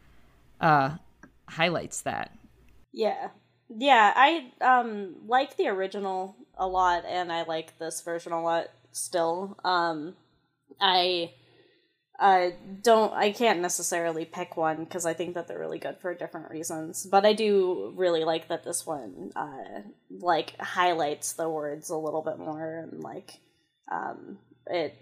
uh, 0.60 0.96
highlights 1.48 2.02
that. 2.02 2.36
Yeah. 2.92 3.28
Yeah, 3.68 4.12
I 4.16 4.52
um 4.60 5.14
like 5.26 5.56
the 5.56 5.68
original 5.68 6.34
a 6.56 6.66
lot 6.66 7.04
and 7.06 7.32
I 7.32 7.44
like 7.44 7.78
this 7.78 8.00
version 8.00 8.32
a 8.32 8.42
lot 8.42 8.66
still. 8.90 9.56
Um 9.64 10.16
I 10.80 11.32
I 12.20 12.54
don't 12.82 13.12
I 13.14 13.32
can't 13.32 13.60
necessarily 13.60 14.26
pick 14.26 14.56
one 14.56 14.84
because 14.84 15.06
I 15.06 15.14
think 15.14 15.34
that 15.34 15.48
they're 15.48 15.58
really 15.58 15.78
good 15.78 15.96
for 15.98 16.14
different 16.14 16.50
reasons. 16.50 17.06
But 17.06 17.24
I 17.24 17.32
do 17.32 17.92
really 17.96 18.24
like 18.24 18.48
that 18.48 18.62
this 18.62 18.86
one 18.86 19.32
uh 19.34 19.80
like 20.10 20.58
highlights 20.60 21.32
the 21.32 21.48
words 21.48 21.88
a 21.88 21.96
little 21.96 22.22
bit 22.22 22.38
more 22.38 22.78
and 22.80 23.02
like 23.02 23.38
um 23.90 24.38
it 24.66 24.94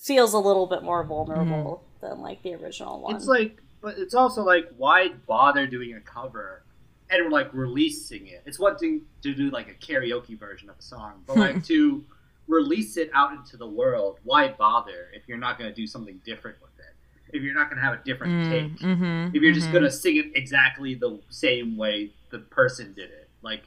feels 0.00 0.32
a 0.34 0.38
little 0.38 0.66
bit 0.66 0.82
more 0.82 1.04
vulnerable 1.04 1.84
than 2.00 2.20
like 2.20 2.42
the 2.42 2.54
original 2.54 3.00
one. 3.00 3.16
It's 3.16 3.26
like, 3.26 3.58
but 3.82 3.98
it's 3.98 4.14
also 4.14 4.42
like, 4.42 4.70
why 4.76 5.08
bother 5.26 5.66
doing 5.66 5.94
a 5.94 6.00
cover 6.00 6.62
and 7.10 7.30
like 7.30 7.52
releasing 7.52 8.26
it? 8.26 8.42
It's 8.46 8.58
one 8.58 8.76
thing 8.76 9.02
to 9.22 9.34
do 9.34 9.50
like 9.50 9.68
a 9.68 9.74
karaoke 9.74 10.38
version 10.38 10.70
of 10.70 10.78
a 10.78 10.82
song, 10.82 11.22
but 11.26 11.36
like 11.36 11.64
to 11.66 12.04
release 12.50 12.96
it 12.96 13.10
out 13.14 13.32
into 13.32 13.56
the 13.56 13.66
world, 13.66 14.18
why 14.24 14.48
bother 14.48 15.08
if 15.14 15.28
you're 15.28 15.38
not 15.38 15.58
going 15.58 15.70
to 15.70 15.74
do 15.74 15.86
something 15.86 16.20
different 16.24 16.56
with 16.60 16.70
it? 16.78 16.94
If 17.36 17.42
you're 17.42 17.54
not 17.54 17.70
going 17.70 17.76
to 17.80 17.82
have 17.88 17.94
a 18.00 18.02
different 18.04 18.50
take, 18.50 18.78
Mm-hmm, 18.80 19.36
if 19.36 19.42
you're 19.42 19.52
just 19.52 19.70
going 19.70 19.84
to 19.84 19.90
sing 19.90 20.16
it 20.16 20.26
exactly 20.34 20.94
the 20.94 21.20
same 21.30 21.76
way 21.76 22.12
the 22.30 22.40
person 22.40 22.92
did 22.94 23.10
it, 23.10 23.30
like, 23.42 23.62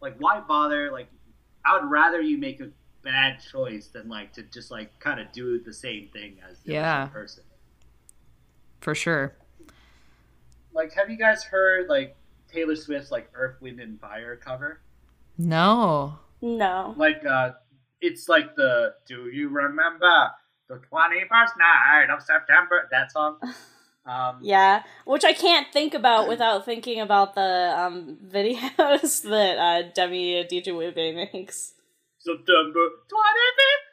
like 0.00 0.16
why 0.18 0.40
bother? 0.40 0.90
Like, 0.90 1.08
I 1.64 1.78
would 1.78 1.90
rather 1.90 2.20
you 2.22 2.38
make 2.38 2.60
a 2.60 2.70
bad 3.02 3.38
choice 3.52 3.88
than 3.88 4.08
like 4.08 4.32
to 4.34 4.42
just 4.44 4.70
like 4.70 4.98
kind 4.98 5.20
of 5.20 5.30
do 5.32 5.58
the 5.60 5.72
same 5.72 6.08
thing 6.12 6.36
as 6.50 6.58
the 6.60 6.72
Yeah. 6.72 7.02
original 7.02 7.08
person. 7.12 7.44
for 8.80 8.94
sure. 8.94 9.34
like 10.72 10.92
have 10.94 11.10
you 11.10 11.16
guys 11.16 11.42
heard 11.44 11.88
like 11.88 12.16
Taylor 12.52 12.76
Swift's 12.76 13.10
like 13.10 13.28
Earth, 13.34 13.56
Wind 13.60 13.80
and 13.80 14.00
Fire 14.00 14.36
cover? 14.36 14.80
No. 15.38 16.18
no. 16.42 16.94
Like 16.96 17.24
uh 17.26 17.52
it's 18.00 18.28
like 18.28 18.56
the 18.56 18.94
Do 19.06 19.28
you 19.32 19.48
remember 19.48 20.30
the 20.68 20.76
twenty 20.76 21.20
first 21.28 21.54
night 21.58 22.06
of 22.10 22.22
September 22.22 22.88
that 22.90 23.12
song? 23.12 23.38
Um 24.06 24.38
Yeah, 24.40 24.82
which 25.04 25.24
I 25.24 25.34
can't 25.34 25.70
think 25.74 25.92
about 25.92 26.26
without 26.32 26.64
thinking 26.64 27.00
about 27.00 27.34
the 27.34 27.74
um 27.76 28.16
videos 28.26 29.22
that 29.28 29.58
uh 29.58 29.82
Demi 29.94 30.42
Dijawibe 30.50 31.14
makes. 31.14 31.74
September 32.18 32.88
twenty 33.08 33.46
fifth 33.58 33.86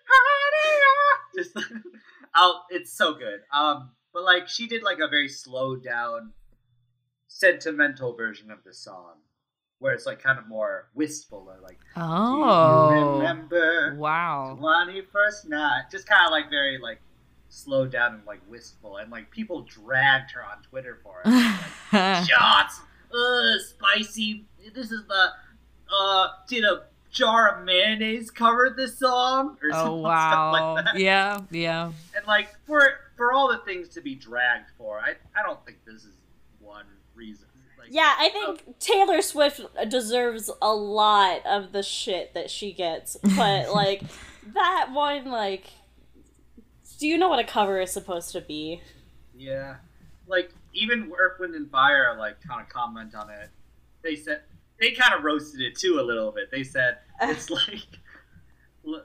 Just 1.36 1.58
it's 2.70 2.94
so 2.94 3.16
good. 3.16 3.42
Um 3.54 3.92
but 4.14 4.24
like 4.24 4.48
she 4.48 4.66
did 4.66 4.82
like 4.82 5.00
a 5.00 5.10
very 5.10 5.28
slowed 5.28 5.84
down 5.84 6.32
sentimental 7.28 8.16
version 8.16 8.50
of 8.50 8.64
the 8.64 8.74
song 8.74 9.16
where 9.80 9.94
it's 9.94 10.06
like 10.06 10.22
kind 10.22 10.40
of 10.40 10.48
more 10.48 10.88
wistful 10.96 11.48
or 11.48 11.62
like 11.62 11.80
Oh. 11.96 13.18
remember 13.18 13.96
Wow. 13.96 14.56
Twenty 14.60 15.02
first 15.02 15.48
night, 15.48 15.84
just 15.92 16.08
kind 16.08 16.26
of 16.26 16.32
like 16.32 16.50
very 16.50 16.78
like 16.78 17.00
slowed 17.50 17.92
down 17.92 18.16
and 18.16 18.26
like 18.26 18.42
wistful, 18.50 18.98
and 18.98 19.12
like 19.12 19.30
people 19.32 19.62
dragged 19.62 20.32
her 20.32 20.44
on 20.44 20.62
Twitter 20.64 21.00
for 21.04 21.22
it. 21.26 21.30
Like, 21.30 22.26
Shots, 22.28 22.82
uh, 23.14 23.60
spicy. 23.60 24.46
This 24.74 24.92
is 24.92 25.06
the 25.08 25.30
uh, 25.94 26.28
did 26.48 26.64
a 26.66 26.84
jar 27.10 27.50
of 27.58 27.66
mayonnaise 27.66 28.30
cover 28.30 28.74
this 28.76 29.00
song 29.00 29.58
or 29.64 29.70
oh 29.74 29.96
wow. 30.02 30.54
stuff 30.54 30.76
like 30.76 30.86
that? 30.86 31.00
Yeah, 31.00 31.40
yeah. 31.52 31.92
And 32.16 32.26
like 32.28 32.50
for 32.66 32.82
for 33.16 33.32
all 33.32 33.48
the 33.48 33.60
things 33.60 33.88
to 33.90 34.02
be 34.02 34.16
dragged 34.16 34.70
for, 34.78 35.00
I 35.00 35.14
I 35.40 35.44
don't 35.44 35.64
think 35.66 35.78
this 35.86 36.04
is 36.04 36.16
one 36.60 36.86
reason. 37.16 37.47
Like, 37.88 37.94
Yeah, 37.94 38.14
I 38.18 38.30
think 38.30 38.80
Taylor 38.80 39.22
Swift 39.22 39.62
deserves 39.90 40.50
a 40.62 40.74
lot 40.74 41.46
of 41.46 41.72
the 41.72 41.84
shit 41.84 42.34
that 42.34 42.50
she 42.50 42.74
gets, 42.74 43.18
but 43.36 43.70
like 43.74 44.02
that 44.54 44.90
one, 44.92 45.26
like, 45.26 45.66
do 47.00 47.08
you 47.08 47.18
know 47.18 47.30
what 47.30 47.40
a 47.40 47.44
cover 47.44 47.80
is 47.80 47.92
supposed 47.92 48.32
to 48.32 48.42
be? 48.42 48.82
Yeah, 49.36 49.76
like 50.28 50.52
even 50.74 51.12
Earth, 51.18 51.40
Wind, 51.40 51.56
and 51.56 51.70
Fire 51.70 52.16
like 52.18 52.38
kind 52.42 52.62
of 52.62 52.70
comment 52.70 53.16
on 53.16 53.30
it. 53.30 53.50
They 54.04 54.16
said 54.16 54.42
they 54.80 54.92
kind 54.92 55.14
of 55.14 55.24
roasted 55.24 55.62
it 55.62 55.78
too 55.78 56.00
a 56.00 56.04
little 56.04 56.32
bit. 56.32 56.52
They 56.52 56.64
said 56.64 56.98
it's 57.22 57.50
like 57.50 57.88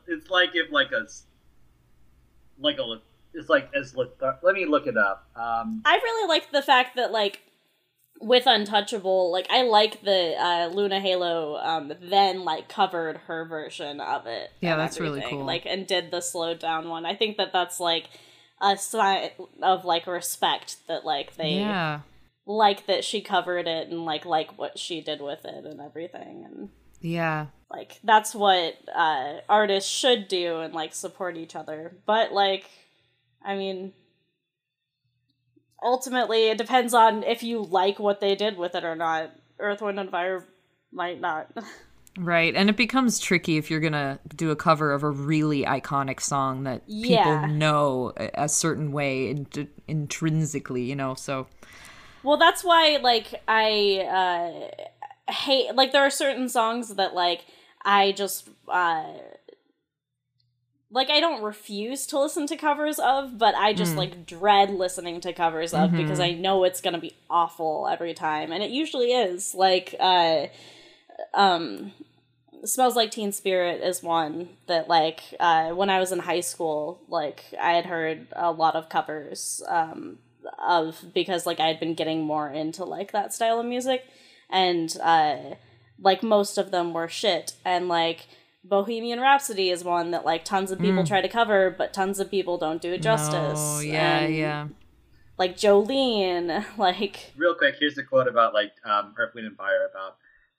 it's 0.07 0.31
like 0.31 0.51
if 0.55 0.71
like 0.71 0.93
a 0.93 1.07
like 2.59 2.79
a 2.79 3.01
it's 3.35 3.49
like 3.49 3.71
as 3.75 3.97
let 3.97 4.55
me 4.55 4.67
look 4.67 4.87
it 4.87 4.97
up. 4.97 5.29
Um, 5.37 5.83
I 5.85 5.97
really 5.97 6.29
like 6.29 6.51
the 6.53 6.63
fact 6.63 6.97
that 6.97 7.13
like 7.13 7.41
with 8.21 8.45
Untouchable, 8.47 9.33
like 9.33 9.47
I 9.51 9.63
like 9.63 10.03
the 10.03 10.35
uh, 10.39 10.71
Luna 10.73 11.01
Halo 11.01 11.57
um 11.57 11.93
then 12.01 12.45
like 12.45 12.69
covered 12.69 13.17
her 13.27 13.45
version 13.45 14.01
of 14.01 14.27
it. 14.27 14.51
Yeah, 14.61 14.77
that's 14.77 15.01
really 15.01 15.23
cool. 15.29 15.45
Like 15.45 15.67
and 15.67 15.87
did 15.87 16.11
the 16.11 16.21
slowed 16.21 16.59
down 16.61 16.89
one. 16.89 17.05
I 17.07 17.15
think 17.15 17.37
that 17.39 17.53
that's 17.53 17.81
like 17.81 18.09
a 18.61 18.77
sign 18.77 19.31
of 19.63 19.85
like 19.85 20.07
respect 20.07 20.77
that 20.87 21.05
like 21.05 21.35
they 21.37 21.55
Yeah. 21.59 22.01
like 22.47 22.87
that 22.87 23.05
she 23.05 23.21
covered 23.21 23.67
it 23.67 23.89
and 23.89 24.05
like 24.05 24.25
like 24.25 24.57
what 24.57 24.79
she 24.79 25.01
did 25.01 25.21
with 25.21 25.45
it 25.45 25.65
and 25.65 25.81
everything 25.81 26.45
and 26.45 26.69
Yeah. 27.01 27.47
like 27.69 27.99
that's 28.05 28.37
what 28.37 28.75
uh 28.95 29.39
artists 29.49 29.91
should 29.91 30.29
do 30.29 30.61
and 30.61 30.73
like 30.75 30.95
support 30.95 31.37
each 31.37 31.57
other 31.57 31.97
but 32.07 32.33
like 32.33 32.71
i 33.45 33.57
mean 33.57 33.93
ultimately 35.83 36.49
it 36.49 36.59
depends 36.59 36.95
on 36.95 37.23
if 37.25 37.43
you 37.43 37.63
like 37.63 37.99
what 37.99 38.21
they 38.21 38.35
did 38.35 38.57
with 38.57 38.75
it 38.75 38.85
or 38.85 38.95
not 38.97 39.31
earth 39.59 39.81
wind 39.83 39.99
and 40.01 40.11
fire 40.11 40.47
might 40.93 41.21
not 41.21 41.51
Right. 42.19 42.55
And 42.55 42.69
it 42.69 42.77
becomes 42.77 43.19
tricky 43.19 43.57
if 43.57 43.71
you're 43.71 43.81
going 43.81 43.95
to 43.95 44.19
do 44.37 44.51
a 44.51 44.55
cover 44.57 44.93
of 44.93 45.03
a 45.03 45.09
really 45.09 45.63
iconic 45.65 46.21
song 46.21 46.65
that 46.65 46.87
people 46.87 47.09
Yeah. 47.09 47.47
know 47.47 48.13
a 48.19 48.29
a 48.35 48.49
certain 48.51 48.93
way 48.93 49.31
in- 49.31 49.47
intrinsically, 49.89 50.83
you 50.83 50.95
know. 50.95 51.15
So, 51.15 51.47
Well, 52.23 52.37
that's 52.37 52.63
why 52.63 52.99
like 53.03 53.43
I 53.49 54.71
uh 55.29 55.33
hate 55.33 55.75
like 55.75 55.93
there 55.93 56.03
are 56.03 56.11
certain 56.11 56.51
songs 56.51 56.95
that 56.97 57.15
like 57.15 57.47
I 57.83 58.13
just 58.13 58.47
uh 58.69 59.05
like 60.93 61.09
I 61.09 61.21
don't 61.21 61.43
refuse 61.43 62.07
to 62.09 62.21
listen 62.21 62.47
to 62.49 62.57
covers 62.57 62.99
of, 62.99 63.39
but 63.39 63.55
I 63.55 63.73
just 63.73 63.97
like 63.97 64.27
dread 64.27 64.71
listening 64.71 65.21
to 65.23 65.33
covers 65.33 65.73
of 65.73 65.91
because 65.93 66.21
I 66.21 66.33
know 66.33 66.65
it's 66.65 66.83
going 66.83 66.95
to 66.95 67.01
be 67.01 67.15
awful 67.31 67.89
every 67.91 68.13
time 68.13 68.53
and 68.53 68.63
it 68.63 68.71
usually 68.71 69.13
is. 69.13 69.55
Like 69.55 69.95
uh 69.99 70.47
um 71.35 71.93
Smells 72.65 72.95
Like 72.95 73.11
Teen 73.11 73.33
Spirit 73.33 73.81
is 73.83 74.03
one 74.03 74.51
that 74.67 74.87
like 74.87 75.23
uh 75.41 75.71
when 75.71 75.89
I 75.89 75.99
was 75.99 76.13
in 76.13 76.19
high 76.21 76.41
school, 76.41 77.01
like 77.09 77.43
I 77.61 77.73
had 77.73 77.87
heard 77.87 78.27
a 78.33 78.53
lot 78.53 78.77
of 78.77 78.91
covers 78.91 79.63
um 79.69 80.19
of 80.59 81.03
because 81.15 81.47
like 81.47 81.59
I 81.59 81.69
had 81.69 81.81
been 81.81 81.95
getting 81.95 82.23
more 82.23 82.51
into 82.51 82.85
like 82.85 83.13
that 83.13 83.33
style 83.33 83.59
of 83.59 83.67
music 83.67 84.05
and 84.51 84.95
uh 85.03 85.37
like 85.99 86.23
most 86.23 86.59
of 86.59 86.71
them 86.71 86.93
were 86.93 87.09
shit 87.09 87.55
and 87.65 87.89
like 87.89 88.27
Bohemian 88.65 89.21
Rhapsody 89.21 89.71
is 89.71 89.83
one 89.83 90.13
that 90.13 90.25
like 90.25 90.45
tons 90.45 90.71
of 90.71 90.79
people 90.79 91.05
try 91.05 91.21
to 91.21 91.29
cover 91.29 91.71
but 91.77 91.93
tons 91.93 92.21
of 92.21 92.31
people 92.31 92.59
don't 92.59 92.81
do 92.81 92.93
it 92.93 93.03
justice. 93.03 93.59
Oh, 93.61 93.81
yeah, 93.81 94.19
And, 94.19 94.35
yeah. 94.35 94.69
Like 95.39 95.57
Jolene, 95.57 96.65
like 96.79 97.33
real 97.37 97.55
quick, 97.55 97.77
here's 97.79 97.99
a 97.99 98.05
quote 98.05 98.29
about 98.29 98.55
like 98.55 98.73
um, 98.85 99.15
Earth, 99.19 99.35
Wind, 99.35 99.47
and 99.47 99.57
Fire 99.57 99.89
about 99.91 100.17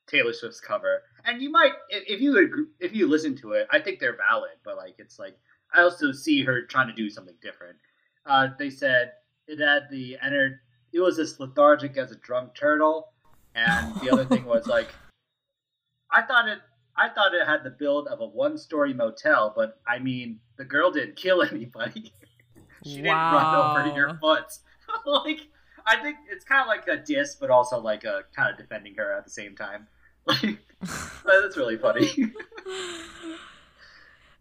Taylor 0.08 0.34
Swift's 0.34 0.60
cover. 0.60 1.04
And 1.26 1.42
you 1.42 1.50
might, 1.50 1.72
if 1.89 2.04
if 2.08 2.22
you 2.22 2.38
agree, 2.44 2.66
if 2.80 2.94
you 2.94 3.08
listen 3.08 3.36
to 3.38 3.54
it, 3.54 3.68
I 3.72 3.80
think 3.80 4.00
they're 4.00 4.18
valid. 4.18 4.52
But 4.66 4.76
like, 4.76 4.96
it's 4.98 5.20
like 5.20 5.38
I 5.74 5.82
also 5.82 6.12
see 6.12 6.44
her 6.44 6.63
trying 6.63 6.88
to 6.88 6.94
do 6.94 7.10
something 7.10 7.36
different. 7.42 7.78
Uh, 8.26 8.50
they 8.60 8.70
said 8.70 9.13
it 9.48 9.60
had 9.60 9.84
the 9.89 10.18
ener- 10.24 10.58
It 10.92 11.00
was 11.00 11.20
as 11.20 11.39
lethargic 11.39 11.96
as 11.98 12.12
a 12.12 12.16
drunk 12.18 12.54
turtle, 12.54 13.13
and 13.56 13.96
the 14.02 14.12
other 14.12 14.26
thing 14.26 14.44
was 14.46 14.68
like, 14.68 14.89
I 16.12 16.24
thought 16.24 16.50
it. 16.50 16.60
I 16.96 17.10
thought 17.10 17.34
it 17.34 17.46
had 17.48 17.64
the 17.64 17.72
build 17.72 18.08
of 18.08 18.22
a 18.22 18.26
one-story 18.26 18.94
motel, 18.94 19.52
but 19.56 19.80
I 19.88 20.00
mean, 20.00 20.40
the 20.58 20.66
girl 20.66 20.92
didn't 20.92 21.16
kill 21.16 21.42
anybody. 21.52 22.14
she 22.84 22.98
didn't 22.98 23.12
run 23.12 23.56
over 23.56 23.96
your 23.96 24.18
foot. 24.18 24.58
like, 25.06 25.40
I 25.86 26.02
think 26.02 26.18
it's 26.30 26.46
kind 26.46 26.62
of 26.62 26.68
like 26.68 26.88
a 26.88 26.98
diss, 26.98 27.36
but 27.36 27.50
also 27.50 27.80
like 27.80 28.04
a 28.04 28.22
kind 28.36 28.52
of 28.52 28.58
defending 28.58 28.96
her 28.96 29.14
at 29.14 29.26
the 29.26 29.32
same 29.32 29.56
time. 29.56 29.88
Like, 31.26 31.42
that's 31.42 31.56
really 31.56 31.78
funny. 31.78 32.10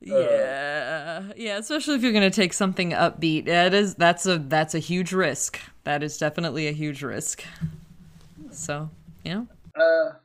Yeah, 0.04 1.32
yeah. 1.36 1.58
Especially 1.58 1.94
if 1.94 2.02
you're 2.02 2.12
gonna 2.12 2.30
take 2.30 2.52
something 2.52 2.90
upbeat, 2.90 3.46
it 3.46 3.72
is. 3.72 3.94
That's 3.94 4.26
a 4.26 4.38
that's 4.38 4.74
a 4.74 4.80
huge 4.80 5.12
risk. 5.12 5.60
That 5.84 6.02
is 6.02 6.18
definitely 6.18 6.66
a 6.66 6.72
huge 6.72 7.02
risk. 7.02 7.44
So 8.50 8.90
you 9.24 9.34
know. 9.34 9.46
Uh, 9.80 10.18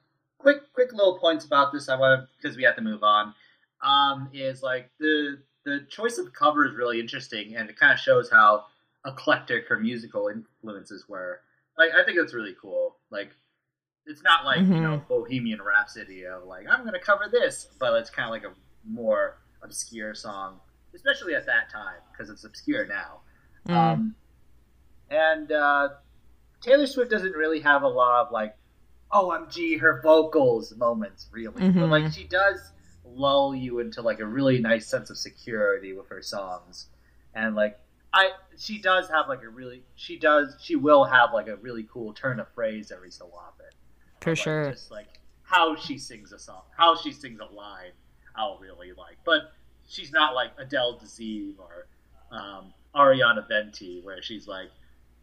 quick, 0.48 0.74
quick 0.74 0.94
little 0.94 1.18
points 1.20 1.44
about 1.44 1.74
this. 1.74 1.90
I 1.90 1.98
want 1.98 2.30
because 2.42 2.56
we 2.56 2.64
have 2.64 2.76
to 2.78 2.82
move 2.82 3.04
on. 3.04 3.34
Um, 3.82 4.30
is 4.34 4.64
like 4.64 4.90
the 5.00 5.40
the 5.66 5.86
choice 5.90 6.18
of 6.18 6.32
cover 6.34 6.66
is 6.66 6.76
really 6.76 7.00
interesting, 7.00 7.56
and 7.56 7.70
it 7.70 7.78
kind 7.78 7.92
of 7.92 8.00
shows 8.00 8.30
how 8.30 8.66
eclectic 9.06 9.68
her 9.68 9.78
musical 9.78 10.30
influences 10.30 11.08
were. 11.10 11.42
Like, 11.78 11.92
I 11.92 12.04
think 12.06 12.18
that's 12.18 12.34
really 12.34 12.56
cool. 12.60 12.96
Like, 13.12 13.32
it's 14.06 14.24
not 14.24 14.46
like 14.46 14.60
you 14.60 14.82
know 14.82 15.02
Bohemian 15.10 15.62
Rhapsody 15.62 16.26
of 16.26 16.46
like 16.46 16.66
I'm 16.70 16.86
gonna 16.86 17.00
cover 17.00 17.26
this, 17.30 17.68
but 17.78 17.94
it's 17.96 18.10
kind 18.10 18.28
of 18.28 18.32
like 18.32 18.46
a 18.46 18.56
more 18.90 19.40
obscure 19.62 20.16
song, 20.16 20.62
especially 20.96 21.36
at 21.36 21.46
that 21.46 21.70
time 21.70 22.00
because 22.12 22.30
it's 22.30 22.46
obscure 22.46 22.88
now. 22.88 23.20
Um, 23.68 24.16
and 25.10 25.52
uh, 25.52 25.90
Taylor 26.62 26.88
Swift 26.88 27.12
doesn't 27.12 27.34
really 27.34 27.60
have 27.60 27.84
a 27.84 27.88
lot 27.88 28.26
of 28.26 28.32
like, 28.32 28.56
OMG, 29.12 29.80
her 29.80 30.02
vocals 30.02 30.76
moments 30.76 31.28
really, 31.32 31.70
but 31.70 31.90
like 31.90 32.12
she 32.12 32.26
does 32.26 32.72
lull 33.06 33.56
you 33.56 33.80
into 33.80 34.02
like 34.02 34.20
a 34.20 34.26
really 34.26 34.60
nice 34.60 34.88
sense 34.88 35.10
of 35.10 35.18
security 35.18 35.94
with 35.94 36.08
her 36.10 36.22
songs, 36.22 36.88
and 37.34 37.56
like 37.56 37.80
I 38.14 38.32
she 38.58 38.80
does 38.80 39.10
have 39.10 39.28
like 39.30 39.44
a 39.44 39.50
really 39.50 39.84
she 39.96 40.18
does 40.18 40.56
she 40.62 40.76
will 40.76 41.04
have 41.06 41.34
like 41.34 41.48
a 41.48 41.56
really 41.58 41.88
cool 41.92 42.14
turn 42.14 42.40
of 42.40 42.48
phrase 42.54 42.92
every 42.92 43.12
so 43.12 43.32
often. 43.34 43.68
For 44.22 44.32
Like, 44.32 44.38
sure. 44.38 44.72
Just 44.72 44.92
like 44.92 45.08
how 45.44 45.76
she 45.76 45.98
sings 45.98 46.34
a 46.34 46.40
song, 46.40 46.64
how 46.76 46.96
she 46.96 47.12
sings 47.14 47.40
a 47.40 47.54
line, 47.54 47.92
I'll 48.36 48.58
really 48.60 48.92
like. 48.92 49.18
But 49.24 49.54
she's 49.88 50.12
not 50.12 50.36
like 50.36 50.52
Adele 50.58 51.00
Dazeem 51.00 51.54
or 51.58 51.88
um, 52.32 52.74
Ariana 52.94 53.48
Venti, 53.48 54.02
where 54.02 54.22
she's 54.22 54.48
like 54.48 54.70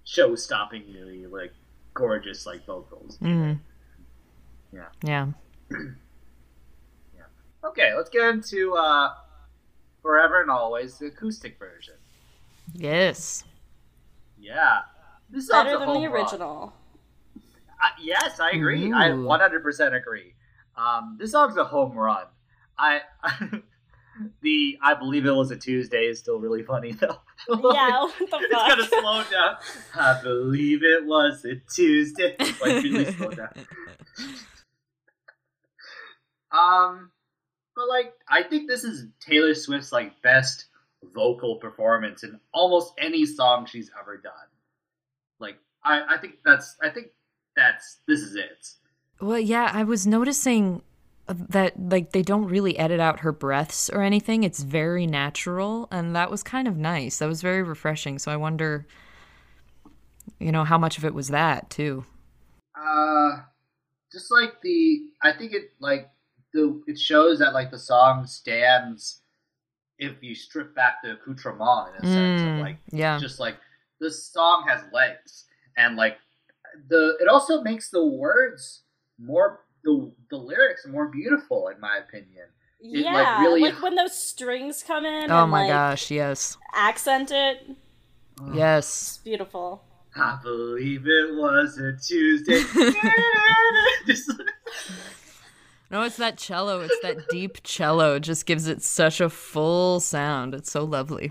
show-stoppingly 0.05 1.31
like 1.31 1.53
gorgeous 1.93 2.47
like 2.47 2.65
vocals. 2.67 3.19
Mm. 3.19 3.59
Yeah. 5.03 5.27
Yeah. 7.15 7.23
Okay, 7.65 7.93
let's 7.97 8.11
get 8.11 8.29
into 8.29 8.75
uh, 8.75 9.11
Forever 10.03 10.43
and 10.43 10.51
Always, 10.51 10.99
the 10.99 11.07
acoustic 11.07 11.59
version. 11.59 11.95
Yes. 12.75 13.45
Yeah, 14.39 14.81
this 15.31 15.49
song's 15.49 15.65
Better 15.65 15.79
than 15.79 15.95
the 15.95 16.09
run. 16.09 16.23
original. 16.23 16.73
Uh, 17.37 17.89
yes, 18.03 18.41
I 18.41 18.51
agree. 18.51 18.93
I 18.93 19.09
100% 19.11 19.95
agree. 19.95 20.35
Um, 20.77 21.17
this 21.19 21.33
song's 21.33 21.57
a 21.57 21.65
home 21.65 21.97
run. 21.97 22.27
I 22.79 23.01
the 24.43 24.79
I 24.83 24.95
believe 24.95 25.25
it 25.27 25.35
was 25.35 25.51
a 25.51 25.57
Tuesday 25.57 26.07
is 26.07 26.19
still 26.19 26.39
really 26.41 26.63
funny 26.63 26.93
though. 26.93 27.19
Yeah, 27.49 28.01
what 28.03 28.19
the 28.19 28.25
it's 28.41 28.53
gonna 28.53 28.85
fuck? 28.87 29.01
slow 29.01 29.23
down. 29.31 29.57
I 29.97 30.21
believe 30.23 30.83
it 30.83 31.05
was 31.05 31.45
a 31.45 31.57
Tuesday. 31.73 32.35
It's 32.41 32.61
like 32.61 32.83
really 32.83 33.13
slow 33.13 33.31
down. 33.31 33.51
Um, 36.55 37.11
but 37.75 37.89
like 37.89 38.15
I 38.29 38.43
think 38.43 38.69
this 38.69 38.85
is 38.85 39.07
Taylor 39.21 39.55
Swift's 39.55 39.93
like 39.93 40.21
best 40.23 40.67
vocal 41.15 41.57
performance 41.57 42.23
in 42.23 42.39
almost 42.53 42.93
any 42.99 43.27
song 43.27 43.67
she's 43.67 43.91
ever 44.01 44.17
done. 44.17 44.33
Like 45.41 45.59
I, 45.83 46.15
I 46.15 46.19
think 46.19 46.37
that's 46.45 46.77
I 46.83 46.91
think 46.91 47.09
that's 47.57 47.99
this 48.07 48.21
is 48.21 48.37
it. 48.37 48.69
Well, 49.21 49.39
yeah, 49.39 49.71
I 49.73 49.85
was 49.85 50.07
noticing 50.07 50.83
that 51.27 51.73
like 51.91 52.13
they 52.13 52.23
don't 52.23 52.47
really 52.47 52.79
edit 52.79 53.01
out 53.01 53.21
her 53.21 53.33
breaths 53.33 53.91
or 53.91 54.03
anything. 54.03 54.45
It's 54.45 54.63
very 54.63 55.07
natural, 55.07 55.89
and 55.91 56.15
that 56.15 56.31
was 56.31 56.43
kind 56.43 56.69
of 56.69 56.77
nice. 56.77 57.19
That 57.19 57.29
was 57.29 57.43
very 57.43 57.63
refreshing. 57.63 58.19
So 58.19 58.31
I 58.31 58.37
wonder, 58.37 58.87
you 60.39 60.53
know, 60.53 60.65
how 60.65 60.79
much 60.79 60.99
of 60.99 61.05
it 61.05 61.15
was 61.15 61.29
that 61.29 61.71
too. 61.71 62.05
Uh, 62.79 63.39
just 64.13 64.31
like 64.31 64.61
the, 64.63 65.01
I 65.23 65.33
think 65.33 65.53
it 65.53 65.73
like 65.81 66.11
the 66.55 66.83
it 66.87 66.99
shows 66.99 67.39
that 67.41 67.53
like 67.53 67.71
the 67.71 67.79
song 67.79 68.27
stands 68.27 69.21
if 69.99 70.15
you 70.23 70.35
strip 70.35 70.75
back 70.75 70.95
the 71.03 71.13
accoutrement 71.13 71.89
in 71.99 72.05
a 72.05 72.07
sense 72.07 72.41
of 72.43 72.49
Mm, 72.49 72.61
like 72.61 72.79
yeah. 72.93 73.19
just 73.19 73.39
like 73.39 73.57
the 74.01 74.11
song 74.11 74.65
has 74.69 74.81
legs 74.93 75.45
and 75.77 75.97
like 75.97 76.17
the 76.89 77.17
it 77.21 77.29
also 77.29 77.61
makes 77.63 77.91
the 77.91 78.05
words 78.05 78.83
more 79.19 79.61
the 79.85 80.11
the 80.31 80.37
lyrics 80.37 80.87
more 80.87 81.09
beautiful 81.09 81.69
in 81.69 81.79
my 81.81 81.99
opinion. 81.99 82.47
It, 82.81 83.05
like, 83.05 83.15
yeah, 83.15 83.41
really- 83.41 83.63
like 83.63 83.83
when 83.83 83.95
those 83.95 84.15
strings 84.19 84.83
come 84.83 85.05
in 85.07 85.31
Oh 85.31 85.43
and 85.43 85.51
my 85.51 85.63
like 85.63 85.71
gosh, 85.71 86.11
yes, 86.11 86.57
accent 86.75 87.31
it. 87.31 87.67
yes. 88.53 88.87
It's 88.87 89.19
beautiful. 89.19 89.83
I 90.17 90.39
believe 90.43 91.07
it 91.07 91.35
was 91.35 91.79
a 91.79 91.93
Tuesday. 91.97 92.63
Just- 94.07 94.31
No, 95.91 96.03
it's 96.03 96.17
that 96.17 96.39
cello. 96.39 96.81
It's 96.81 96.99
that 97.03 97.29
deep 97.29 97.59
cello. 97.63 98.17
It 98.17 98.21
just 98.21 98.47
gives 98.47 98.67
it 98.67 98.83
such 98.83 99.21
a 99.21 99.29
full 99.31 100.01
sound. 100.01 100.55
It's 100.55 100.71
so 100.73 100.85
lovely. 100.85 101.31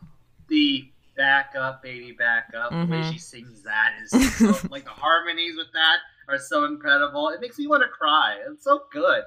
the 0.48 0.88
back 1.16 1.52
up, 1.56 1.82
baby, 1.82 2.12
back 2.12 2.52
up. 2.56 2.70
The 2.70 2.76
way 2.86 3.00
Mhm. 3.00 3.12
she 3.12 3.18
sings 3.18 3.62
that 3.62 3.94
is 4.02 4.10
so, 4.38 4.56
like 4.70 4.84
the 4.84 4.90
harmonies 4.90 5.54
with 5.56 5.72
that 5.72 5.98
are 6.28 6.38
so 6.38 6.64
incredible. 6.64 7.28
It 7.30 7.40
makes 7.40 7.58
me 7.58 7.66
want 7.66 7.82
to 7.82 7.88
cry. 7.88 8.38
It's 8.50 8.64
so 8.64 8.84
good. 8.92 9.22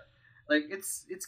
Like 0.50 0.66
it's 0.70 1.06
it's. 1.10 1.28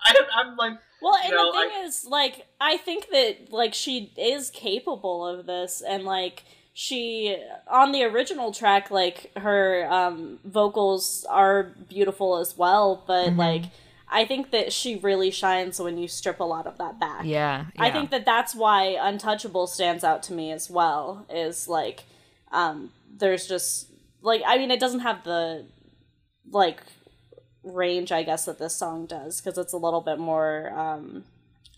I, 0.00 0.14
I'm 0.34 0.56
like 0.56 0.74
Well, 1.00 1.16
and 1.22 1.32
know, 1.32 1.52
the 1.52 1.58
thing 1.58 1.70
is, 1.84 2.04
like, 2.04 2.46
I 2.60 2.76
think 2.76 3.08
that 3.10 3.50
like 3.50 3.72
she 3.74 4.12
is 4.16 4.50
capable 4.50 5.26
of 5.26 5.46
this, 5.46 5.80
and 5.86 6.04
like 6.04 6.44
she 6.78 7.34
on 7.66 7.92
the 7.92 8.02
original 8.04 8.52
track, 8.52 8.90
like 8.90 9.32
her 9.38 9.90
um, 9.90 10.38
vocals 10.44 11.24
are 11.30 11.72
beautiful 11.88 12.36
as 12.36 12.54
well, 12.58 13.02
but 13.06 13.28
Mm-hmm. 13.30 13.38
like 13.38 13.62
I 14.08 14.26
think 14.26 14.50
that 14.50 14.74
she 14.74 14.96
really 14.96 15.30
shines 15.30 15.80
when 15.80 15.96
you 15.96 16.06
strip 16.06 16.38
a 16.38 16.44
lot 16.44 16.66
of 16.66 16.76
that 16.76 17.00
back. 17.00 17.24
Yeah, 17.24 17.64
I 17.78 17.90
think 17.90 18.10
that 18.10 18.26
that's 18.26 18.54
why 18.54 18.98
Untouchable 19.00 19.66
stands 19.66 20.04
out 20.04 20.22
to 20.24 20.34
me 20.34 20.52
as 20.52 20.68
well. 20.68 21.24
Is 21.30 21.66
like, 21.66 22.04
um, 22.52 22.92
there's 23.10 23.48
just 23.48 23.90
like 24.20 24.42
I 24.46 24.58
mean, 24.58 24.70
it 24.70 24.78
doesn't 24.78 25.00
have 25.00 25.24
the 25.24 25.64
like 26.52 26.82
range, 27.64 28.12
I 28.12 28.22
guess, 28.22 28.44
that 28.44 28.58
this 28.58 28.76
song 28.76 29.06
does 29.06 29.40
because 29.40 29.56
it's 29.56 29.72
a 29.72 29.78
little 29.78 30.02
bit 30.02 30.18
more 30.18 30.70
um, 30.78 31.24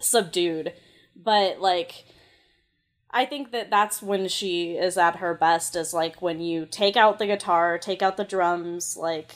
subdued. 0.00 0.72
But 1.14 1.60
like, 1.60 2.04
I 3.10 3.24
think 3.24 3.52
that 3.52 3.70
that's 3.70 4.02
when 4.02 4.28
she 4.28 4.76
is 4.76 4.96
at 4.98 5.16
her 5.16 5.34
best. 5.34 5.76
Is 5.76 5.94
like 5.94 6.20
when 6.20 6.40
you 6.40 6.66
take 6.66 6.96
out 6.96 7.18
the 7.18 7.26
guitar, 7.26 7.78
take 7.78 8.02
out 8.02 8.16
the 8.16 8.24
drums, 8.24 8.96
like 8.96 9.32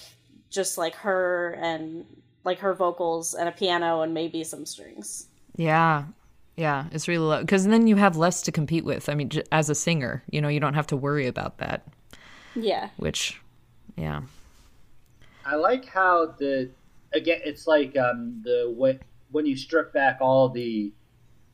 just 0.50 0.76
like 0.76 0.96
her 0.96 1.58
and 1.60 2.04
like 2.44 2.58
her 2.58 2.74
vocals 2.74 3.34
and 3.34 3.48
a 3.48 3.52
piano 3.52 4.02
and 4.02 4.12
maybe 4.12 4.44
some 4.44 4.66
strings. 4.66 5.26
Yeah. 5.56 6.04
Yeah, 6.54 6.84
it's 6.92 7.08
really 7.08 7.24
low 7.24 7.40
because 7.40 7.66
then 7.66 7.86
you 7.86 7.96
have 7.96 8.16
less 8.16 8.42
to 8.42 8.52
compete 8.52 8.84
with. 8.84 9.08
I 9.08 9.14
mean, 9.14 9.30
j- 9.30 9.42
as 9.50 9.70
a 9.70 9.74
singer, 9.74 10.22
you 10.30 10.40
know, 10.40 10.48
you 10.48 10.60
don't 10.60 10.74
have 10.74 10.86
to 10.88 10.96
worry 10.96 11.26
about 11.26 11.58
that. 11.58 11.86
Yeah. 12.54 12.90
Which, 12.98 13.40
yeah, 13.96 14.20
I 15.46 15.56
like 15.56 15.86
how 15.86 16.26
the 16.38 16.70
again 17.14 17.40
it's 17.44 17.66
like 17.66 17.96
um 17.96 18.42
the 18.44 18.72
when 18.76 19.00
when 19.30 19.46
you 19.46 19.56
strip 19.56 19.94
back 19.94 20.18
all 20.20 20.50
the 20.50 20.92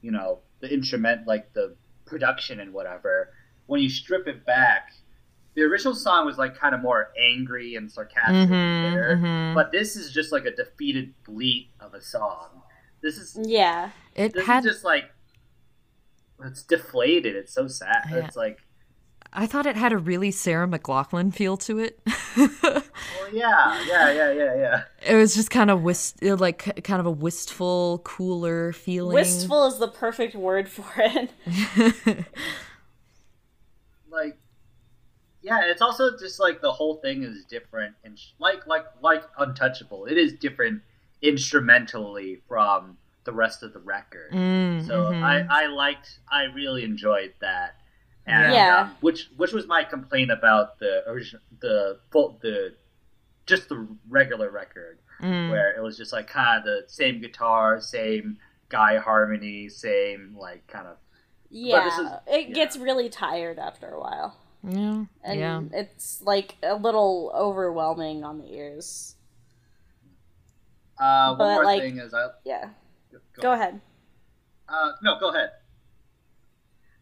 you 0.03 0.11
know 0.11 0.41
the 0.61 0.73
instrument 0.73 1.29
like 1.29 1.53
the 1.53 1.77
production 2.09 2.61
and 2.61 2.73
whatever 2.73 3.31
when 3.67 3.81
you 3.81 3.89
strip 3.89 4.27
it 4.27 4.45
back 4.47 4.93
the 5.55 5.63
original 5.63 5.95
song 5.95 6.25
was 6.25 6.39
like 6.39 6.57
kind 6.57 6.75
of 6.75 6.81
more 6.81 7.11
angry 7.21 7.75
and 7.75 7.91
sarcastic 7.91 8.35
and 8.35 8.51
bitter 8.51 9.19
mhm. 9.21 9.55
but 9.55 9.71
this 9.73 9.97
is 9.97 10.13
just 10.13 10.33
like 10.33 10.45
a 10.45 10.55
defeated 10.55 11.13
bleat 11.25 11.69
of 11.81 11.95
a 11.95 12.01
song 12.01 12.63
this 13.03 13.17
is 13.19 13.37
Yeah. 13.43 13.91
it 14.15 14.33
this 14.35 14.47
had. 14.47 14.65
is 14.65 14.73
just 14.73 14.85
like 14.85 15.05
it's 16.45 16.63
deflated 16.63 17.35
it's 17.37 17.53
so 17.53 17.67
sad 17.67 18.05
Yeah. 18.11 18.25
it's 18.27 18.37
like 18.37 18.59
I 19.33 19.47
thought 19.47 19.67
it 19.67 19.77
had 19.77 19.93
a 19.93 19.99
really 19.99 20.31
Sarah 20.31 20.67
McLachlan 20.67 21.35
feel 21.35 21.57
to 21.59 21.79
it. 21.79 22.01
well 22.37 22.83
yeah 23.33 23.85
yeah 23.87 24.13
yeah 24.13 24.33
yeah 24.33 24.55
yeah 24.57 24.83
it 25.07 25.15
was 25.15 25.35
just 25.35 25.51
kind 25.51 25.71
of 25.71 25.83
wist, 25.83 26.23
like 26.23 26.83
kind 26.85 27.01
of 27.01 27.07
a 27.07 27.11
wistful, 27.11 28.01
cooler 28.05 28.73
feeling. 28.73 29.15
Wistful 29.15 29.67
is 29.67 29.79
the 29.79 29.89
perfect 29.89 30.35
word 30.35 30.69
for 30.69 30.87
it. 30.97 31.31
like 34.11 34.39
yeah 35.43 35.61
it's 35.65 35.83
also 35.83 36.17
just 36.19 36.41
like 36.41 36.61
the 36.61 36.73
whole 36.73 36.97
thing 36.97 37.23
is 37.23 37.45
different 37.45 37.95
and 38.05 38.19
like 38.39 38.67
like 38.67 38.85
like 39.03 39.23
untouchable 39.39 40.07
it 40.07 40.17
is 40.17 40.33
different 40.33 40.83
instrumentally 41.23 42.41
from 42.49 42.97
the 43.25 43.33
rest 43.33 43.63
of 43.63 43.73
the 43.73 43.79
record 43.79 44.33
Mm, 44.33 44.87
so 44.87 45.05
mhm. 45.05 45.23
i 45.23 45.65
i 45.65 45.67
liked 45.67 46.19
i 46.31 46.45
really 46.45 46.85
enjoyed 46.85 47.35
that 47.41 47.77
and 48.29 48.53
Yeah. 48.53 48.83
um, 48.83 48.97
which 49.01 49.31
which 49.37 49.53
was 49.53 49.67
my 49.67 49.83
complaint 49.85 50.31
about 50.31 50.79
the 50.79 51.09
original 51.09 51.43
the 51.61 51.99
full 52.11 52.39
the 52.43 52.75
just 53.47 53.69
the 53.69 53.87
regular 54.09 54.51
record 54.51 54.99
Mm. 55.21 55.51
where 55.51 55.75
it 55.77 55.81
was 55.83 55.97
just 55.97 56.13
like 56.13 56.29
kind 56.29 56.59
of 56.59 56.65
the 56.65 56.85
same 56.87 57.21
guitar 57.21 57.81
same 57.81 58.39
guy 58.69 58.99
harmony, 58.99 59.69
same 59.69 60.37
like 60.39 60.65
kind 60.69 60.87
of. 60.87 60.97
Yeah, 61.51 61.87
is- 61.89 62.13
it 62.27 62.49
yeah. 62.51 62.55
gets 62.55 62.77
really 62.77 63.09
tired 63.09 63.59
after 63.59 63.89
a 63.89 63.99
while, 63.99 64.37
Yeah. 64.63 65.05
and 65.25 65.41
yeah. 65.41 65.63
it's 65.73 66.21
like 66.23 66.57
a 66.63 66.75
little 66.77 67.33
overwhelming 67.35 68.23
on 68.23 68.39
the 68.39 68.53
ears. 68.53 69.17
Uh, 71.01 71.29
one 71.35 71.39
But, 71.39 71.55
more 71.55 71.65
like- 71.65 71.81
thing 71.81 71.99
is 71.99 72.13
I 72.15 72.29
Yeah, 72.45 72.69
go 73.41 73.53
ahead. 73.53 73.81
Uh, 74.69 74.93
no, 75.03 75.19
go 75.19 75.31
ahead. 75.31 75.53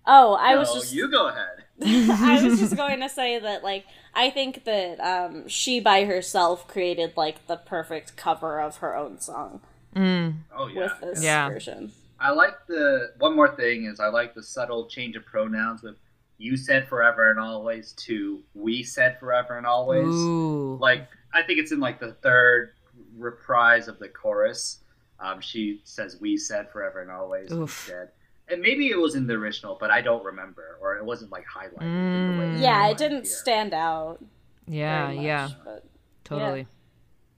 Oh, 0.07 0.35
I 0.35 0.57
was 0.57 0.69
no, 0.69 0.81
just 0.81 0.93
you 0.95 1.11
go 1.11 1.29
ahead. 1.29 1.65
I 1.85 2.43
was 2.43 2.59
just 2.59 2.77
going 2.77 3.01
to 3.01 3.09
say 3.09 3.39
that 3.39 3.63
like 3.63 3.85
I 4.15 4.31
think 4.31 4.65
that 4.65 4.99
um 5.01 5.47
she 5.49 5.81
by 5.81 6.05
herself 6.05 6.67
created 6.69 7.15
like 7.17 7.47
the 7.49 7.57
perfect 7.57 8.17
cover 8.17 8.61
of 8.61 8.77
her 8.79 8.97
own 8.97 9.21
song 9.21 9.61
Mm. 9.95 10.35
Oh 10.55 10.67
yeah. 10.69 10.81
with 10.81 11.01
this 11.01 11.25
Yeah. 11.25 11.49
version. 11.49 11.91
I 12.21 12.31
like 12.31 12.55
the 12.67 13.13
one 13.19 13.35
more 13.35 13.57
thing 13.57 13.87
is 13.87 13.99
I 14.01 14.09
like 14.09 14.35
the 14.35 14.43
subtle 14.43 14.87
change 14.89 15.17
of 15.17 15.25
pronouns 15.27 15.83
with 15.83 15.97
you 16.39 16.57
said 16.57 16.87
forever 16.89 17.31
and 17.31 17.41
always 17.41 17.93
to 17.93 18.43
we 18.55 18.83
said 18.83 19.19
forever 19.19 19.57
and 19.57 19.67
always. 19.67 20.07
Ooh. 20.07 20.77
Like 20.81 21.09
I 21.35 21.43
think 21.43 21.59
it's 21.59 21.73
in 21.73 21.81
like 21.81 21.99
the 22.01 22.13
third 22.13 22.73
reprise 23.17 23.89
of 23.89 23.99
the 23.99 24.09
chorus. 24.09 24.81
Um, 25.19 25.41
she 25.41 25.81
says 25.85 26.19
we 26.21 26.37
said 26.37 26.71
forever 26.71 27.01
and 27.01 27.11
always 27.11 27.51
Oof. 27.53 27.61
instead. 27.81 28.11
And 28.49 28.61
maybe 28.63 28.89
it 28.91 28.99
was 28.99 29.15
in 29.17 29.27
the 29.27 29.35
original, 29.35 29.77
but 29.79 29.91
I 29.91 30.01
don't 30.01 30.25
remember, 30.25 30.79
or 30.81 30.97
it 30.97 31.05
wasn't 31.05 31.33
like 31.33 31.45
highlighted. 31.47 31.83
in 31.83 32.37
the 32.37 32.41
way 32.41 32.47
Mm. 32.47 32.61
Yeah, 32.61 32.87
it 32.89 32.97
didn't 32.97 33.25
here. 33.25 33.35
stand 33.35 33.75
out. 33.75 34.25
yeah, 34.67 35.09
much, 35.13 35.25
yeah. 35.25 35.49
But 35.65 35.85
Totally. 36.25 36.67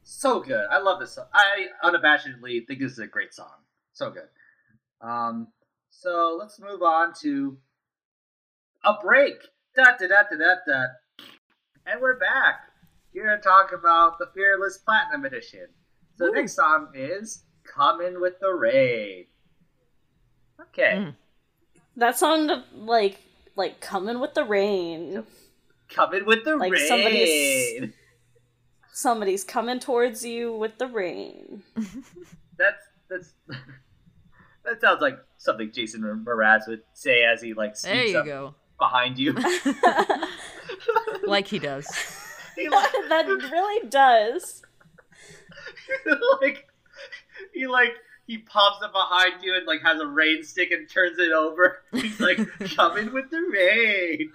So 0.02 0.40
good. 0.40 0.66
I 0.70 0.78
love 0.78 1.00
this 1.00 1.12
song. 1.12 1.26
I 1.34 1.66
unabashedly 1.84 2.66
think 2.66 2.80
this 2.80 2.92
is 2.92 2.98
a 2.98 3.06
great 3.06 3.34
song. 3.34 3.52
So 3.92 4.10
good. 4.10 4.28
Um, 5.00 5.48
so 5.90 6.36
let's 6.38 6.58
move 6.60 6.82
on 6.82 7.12
to 7.22 7.58
a 8.84 8.94
break. 9.02 9.36
Da 9.74 9.84
da 9.98 10.06
da 10.08 10.22
da 10.30 10.36
da 10.36 10.54
da. 10.66 10.86
And 11.86 12.00
we're 12.00 12.18
back. 12.18 12.60
Here 13.12 13.34
to 13.34 13.42
talk 13.42 13.72
about 13.72 14.18
the 14.18 14.28
Fearless 14.34 14.78
Platinum 14.78 15.24
Edition. 15.24 15.66
So 16.16 16.26
the 16.26 16.32
next 16.32 16.54
song 16.54 16.88
is 16.94 17.44
Coming 17.64 18.20
with 18.20 18.34
the 18.40 18.50
Rain. 18.52 19.26
Okay. 20.60 20.92
Mm. 20.96 21.14
that 21.96 22.18
song 22.18 22.62
like 22.74 23.20
like 23.56 23.80
coming 23.80 24.20
with 24.20 24.34
the 24.34 24.44
rain. 24.44 25.24
Coming 25.88 26.24
with 26.26 26.44
the 26.44 26.56
Like 26.56 26.72
rain. 26.72 26.86
somebody's- 26.88 27.92
Somebody's 28.92 29.44
coming 29.44 29.78
towards 29.78 30.24
you 30.24 30.52
with 30.56 30.76
the 30.78 30.86
rain. 30.88 31.62
That's 32.58 32.82
that's 33.08 33.32
that 34.64 34.80
sounds 34.80 35.00
like 35.00 35.18
something 35.38 35.70
Jason 35.72 36.02
Mraz 36.02 36.66
would 36.66 36.82
say 36.94 37.22
as 37.24 37.40
he 37.40 37.54
like 37.54 37.76
sneaks 37.76 38.14
up 38.16 38.24
go. 38.26 38.54
behind 38.78 39.18
you. 39.18 39.34
Like 41.24 41.46
he 41.46 41.58
does. 41.58 41.86
he 42.56 42.68
like, 42.68 42.90
that 43.08 43.26
really 43.26 43.88
does. 43.88 44.62
like 46.40 46.66
he 47.52 47.66
like 47.66 47.92
he 48.28 48.36
pops 48.36 48.82
up 48.82 48.92
behind 48.92 49.42
you 49.42 49.56
and 49.56 49.66
like 49.66 49.82
has 49.82 49.98
a 50.00 50.06
rain 50.06 50.44
stick 50.44 50.70
and 50.70 50.88
turns 50.88 51.18
it 51.18 51.32
over. 51.32 51.78
He's 51.92 52.20
like 52.20 52.38
coming 52.76 53.12
with 53.12 53.30
the 53.30 53.40
rain. 53.40 54.32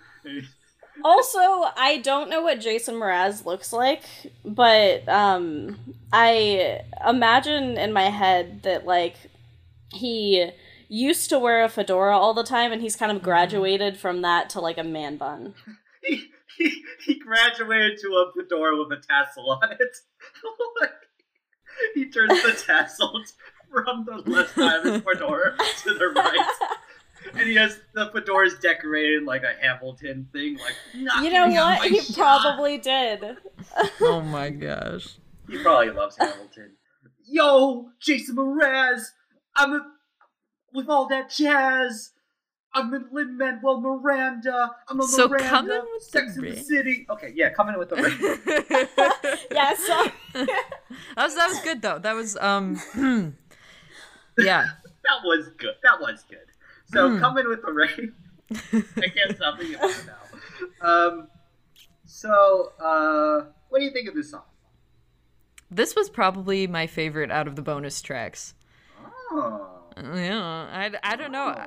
Also, 1.06 1.40
I 1.40 2.02
don't 2.04 2.30
know 2.30 2.42
what 2.42 2.60
Jason 2.60 2.96
Mraz 2.96 3.46
looks 3.46 3.72
like, 3.72 4.04
but 4.44 5.08
um 5.08 5.78
I 6.12 6.82
imagine 7.08 7.78
in 7.78 7.94
my 7.94 8.10
head 8.10 8.64
that 8.64 8.86
like 8.86 9.16
he 9.94 10.50
used 10.90 11.30
to 11.30 11.38
wear 11.38 11.64
a 11.64 11.70
fedora 11.70 12.18
all 12.18 12.34
the 12.34 12.44
time 12.44 12.72
and 12.72 12.82
he's 12.82 12.96
kind 12.96 13.12
of 13.12 13.22
graduated 13.22 13.98
from 13.98 14.24
that 14.24 14.50
to 14.50 14.60
like 14.60 14.78
a 14.78 14.84
man 14.84 15.16
bun. 15.18 15.54
He, 16.06 16.32
he 16.58 16.84
he 17.06 17.18
graduated 17.18 17.98
to 18.00 18.10
a 18.10 18.34
fedora 18.36 18.78
with 18.78 18.92
a 18.92 19.02
tassel 19.02 19.52
on 19.52 19.72
it. 19.72 19.98
Like, 20.82 20.92
he 21.94 22.10
turns 22.10 22.44
the 22.44 22.52
tassel 22.52 23.24
from 23.74 24.06
the 24.06 24.18
left 24.30 24.56
side 24.56 24.86
of 24.86 24.94
his 24.94 25.02
fedora 25.02 25.56
to 25.84 25.94
the 25.94 26.08
right. 26.16 26.48
And 27.36 27.48
he 27.48 27.56
has 27.56 27.80
the 27.94 28.12
fedora's 28.14 28.60
decorated 28.60 29.24
like 29.24 29.44
a 29.44 29.54
Hamilton 29.66 30.28
thing, 30.34 30.58
like 30.58 30.76
You 30.94 31.32
know 31.32 31.48
what? 31.48 31.88
He 31.90 32.02
shot. 32.02 32.42
probably 32.42 32.78
did. 32.78 33.38
Oh 34.02 34.20
my 34.22 34.50
gosh. 34.50 35.08
He 35.50 35.58
probably 35.60 35.90
loves 35.92 36.18
Hamilton. 36.18 36.74
Yo, 37.26 37.90
Jason 38.02 38.36
Mraz, 38.36 39.04
I'm 39.56 39.72
a, 39.74 39.80
with 40.74 40.90
all 40.90 41.08
that 41.08 41.30
jazz. 41.30 42.12
I'm 42.76 42.94
in 42.94 43.06
Lin 43.12 43.38
Manuel 43.38 43.80
Miranda. 43.80 44.72
I'm 44.90 45.00
a 45.00 45.04
So 45.04 45.28
Miranda. 45.30 45.48
coming 45.50 45.80
with 45.94 46.12
the 46.12 46.20
Sex 46.20 46.36
in 46.38 46.44
the? 46.44 46.56
City. 46.58 47.06
Okay, 47.10 47.32
yeah, 47.36 47.50
coming 47.54 47.74
in 47.76 47.80
with 47.80 47.90
the 47.90 47.96
rain. 47.96 49.38
Yeah, 49.52 49.74
so 49.76 50.12
that 51.16 51.24
was 51.26 51.36
that 51.36 51.48
was 51.50 51.60
good 51.64 51.82
though. 51.82 52.00
That 52.00 52.16
was 52.16 52.36
um 52.38 52.76
yeah. 54.38 54.66
that 55.04 55.20
was 55.24 55.50
good. 55.58 55.76
That 55.84 56.00
was 56.00 56.24
good. 56.30 56.40
So 56.86 57.10
Mm. 57.10 57.20
coming 57.20 57.48
with 57.48 57.62
the 57.62 57.72
rain. 57.72 58.14
I 58.52 59.08
can't 59.08 59.36
stop 59.36 59.58
thinking 59.58 59.76
about 59.76 59.90
it 59.92 60.06
now. 60.82 60.88
Um. 60.88 61.28
So, 62.06 62.72
uh, 62.80 63.46
what 63.70 63.80
do 63.80 63.86
you 63.86 63.92
think 63.92 64.08
of 64.08 64.14
this 64.16 64.32
song? 64.32 64.44
This 65.72 65.96
was 65.96 66.10
probably 66.10 66.68
my 66.68 66.86
favorite 66.86 67.32
out 67.32 67.48
of 67.48 67.56
the 67.56 67.62
bonus 67.64 68.02
tracks. 68.02 68.54
Oh. 69.32 69.70
Yeah, 69.98 70.40
I, 70.42 70.92
I 71.02 71.16
don't 71.16 71.32
know. 71.32 71.66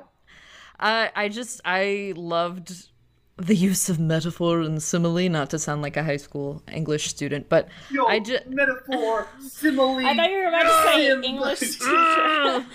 I 0.79 1.11
I 1.15 1.27
just 1.29 1.59
I 1.65 2.13
loved 2.15 2.89
the 3.37 3.55
use 3.55 3.89
of 3.89 3.99
metaphor 3.99 4.61
and 4.61 4.81
simile. 4.81 5.29
Not 5.29 5.49
to 5.51 5.59
sound 5.59 5.81
like 5.81 5.95
a 5.97 6.03
high 6.03 6.17
school 6.17 6.61
English 6.71 7.07
student, 7.07 7.49
but 7.49 7.67
Yo, 7.91 8.05
I 8.05 8.19
ju- 8.19 8.39
metaphor, 8.47 9.27
simile. 9.39 10.05
I 10.05 10.15
thought 10.15 10.29
you 10.29 10.37
were 10.37 10.47
about 10.47 10.63
to 10.63 10.91
say. 10.91 11.27
English 11.27 11.59
teacher. 11.59 12.65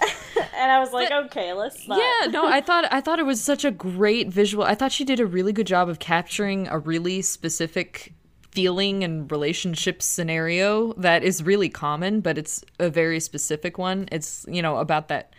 and 0.56 0.70
I 0.72 0.78
was 0.78 0.92
like, 0.92 1.10
okay, 1.10 1.52
let's 1.52 1.86
not. 1.88 1.98
yeah, 1.98 2.30
no, 2.30 2.46
I 2.46 2.60
thought 2.66 2.84
I 2.92 3.00
thought 3.00 3.18
it 3.18 3.26
was 3.26 3.40
such 3.42 3.64
a 3.64 3.70
great 3.70 4.28
visual. 4.28 4.64
I 4.64 4.74
thought 4.74 4.92
she 4.92 5.04
did 5.04 5.20
a 5.20 5.26
really 5.26 5.52
good 5.52 5.66
job 5.66 5.88
of 5.88 5.98
capturing 5.98 6.68
a 6.68 6.78
really 6.78 7.22
specific 7.22 8.12
feeling 8.50 9.04
and 9.04 9.30
relationship 9.30 10.02
scenario 10.02 10.92
that 10.94 11.22
is 11.22 11.42
really 11.42 11.68
common, 11.68 12.20
but 12.20 12.38
it's 12.38 12.64
a 12.78 12.88
very 12.90 13.20
specific 13.20 13.76
one. 13.78 14.08
It's, 14.10 14.44
you 14.48 14.62
know, 14.62 14.78
about 14.78 15.08
that 15.08 15.32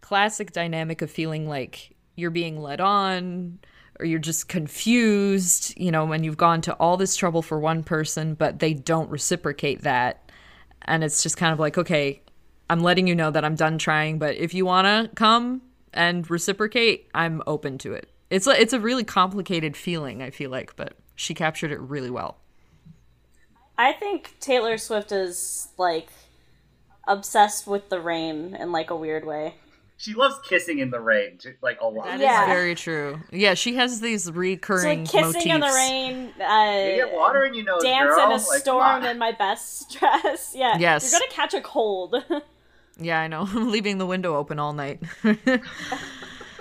classic 0.00 0.52
dynamic 0.52 1.02
of 1.02 1.10
feeling 1.10 1.48
like 1.48 1.91
you're 2.16 2.30
being 2.30 2.60
led 2.60 2.80
on 2.80 3.58
or 3.98 4.06
you're 4.06 4.18
just 4.18 4.48
confused, 4.48 5.74
you 5.78 5.90
know, 5.90 6.04
when 6.04 6.24
you've 6.24 6.36
gone 6.36 6.60
to 6.62 6.74
all 6.74 6.96
this 6.96 7.16
trouble 7.16 7.42
for 7.42 7.58
one 7.58 7.82
person, 7.82 8.34
but 8.34 8.58
they 8.58 8.74
don't 8.74 9.10
reciprocate 9.10 9.82
that. 9.82 10.30
And 10.82 11.04
it's 11.04 11.22
just 11.22 11.36
kind 11.36 11.52
of 11.52 11.60
like, 11.60 11.78
okay, 11.78 12.22
I'm 12.68 12.80
letting 12.80 13.06
you 13.06 13.14
know 13.14 13.30
that 13.30 13.44
I'm 13.44 13.54
done 13.54 13.78
trying, 13.78 14.18
but 14.18 14.36
if 14.36 14.54
you 14.54 14.64
want 14.64 14.86
to 14.86 15.14
come 15.14 15.62
and 15.92 16.28
reciprocate, 16.30 17.08
I'm 17.14 17.42
open 17.46 17.78
to 17.78 17.92
it. 17.92 18.08
It's 18.30 18.46
a, 18.46 18.60
it's 18.60 18.72
a 18.72 18.80
really 18.80 19.04
complicated 19.04 19.76
feeling, 19.76 20.22
I 20.22 20.30
feel 20.30 20.50
like, 20.50 20.74
but 20.74 20.94
she 21.14 21.34
captured 21.34 21.70
it 21.70 21.78
really 21.80 22.10
well. 22.10 22.38
I 23.76 23.92
think 23.92 24.36
Taylor 24.40 24.78
Swift 24.78 25.12
is 25.12 25.68
like 25.76 26.08
obsessed 27.06 27.66
with 27.66 27.88
the 27.88 28.00
rain 28.00 28.56
in 28.58 28.72
like 28.72 28.90
a 28.90 28.96
weird 28.96 29.24
way. 29.26 29.54
She 30.02 30.14
loves 30.14 30.34
kissing 30.42 30.80
in 30.80 30.90
the 30.90 30.98
rain, 30.98 31.38
j- 31.40 31.54
like 31.62 31.80
a 31.80 31.86
lot. 31.86 32.06
That 32.06 32.14
is 32.16 32.22
Yeah. 32.22 32.46
very 32.46 32.74
true. 32.74 33.20
Yeah, 33.30 33.54
she 33.54 33.76
has 33.76 34.00
these 34.00 34.24
So 34.24 34.32
recurring 34.32 35.04
like 35.04 35.08
kissing 35.12 35.42
in 35.48 35.60
the 35.60 35.66
motifs. 35.66 35.76
rain, 35.76 36.32
You 36.36 36.44
uh, 36.44 36.96
get 37.06 37.12
water 37.14 37.44
in 37.44 37.54
your 37.54 37.64
nose, 37.66 37.84
dance 37.84 38.08
girl. 38.12 38.18
in 38.24 38.30
a 38.32 38.34
Like, 38.34 38.60
storm 38.62 39.04
in 39.04 39.16
my 39.18 39.30
best 39.30 39.92
dress. 39.98 40.54
Yeah, 40.56 40.76
Yes. 40.76 41.04
you're 41.08 41.20
gonna 41.20 41.30
catch 41.30 41.54
a 41.54 41.60
cold. 41.60 42.16
Yeah, 43.00 43.20
I 43.20 43.26
know. 43.26 43.48
I'm 43.50 43.70
leaving 43.76 43.96
the 43.96 44.04
window 44.04 44.36
open 44.36 44.58
all 44.58 44.74
night. 44.74 45.00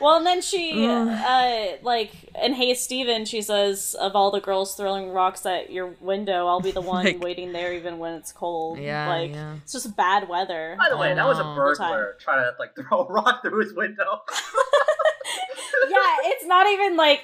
Well, 0.01 0.17
and 0.17 0.25
then 0.25 0.41
she, 0.41 0.87
uh, 0.87 1.77
like 1.83 2.11
in 2.41 2.53
Hey 2.53 2.73
Stephen, 2.73 3.25
she 3.25 3.41
says, 3.41 3.95
"Of 3.99 4.15
all 4.15 4.31
the 4.31 4.39
girls 4.41 4.75
throwing 4.75 5.11
rocks 5.11 5.45
at 5.45 5.71
your 5.71 5.93
window, 5.99 6.47
I'll 6.47 6.59
be 6.61 6.71
the 6.71 6.81
one 6.95 7.05
Like- 7.05 7.21
waiting 7.23 7.53
there 7.53 7.73
even 7.73 7.99
when 7.99 8.13
it's 8.15 8.31
cold." 8.31 8.79
Yeah, 8.79 9.07
like 9.09 9.31
yeah. 9.31 9.55
it's 9.63 9.73
just 9.73 9.95
bad 9.95 10.27
weather. 10.27 10.75
By 10.79 10.89
the 10.89 10.97
way, 10.97 11.11
I 11.11 11.15
that 11.15 11.25
was 11.27 11.39
a 11.39 11.43
know. 11.43 11.55
burglar 11.55 12.17
trying 12.19 12.43
to 12.43 12.55
like 12.59 12.75
throw 12.89 13.05
a 13.05 13.11
rock 13.11 13.43
through 13.43 13.59
his 13.63 13.73
window. 13.73 14.21
yeah, 15.89 16.15
it's 16.23 16.45
not 16.45 16.67
even 16.71 16.97
like 16.97 17.21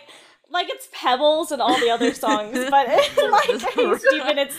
like 0.49 0.69
it's 0.69 0.87
pebbles 0.93 1.51
and 1.51 1.61
all 1.61 1.77
the 1.79 1.89
other 1.89 2.13
songs, 2.13 2.53
but 2.69 2.87
like 2.87 3.61
Hey 3.73 3.95
Stephen, 3.97 4.37
it's 4.37 4.55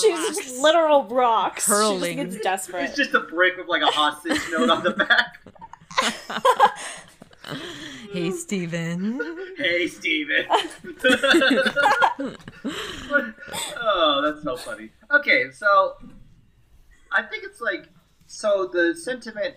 she's 0.00 0.36
just 0.36 0.60
literal 0.62 1.04
rocks. 1.08 1.66
Hurling. 1.66 2.18
She 2.18 2.24
just 2.24 2.32
gets 2.34 2.44
desperate. 2.44 2.84
It's 2.84 2.96
just 2.96 3.14
a 3.14 3.20
brick 3.20 3.56
with 3.56 3.66
like 3.68 3.82
a 3.82 3.86
hostage 3.86 4.40
note 4.50 4.70
on 4.70 4.82
the 4.84 4.90
back. 4.90 5.38
hey, 8.12 8.30
Stephen. 8.30 9.20
Hey, 9.56 9.86
Stephen. 9.88 10.46
oh, 13.80 14.20
that's 14.24 14.42
so 14.42 14.56
funny. 14.56 14.90
Okay, 15.10 15.50
so 15.50 15.96
I 17.10 17.22
think 17.22 17.44
it's 17.44 17.60
like 17.60 17.88
so 18.26 18.68
the 18.72 18.94
sentiment, 18.94 19.56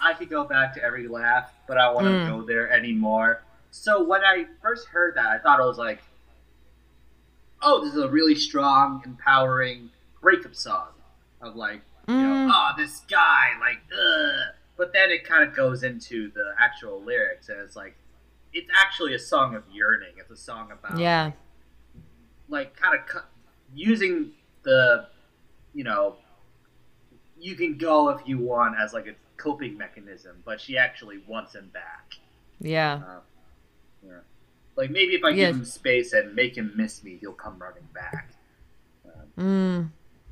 I 0.00 0.14
could 0.14 0.30
go 0.30 0.44
back 0.44 0.74
to 0.74 0.82
every 0.82 1.08
laugh, 1.08 1.50
but 1.66 1.78
I 1.78 1.90
want 1.90 2.06
to 2.06 2.12
Mm. 2.12 2.26
go 2.26 2.42
there 2.42 2.70
anymore. 2.70 3.42
So 3.70 4.04
when 4.04 4.22
I 4.22 4.46
first 4.60 4.86
heard 4.88 5.14
that, 5.16 5.26
I 5.26 5.38
thought 5.38 5.58
it 5.58 5.64
was 5.64 5.78
like, 5.78 6.02
oh, 7.62 7.82
this 7.84 7.94
is 7.94 8.02
a 8.02 8.08
really 8.08 8.34
strong, 8.34 9.02
empowering 9.04 9.90
breakup 10.20 10.54
song 10.54 10.88
of 11.40 11.56
like, 11.56 11.80
you 12.08 12.14
know, 12.14 12.48
Mm. 12.48 12.50
oh, 12.52 12.70
this 12.76 13.00
guy, 13.08 13.50
like, 13.60 13.78
ugh. 13.92 14.54
But 14.76 14.92
then 14.92 15.10
it 15.10 15.24
kind 15.24 15.46
of 15.48 15.54
goes 15.54 15.82
into 15.82 16.30
the 16.32 16.54
actual 16.58 17.02
lyrics, 17.02 17.48
and 17.48 17.60
it's 17.60 17.76
like, 17.76 17.94
it's 18.52 18.68
actually 18.74 19.14
a 19.14 19.18
song 19.18 19.54
of 19.54 19.62
yearning. 19.72 20.12
It's 20.18 20.30
a 20.30 20.36
song 20.36 20.70
about 20.72 20.98
Yeah. 20.98 21.32
like 22.48 22.74
kind 22.76 22.98
of 22.98 23.06
cu- 23.06 23.28
using 23.74 24.32
the 24.62 25.06
you 25.74 25.84
know 25.84 26.16
you 27.40 27.54
can 27.56 27.76
go 27.78 28.10
if 28.10 28.20
you 28.28 28.38
want 28.38 28.74
as 28.78 28.92
like 28.92 29.06
a 29.06 29.14
coping 29.38 29.76
mechanism 29.78 30.36
but 30.44 30.60
she 30.60 30.76
actually 30.76 31.18
wants 31.26 31.54
him 31.54 31.70
back 31.72 32.12
Yeah. 32.60 33.00
uh, 33.06 33.20
yeah. 34.06 34.18
like 34.76 34.90
maybe 34.90 35.14
if 35.14 35.24
i 35.24 35.30
Yeah. 35.30 35.46
give 35.46 35.56
him 35.56 35.64
space 35.64 36.12
and 36.12 36.34
make 36.34 36.56
him 36.56 36.72
miss 36.76 37.02
me 37.02 37.16
he'll 37.20 37.32
come 37.32 37.58
running 37.58 37.88
back 37.94 38.32
Mm. 39.38 39.88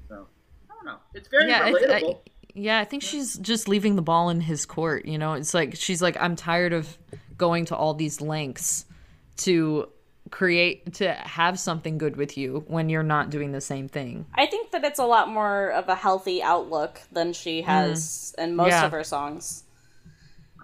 so 0.09 0.27
i 0.71 0.75
don't 0.75 0.85
know 0.85 0.99
it's 1.15 1.29
very 1.29 1.49
Yeah, 1.49 1.71
relatable 1.71 2.17
I, 2.17 2.30
yeah, 2.55 2.79
I 2.81 2.85
think 2.85 3.03
she's 3.03 3.37
just 3.39 3.69
leaving 3.69 3.97
the 3.97 4.03
ball 4.03 4.31
in 4.31 4.41
his 4.41 4.67
court. 4.67 5.05
You 5.07 5.19
know, 5.19 5.35
it's 5.35 5.55
like 5.55 5.77
she's 5.77 6.01
like, 6.03 6.17
I'm 6.21 6.37
tired 6.37 6.73
of 6.73 6.97
going 7.37 7.65
to 7.67 7.77
all 7.77 7.95
these 7.95 8.21
lengths 8.21 8.85
to 9.39 9.89
create 10.31 10.95
to 10.95 11.13
have 11.13 11.59
something 11.59 11.99
good 11.99 12.15
with 12.17 12.37
you 12.39 12.65
when 12.69 12.89
you're 12.89 13.03
not 13.03 13.31
doing 13.31 13.53
the 13.53 13.61
same 13.61 13.89
thing. 13.89 14.27
I 14.35 14.47
think 14.47 14.71
that 14.71 14.85
it's 14.85 14.99
a 14.99 15.05
lot 15.07 15.29
more 15.29 15.71
of 15.71 15.89
a 15.89 15.95
healthy 15.97 16.43
outlook 16.43 17.01
than 17.11 17.33
she 17.33 17.63
has 17.63 18.35
in 18.39 18.55
most 18.55 18.69
Yeah. 18.71 18.87
of 18.87 18.93
her 18.93 19.03
songs. 19.03 19.65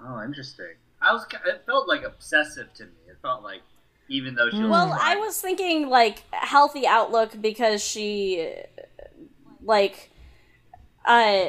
oh 0.06 0.22
interesting 0.22 0.74
i 1.00 1.12
was 1.12 1.26
it 1.46 1.62
felt 1.66 1.88
like 1.88 2.02
obsessive 2.02 2.72
to 2.74 2.84
me 2.84 2.90
it 3.08 3.16
felt 3.22 3.42
like 3.42 3.62
even 4.08 4.34
though 4.34 4.50
she 4.50 4.60
was 4.62 4.70
Well, 4.70 4.90
like, 4.90 5.00
I 5.00 5.16
was 5.16 5.40
thinking 5.40 5.88
like 5.88 6.22
healthy 6.32 6.86
outlook 6.86 7.32
because 7.40 7.82
she 7.82 8.52
like 9.64 10.10
uh 11.04 11.46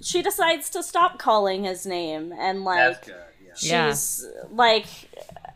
she 0.00 0.22
decides 0.22 0.70
to 0.70 0.82
stop 0.82 1.18
calling 1.18 1.64
his 1.64 1.84
name 1.86 2.32
and 2.38 2.64
like 2.64 2.78
that's 2.78 3.06
good 3.06 3.16
yeah 3.44 3.52
Yeah. 3.60 3.88
she's 3.90 4.26
like 4.52 4.86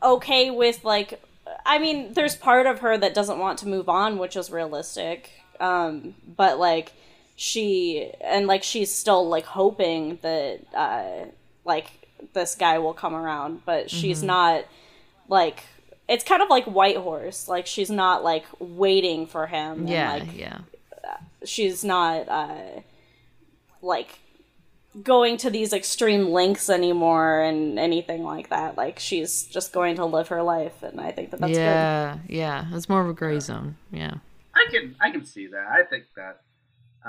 okay 0.03 0.51
with 0.51 0.84
like 0.84 1.22
I 1.66 1.78
mean, 1.78 2.12
there's 2.14 2.34
part 2.34 2.66
of 2.66 2.80
her 2.80 2.97
that 2.99 3.14
doesn't 3.14 3.38
want 3.38 3.59
to 3.61 3.68
move 3.68 3.88
on, 3.88 4.18
which 4.18 4.36
is 4.36 4.51
realistic. 4.51 5.30
Um, 5.61 6.14
but 6.36 6.59
like 6.59 6.93
she 7.36 8.11
and 8.20 8.47
like 8.47 8.62
she's 8.64 8.93
still 8.93 9.28
like 9.28 9.45
hoping 9.45 10.18
that 10.22 10.61
uh 10.74 11.26
like 11.64 11.86
this 12.32 12.55
guy 12.57 12.78
will 12.78 12.95
come 12.95 13.14
around, 13.14 13.64
but 13.64 13.90
she's 13.90 14.22
not 14.22 14.64
like 15.28 15.62
it's 16.09 16.24
kind 16.24 16.43
of 16.43 16.49
like 16.51 16.64
White 16.64 16.97
Horse. 16.97 17.49
Like 17.49 17.66
she's 17.66 17.90
not 17.90 18.24
like 18.24 18.45
waiting 18.59 19.26
for 19.26 19.47
him. 19.47 19.80
and, 19.80 19.88
Yeah, 19.88 20.12
like 20.14 20.36
yeah. 20.36 20.59
she's 21.45 21.84
not 21.84 22.28
uh 22.28 22.80
like 23.82 24.18
going 25.03 25.36
to 25.38 25.49
these 25.49 25.72
extreme 25.72 26.28
lengths 26.28 26.68
anymore 26.68 27.40
and 27.40 27.78
anything 27.78 28.22
like 28.22 28.51
that 28.51 28.76
like 28.76 28.99
she's 28.99 29.45
just 29.45 29.72
going 29.72 29.97
to 29.97 30.05
live 30.05 30.28
her 30.28 30.43
life 30.43 30.82
and 30.82 31.01
i 31.01 31.11
think 31.11 31.30
that 31.30 31.40
that's 31.40 31.53
good 31.53 31.59
yeah, 31.59 32.18
yeah. 32.28 32.66
It's 32.72 32.88
more 32.88 33.01
of 33.01 33.09
a 33.09 33.12
gray 33.12 33.40
zone. 33.40 33.76
Yeah. 33.90 34.14
I 34.55 34.66
can 34.70 34.97
I 35.01 35.11
can 35.11 35.24
see 35.24 35.47
that. 35.49 35.66
I 35.66 35.82
think 35.88 36.05
that 36.16 36.40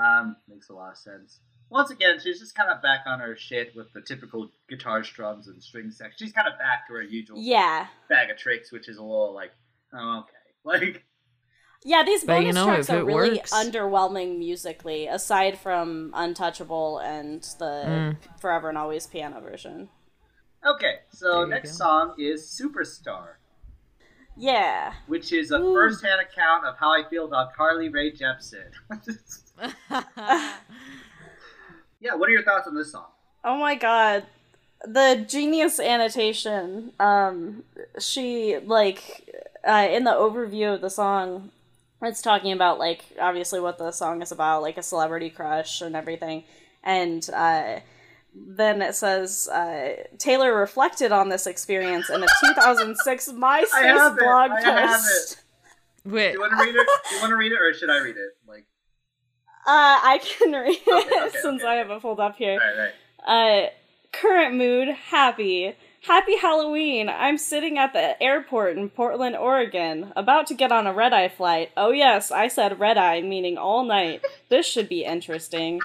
um, 0.00 0.36
makes 0.48 0.68
a 0.68 0.72
lot 0.72 0.92
of 0.92 0.98
sense. 0.98 1.40
Once 1.70 1.90
again, 1.90 2.18
she's 2.22 2.38
just 2.38 2.54
kind 2.54 2.70
of 2.70 2.82
back 2.82 3.00
on 3.06 3.20
her 3.20 3.36
shit 3.36 3.74
with 3.74 3.92
the 3.92 4.00
typical 4.00 4.50
guitar 4.68 5.02
strums 5.02 5.48
and 5.48 5.62
string 5.62 5.90
section. 5.90 6.26
She's 6.26 6.32
kind 6.32 6.46
of 6.46 6.58
back 6.58 6.86
to 6.88 6.94
her 6.94 7.02
usual 7.02 7.38
yeah 7.38 7.86
bag 8.08 8.30
of 8.30 8.36
tricks, 8.36 8.72
which 8.72 8.88
is 8.88 8.98
a 8.98 9.02
little 9.02 9.34
like, 9.34 9.52
oh, 9.92 10.24
okay, 10.24 10.84
like 10.84 11.04
yeah 11.84 12.02
these 12.04 12.24
But, 12.24 12.34
you 12.38 12.52
bonus 12.52 12.54
know, 12.54 12.64
tracks 12.66 12.90
are 12.90 13.04
really 13.04 13.36
works- 13.38 13.52
underwhelming 13.52 14.38
musically 14.38 15.06
aside 15.06 15.58
from 15.58 16.10
untouchable 16.14 16.98
and 16.98 17.42
the 17.58 17.64
Mm. 17.86 18.16
forever 18.40 18.68
and 18.70 18.78
always 18.78 19.06
piano 19.06 19.40
version 19.40 19.88
okay. 20.66 21.00
So 21.10 21.44
next 21.44 21.72
go. 21.72 21.76
song 21.84 22.14
is 22.18 22.40
Superstar, 22.42 23.34
yeah 24.36 24.94
which 25.06 25.32
is 25.32 25.50
a 25.50 25.58
first-hand 25.58 26.20
account 26.22 26.64
of 26.64 26.76
how 26.78 26.90
I 26.90 27.02
feel 27.10 27.26
about 27.26 27.54
Carly 27.54 27.88
Rae 27.90 28.10
Jepsen. 28.10 28.70
yeah, 32.00 32.14
what 32.14 32.28
are 32.28 32.32
your 32.32 32.42
thoughts 32.42 32.66
on 32.66 32.74
this 32.74 32.92
song? 32.92 33.06
Oh 33.44 33.56
my 33.58 33.74
god. 33.74 34.24
The 34.86 35.24
genius 35.28 35.78
annotation. 35.80 36.92
Um 36.98 37.64
she 37.98 38.58
like 38.64 39.02
uh 39.66 39.86
in 39.90 40.04
the 40.04 40.12
overview 40.12 40.74
of 40.74 40.80
the 40.80 40.90
song 40.90 41.50
it's 42.06 42.22
talking 42.22 42.52
about 42.52 42.78
like 42.78 43.04
obviously 43.20 43.60
what 43.60 43.78
the 43.78 43.90
song 43.92 44.22
is 44.22 44.32
about, 44.32 44.62
like 44.62 44.76
a 44.78 44.82
celebrity 44.82 45.30
crush 45.30 45.80
and 45.80 45.94
everything. 45.96 46.44
And 46.82 47.28
uh 47.34 47.80
then 48.36 48.82
it 48.82 48.96
says 48.96 49.48
uh, 49.48 49.94
Taylor 50.18 50.52
reflected 50.56 51.12
on 51.12 51.28
this 51.28 51.46
experience 51.46 52.10
in 52.10 52.20
a 52.22 52.26
2006 52.40 53.28
MySpace 53.32 53.66
have 53.70 54.12
it. 54.14 54.18
blog 54.18 54.50
I 54.50 54.60
have 54.60 54.90
post. 55.00 55.40
Wait. 56.04 56.32
Do 56.32 56.34
you 56.34 56.40
want 56.40 56.52
to 56.52 56.64
read 56.64 56.74
it? 56.74 56.86
Do 57.10 57.14
you 57.14 57.20
want 57.20 57.30
to 57.30 57.36
read 57.36 57.52
it, 57.52 57.60
or 57.60 57.72
should 57.72 57.90
I 57.90 57.98
read 57.98 58.16
it? 58.16 58.32
Like, 58.48 58.64
Uh, 59.66 59.70
I 60.02 60.20
can 60.22 60.52
read 60.52 60.76
it 60.84 61.06
Okay, 61.06 61.26
okay, 61.28 61.38
since 61.40 61.62
okay. 61.62 61.70
I 61.70 61.74
have 61.76 61.90
it 61.90 62.02
pulled 62.02 62.18
up 62.20 62.36
here. 62.36 62.60
all 62.60 62.82
right, 62.82 62.92
right. 63.26 63.66
Uh, 63.66 63.70
current 64.12 64.56
mood, 64.56 64.88
happy. 64.88 65.74
Happy 66.06 66.36
Halloween. 66.36 67.08
I'm 67.08 67.38
sitting 67.38 67.78
at 67.78 67.94
the 67.94 68.22
airport 68.22 68.76
in 68.76 68.90
Portland, 68.90 69.36
Oregon, 69.36 70.12
about 70.14 70.46
to 70.48 70.54
get 70.54 70.70
on 70.70 70.86
a 70.86 70.92
red 70.92 71.14
eye 71.14 71.30
flight. 71.30 71.70
Oh, 71.78 71.92
yes, 71.92 72.30
I 72.30 72.46
said 72.46 72.78
red 72.78 72.98
eye, 72.98 73.22
meaning 73.22 73.56
all 73.56 73.84
night. 73.84 74.22
This 74.50 74.66
should 74.66 74.86
be 74.86 75.02
interesting. 75.02 75.80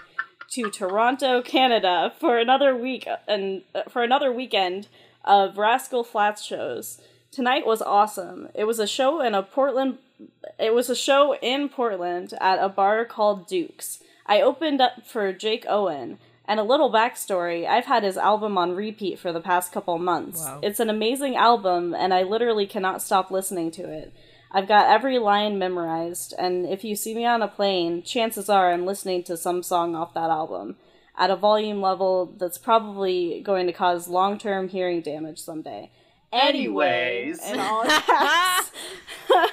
To 0.49 0.69
Toronto, 0.69 1.41
Canada, 1.41 2.11
for 2.19 2.37
another 2.37 2.75
week 2.75 3.07
and 3.29 3.61
uh, 3.73 3.83
for 3.87 4.03
another 4.03 4.29
weekend 4.29 4.89
of 5.23 5.57
Rascal 5.57 6.03
Flatts 6.03 6.43
shows. 6.43 6.99
Tonight 7.31 7.65
was 7.65 7.81
awesome. 7.81 8.49
It 8.53 8.65
was 8.65 8.79
a 8.79 8.87
show 8.87 9.21
in 9.21 9.33
a 9.33 9.41
Portland 9.41 9.99
it 10.59 10.73
was 10.73 10.89
a 10.89 10.95
show 10.97 11.35
in 11.35 11.69
Portland 11.69 12.33
at 12.41 12.61
a 12.61 12.67
bar 12.67 13.05
called 13.05 13.47
Duke's. 13.47 14.03
I 14.25 14.41
opened 14.41 14.81
up 14.81 15.05
for 15.05 15.31
Jake 15.31 15.65
Owen. 15.69 16.17
And 16.49 16.59
a 16.59 16.63
little 16.63 16.91
backstory 16.91 17.67
I've 17.67 17.85
had 17.85 18.01
his 18.01 18.17
album 18.17 18.57
on 18.57 18.75
repeat 18.75 19.19
for 19.19 19.31
the 19.31 19.39
past 19.39 19.71
couple 19.71 19.99
months. 19.99 20.39
Wow. 20.39 20.61
It's 20.63 20.79
an 20.79 20.89
amazing 20.89 21.35
album, 21.35 21.93
and 21.93 22.11
I 22.11 22.23
literally 22.23 22.65
cannot 22.65 23.03
stop 23.03 23.29
listening 23.29 23.69
to 23.71 23.83
it. 23.83 24.11
I've 24.51 24.67
got 24.67 24.89
every 24.89 25.19
line 25.19 25.59
memorized, 25.59 26.33
and 26.39 26.65
if 26.65 26.83
you 26.83 26.95
see 26.95 27.13
me 27.13 27.23
on 27.23 27.43
a 27.43 27.47
plane, 27.47 28.01
chances 28.01 28.49
are 28.49 28.73
I'm 28.73 28.87
listening 28.87 29.21
to 29.25 29.37
some 29.37 29.61
song 29.61 29.95
off 29.95 30.15
that 30.15 30.31
album 30.31 30.77
at 31.15 31.29
a 31.29 31.35
volume 31.35 31.81
level 31.81 32.33
that's 32.37 32.57
probably 32.57 33.41
going 33.41 33.67
to 33.67 33.73
cause 33.73 34.07
long 34.07 34.39
term 34.39 34.69
hearing 34.69 35.01
damage 35.01 35.37
someday. 35.37 35.91
Anyway, 36.33 37.31
Anyways. 37.41 37.41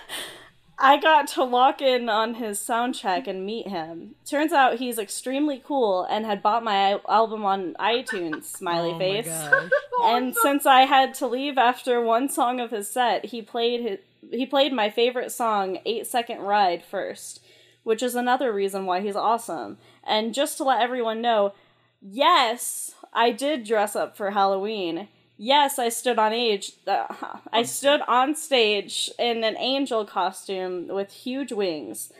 and 0.78 0.86
all 0.86 0.96
caps. 0.96 0.98
I 0.98 1.00
got 1.00 1.28
to 1.34 1.44
lock 1.44 1.80
in 1.82 2.08
on 2.08 2.34
his 2.34 2.58
sound 2.58 2.94
check 2.94 3.26
and 3.26 3.44
meet 3.46 3.68
him. 3.68 4.14
Turns 4.24 4.52
out 4.52 4.78
he's 4.78 4.98
extremely 4.98 5.62
cool 5.64 6.04
and 6.04 6.24
had 6.26 6.42
bought 6.42 6.64
my 6.64 7.00
album 7.08 7.44
on 7.44 7.74
iTunes, 7.74 8.44
smiley 8.44 8.92
Oh 8.92 8.98
face. 8.98 9.28
And 10.02 10.34
since 10.36 10.66
I 10.66 10.82
had 10.82 11.14
to 11.14 11.26
leave 11.26 11.56
after 11.56 12.00
one 12.00 12.28
song 12.28 12.60
of 12.60 12.70
his 12.70 12.88
set, 12.90 13.26
he 13.26 13.40
played 13.40 13.80
his, 13.80 13.98
he 14.30 14.44
played 14.44 14.72
my 14.72 14.90
favorite 14.90 15.32
song, 15.32 15.78
8 15.86 16.06
Second 16.06 16.40
Ride, 16.40 16.84
first, 16.84 17.40
which 17.82 18.02
is 18.02 18.14
another 18.14 18.52
reason 18.52 18.84
why 18.84 19.00
he's 19.00 19.16
awesome. 19.16 19.78
And 20.04 20.34
just 20.34 20.58
to 20.58 20.64
let 20.64 20.82
everyone 20.82 21.22
know, 21.22 21.54
yes, 22.02 22.94
I 23.12 23.32
did 23.32 23.64
dress 23.64 23.96
up 23.96 24.16
for 24.16 24.32
Halloween. 24.32 25.08
Yes, 25.38 25.78
I 25.78 25.90
stood 25.90 26.18
on 26.18 26.32
age. 26.32 26.72
Uh, 26.86 27.06
I 27.52 27.62
stood 27.62 28.00
on 28.08 28.34
stage 28.34 29.10
in 29.18 29.44
an 29.44 29.56
angel 29.58 30.04
costume 30.06 30.88
with 30.88 31.12
huge 31.12 31.52
wings. 31.52 32.12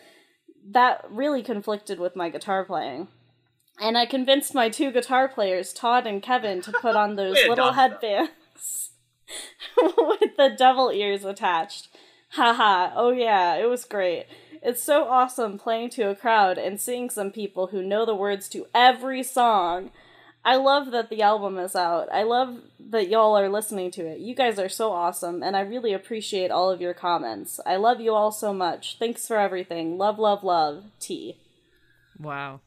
That 0.69 1.05
really 1.09 1.43
conflicted 1.43 1.99
with 1.99 2.17
my 2.17 2.29
guitar 2.29 2.65
playing. 2.65 3.09
And 3.81 3.97
I 3.97 4.07
convinced 4.07 4.55
my 4.55 4.69
two 4.69 4.91
guitar 4.91 5.29
players, 5.29 5.73
Todd 5.73 6.07
and 6.07 6.23
Kevin, 6.23 6.61
to 6.63 6.73
put 6.73 6.97
on 6.97 7.17
those 7.17 7.37
little 7.49 7.73
headbands 7.73 8.91
with 9.77 10.37
the 10.37 10.55
devil 10.57 10.91
ears 10.91 11.25
attached. 11.25 11.89
Haha, 12.31 12.93
oh 12.95 13.11
yeah, 13.11 13.55
it 13.55 13.69
was 13.69 13.85
great. 13.85 14.27
It's 14.63 14.83
so 14.83 15.05
awesome 15.05 15.59
playing 15.59 15.91
to 15.91 16.11
a 16.11 16.17
crowd 16.17 16.59
and 16.59 16.81
seeing 16.81 17.09
some 17.09 17.31
people 17.31 17.69
who 17.69 17.83
know 17.83 18.05
the 18.05 18.15
words 18.15 18.49
to 18.51 18.67
every 18.75 19.23
song. 19.23 19.91
I 20.47 20.55
love 20.55 20.93
that 20.93 21.11
the 21.11 21.23
album 21.23 21.59
is 21.59 21.75
out. 21.75 22.09
I 22.13 22.23
love 22.23 22.61
that 22.79 23.09
y'all 23.09 23.37
are 23.37 23.49
listening 23.49 23.91
to 23.91 24.07
it. 24.07 24.21
You 24.21 24.33
guys 24.33 24.61
are 24.61 24.69
so 24.69 24.93
awesome, 24.93 25.43
and 25.43 25.57
I 25.57 25.61
really 25.61 25.93
appreciate 25.93 26.53
all 26.53 26.71
of 26.71 26.81
your 26.81 26.95
comments. 26.95 27.59
I 27.67 27.75
love 27.75 28.01
you 28.01 28.15
all 28.15 28.31
so 28.31 28.55
much. 28.55 28.97
Thanks 29.01 29.27
for 29.27 29.39
everything. 29.39 29.99
Love, 29.99 30.21
love, 30.21 30.45
love. 30.45 30.85
T. 31.01 31.37
Wow. 32.21 32.61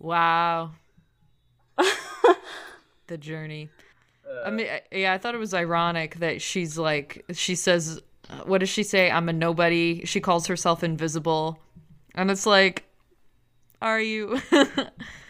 Wow. 0.00 0.72
the 3.06 3.16
journey. 3.16 3.68
I 4.44 4.50
mean, 4.50 4.66
yeah, 4.90 5.12
I 5.12 5.18
thought 5.18 5.36
it 5.36 5.38
was 5.38 5.54
ironic 5.54 6.16
that 6.16 6.42
she's 6.42 6.76
like, 6.76 7.24
she 7.32 7.54
says, 7.54 8.02
uh, 8.28 8.38
what 8.38 8.58
does 8.58 8.68
she 8.68 8.82
say? 8.82 9.12
I'm 9.12 9.28
a 9.28 9.32
nobody. 9.32 10.04
She 10.04 10.20
calls 10.20 10.48
herself 10.48 10.82
invisible. 10.82 11.60
And 12.16 12.32
it's 12.32 12.46
like, 12.46 12.84
are 13.80 14.00
you? 14.00 14.40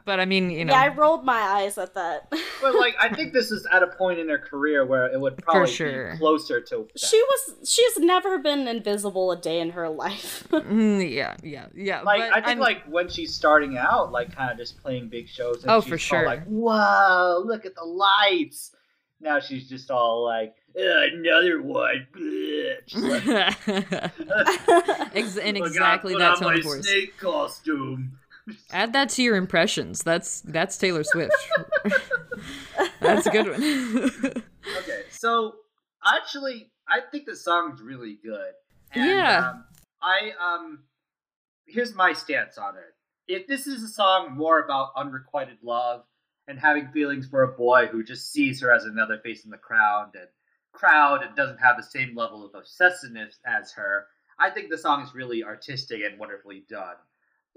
Yeah. 0.00 0.02
but 0.04 0.20
I 0.20 0.24
mean, 0.24 0.50
you 0.50 0.64
know, 0.64 0.72
Yeah, 0.72 0.80
I 0.82 0.88
rolled 0.88 1.24
my 1.24 1.38
eyes 1.40 1.78
at 1.78 1.94
that. 1.94 2.32
But 2.62 2.74
like, 2.74 2.94
I 3.00 3.08
think 3.14 3.32
this 3.32 3.50
is 3.50 3.66
at 3.72 3.82
a 3.82 3.86
point 3.86 4.18
in 4.18 4.28
her 4.28 4.36
career 4.36 4.84
where 4.84 5.06
it 5.06 5.18
would 5.18 5.38
probably 5.38 5.70
sure. 5.72 6.12
be 6.12 6.18
closer 6.18 6.60
to. 6.60 6.86
that. 6.92 6.98
she 7.00 7.16
was 7.22 7.70
she's 7.70 7.96
never 7.98 8.38
been 8.38 8.68
invisible 8.68 9.32
a 9.32 9.40
day 9.40 9.60
in 9.60 9.70
her 9.70 9.88
life. 9.88 10.46
Mm, 10.70 11.10
yeah, 11.10 11.34
yeah, 11.42 11.66
yeah. 11.74 12.02
Like 12.02 12.20
but 12.20 12.30
I 12.32 12.34
think 12.40 12.46
I'm- 12.48 12.58
like 12.58 12.84
when 12.86 13.08
she's 13.08 13.34
starting 13.34 13.78
out, 13.78 14.12
like 14.12 14.34
kind 14.36 14.50
of 14.52 14.58
just 14.58 14.76
playing 14.82 15.08
big 15.08 15.26
shows. 15.28 15.62
And 15.62 15.70
Oh, 15.72 15.80
she's 15.80 15.88
for 15.88 15.94
all 15.94 15.98
sure. 15.98 16.26
Like, 16.26 16.44
whoa, 16.46 17.42
look 17.44 17.64
at 17.64 17.74
the 17.74 17.84
lights. 17.84 18.72
Now 19.22 19.40
she's 19.40 19.68
just 19.68 19.90
all 19.90 20.22
like, 20.24 20.54
another 20.74 21.62
one. 21.62 22.06
bitch. 22.14 22.80
She's 22.86 23.02
like, 23.02 23.26
Ex- 25.16 25.36
and 25.38 25.56
"Look, 25.58 25.64
I 25.64 25.68
exactly 25.68 26.12
put 26.14 26.18
that 26.20 26.30
on 26.32 26.36
tone 26.38 26.52
my 26.52 26.58
of 26.58 26.62
voice. 26.64 26.86
snake 26.86 27.16
costume. 27.18 28.18
Add 28.72 28.92
that 28.92 29.08
to 29.10 29.22
your 29.22 29.36
impressions. 29.36 30.02
That's 30.02 30.40
that's 30.42 30.76
Taylor 30.76 31.04
Swift. 31.04 31.34
that's 33.00 33.26
a 33.26 33.30
good 33.30 33.50
one. 33.50 34.42
Okay, 34.82 35.02
so 35.10 35.54
actually, 36.04 36.70
I 36.86 37.00
think 37.10 37.24
the 37.24 37.34
song's 37.34 37.80
really 37.80 38.18
good. 38.22 38.52
And, 38.92 39.06
Yeah. 39.06 39.48
Um, 39.48 39.64
I 40.02 40.32
um, 40.38 40.80
here's 41.66 41.94
my 41.94 42.12
stance 42.12 42.58
on 42.58 42.74
it. 42.76 42.94
If 43.26 43.46
this 43.46 43.66
is 43.66 43.82
a 43.82 43.88
song 43.88 44.36
more 44.36 44.60
about 44.60 44.90
unrequited 44.96 45.58
love 45.62 46.04
and 46.46 46.58
having 46.58 46.88
feelings 46.88 47.26
for 47.26 47.42
a 47.42 47.56
boy 47.56 47.86
who 47.86 48.04
just 48.04 48.32
sees 48.32 48.60
her 48.60 48.72
as 48.72 48.84
another 48.84 49.18
face 49.18 49.44
in 49.44 49.50
the 49.50 49.56
crowd 49.56 50.10
and 50.14 50.28
crowd 50.72 51.22
and 51.22 51.34
doesn't 51.36 51.58
have 51.58 51.76
the 51.76 51.82
same 51.82 52.14
level 52.16 52.44
of 52.44 52.52
obsessiveness 52.52 53.38
as 53.46 53.72
her, 53.72 54.06
I 54.38 54.50
think 54.50 54.70
the 54.70 54.78
song 54.78 55.02
is 55.02 55.14
really 55.14 55.44
artistic 55.44 56.02
and 56.02 56.18
wonderfully 56.18 56.64
done. 56.68 56.96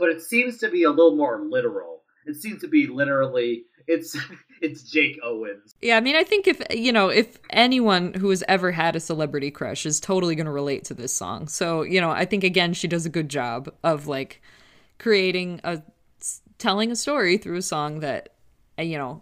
But 0.03 0.09
it 0.09 0.21
seems 0.21 0.57
to 0.57 0.69
be 0.69 0.83
a 0.83 0.89
little 0.89 1.15
more 1.15 1.45
literal. 1.49 2.01
It 2.25 2.35
seems 2.35 2.59
to 2.59 2.67
be 2.67 2.87
literally 2.87 3.63
it's 3.87 4.17
it's 4.61 4.83
Jake 4.83 5.17
Owens. 5.23 5.75
yeah, 5.81 5.95
I 5.95 6.01
mean, 6.01 6.17
I 6.17 6.25
think 6.25 6.45
if 6.45 6.61
you 6.75 6.91
know, 6.91 7.07
if 7.07 7.37
anyone 7.51 8.13
who 8.13 8.29
has 8.29 8.43
ever 8.49 8.73
had 8.73 8.97
a 8.97 8.99
celebrity 8.99 9.49
crush 9.49 9.85
is 9.85 10.01
totally 10.01 10.35
going 10.35 10.45
to 10.45 10.51
relate 10.51 10.83
to 10.85 10.93
this 10.93 11.13
song. 11.13 11.47
So 11.47 11.83
you 11.83 12.01
know, 12.01 12.11
I 12.11 12.25
think 12.25 12.43
again 12.43 12.73
she 12.73 12.89
does 12.89 13.05
a 13.05 13.09
good 13.09 13.29
job 13.29 13.73
of 13.81 14.07
like 14.07 14.41
creating 14.99 15.61
a 15.63 15.81
telling 16.57 16.91
a 16.91 16.97
story 16.97 17.37
through 17.37 17.55
a 17.55 17.61
song 17.61 18.01
that 18.01 18.27
uh, 18.77 18.81
you 18.81 18.97
know 18.97 19.21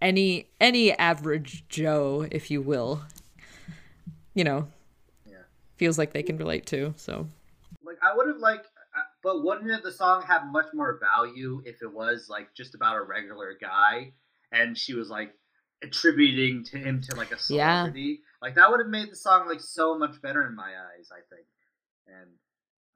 any 0.00 0.48
any 0.58 0.92
average 0.92 1.66
Joe, 1.68 2.26
if 2.32 2.50
you 2.50 2.62
will, 2.62 3.02
you 4.32 4.44
know, 4.44 4.68
Yeah. 5.26 5.36
feels 5.76 5.98
like 5.98 6.14
they 6.14 6.22
can 6.22 6.38
relate 6.38 6.64
to. 6.68 6.94
So 6.96 7.28
like 7.84 7.98
I 8.02 8.16
would 8.16 8.26
have 8.28 8.38
liked, 8.38 8.66
uh, 8.66 8.73
but 9.24 9.42
wouldn't 9.42 9.82
the 9.82 9.90
song 9.90 10.22
have 10.22 10.46
much 10.52 10.66
more 10.74 11.00
value 11.00 11.62
if 11.64 11.82
it 11.82 11.92
was 11.92 12.28
like 12.28 12.54
just 12.54 12.74
about 12.76 12.96
a 12.96 13.02
regular 13.02 13.54
guy 13.60 14.12
and 14.52 14.76
she 14.78 14.94
was 14.94 15.08
like 15.10 15.32
attributing 15.82 16.62
to 16.64 16.78
him 16.78 17.00
to 17.00 17.16
like 17.16 17.32
a 17.32 17.38
Yeah. 17.48 17.82
celebrity? 17.84 18.20
Like 18.42 18.54
that 18.54 18.70
would 18.70 18.80
have 18.80 18.88
made 18.88 19.10
the 19.10 19.16
song 19.16 19.48
like 19.48 19.60
so 19.60 19.98
much 19.98 20.20
better 20.22 20.46
in 20.46 20.54
my 20.54 20.68
eyes. 20.68 21.08
I 21.10 21.20
think, 21.34 21.46
and 22.06 22.30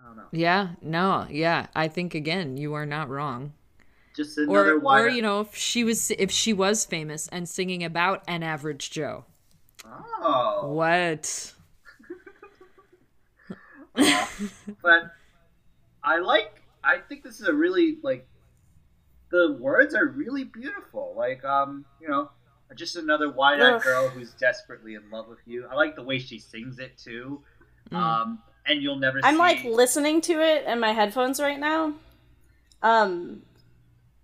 I 0.01 0.07
don't 0.07 0.17
know, 0.19 0.29
yeah, 0.31 0.69
no, 0.83 1.27
yeah, 1.31 1.67
I 1.75 1.89
think 1.89 2.15
again 2.15 2.57
you 2.57 2.75
are 2.75 2.87
not 2.87 3.09
wrong. 3.09 3.55
just 4.15 4.37
another 4.39 4.75
or 4.75 4.79
one. 4.81 5.01
or 5.01 5.09
you 5.09 5.23
know 5.23 5.41
if 5.41 5.55
she 5.57 5.83
was 5.85 6.11
if 6.13 6.31
she 6.31 6.53
was 6.53 6.85
famous 6.85 7.29
and 7.29 7.49
singing 7.49 7.83
about 7.85 8.23
an 8.29 8.43
average 8.43 8.91
joe 8.91 9.25
oh, 9.85 10.69
what 10.75 11.53
but 14.83 15.13
I 16.09 16.19
like. 16.19 16.63
I 16.83 16.99
think 17.09 17.23
this 17.23 17.41
is 17.41 17.49
a 17.49 17.53
really 17.53 17.99
like. 18.03 18.27
The 19.31 19.59
words 19.61 19.95
are 19.95 20.07
really 20.07 20.45
beautiful. 20.45 21.15
Like, 21.17 21.45
um, 21.45 21.85
you 22.01 22.09
know, 22.09 22.31
just 22.75 22.97
another 22.97 23.31
wide-eyed 23.31 23.83
girl 23.83 24.09
who's 24.09 24.33
desperately 24.33 24.95
in 24.95 25.11
love 25.11 25.29
with 25.29 25.41
you. 25.45 25.67
I 25.71 25.75
like 25.75 25.97
the 25.97 26.03
way 26.03 26.19
she 26.19 26.39
sings 26.39 26.79
it 26.79 26.97
too. 26.97 27.43
Mm. 27.91 27.97
Um, 27.97 28.39
and 28.67 28.83
you'll 28.83 28.97
never. 28.97 29.21
I'm 29.23 29.35
see... 29.35 29.39
like 29.39 29.65
listening 29.65 30.23
to 30.23 30.41
it 30.41 30.65
in 30.67 30.81
my 30.81 30.93
headphones 30.93 31.41
right 31.41 31.59
now. 31.59 31.95
Um 32.83 33.43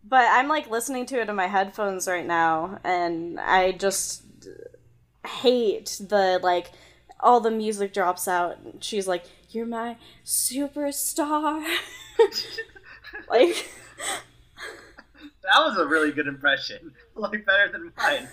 but 0.07 0.27
I'm 0.31 0.49
like 0.49 0.71
listening 0.71 1.07
to 1.07 1.21
it 1.21 1.29
in 1.29 1.35
my 1.35 1.47
headphones 1.47 2.07
right 2.07 2.27
now 2.27 2.79
and 2.85 3.41
I 3.41 3.73
just 3.73 4.23
hate 5.27 6.01
the 6.09 6.39
like 6.43 6.71
all 7.21 7.41
the 7.41 7.51
music 7.51 7.95
drops 7.95 8.29
out 8.29 8.59
and 8.59 8.85
she's 8.85 9.09
like 9.09 9.25
you're 9.55 9.67
my 9.67 9.97
superstar. 10.25 11.65
like 13.29 13.69
that 15.43 15.59
was 15.59 15.77
a 15.79 15.87
really 15.87 16.13
good 16.13 16.27
impression. 16.27 16.93
Like 17.17 17.47
better 17.47 17.71
than 17.71 17.93
mine. 17.97 18.29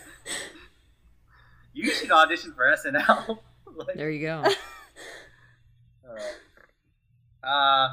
You 1.71 1.91
should 1.91 2.11
audition 2.11 2.51
for 2.53 2.65
SNL. 2.65 3.39
like, 3.75 3.95
there 3.95 4.09
you 4.09 4.25
go 4.25 4.43
Uh, 7.43 7.47
uh, 7.47 7.89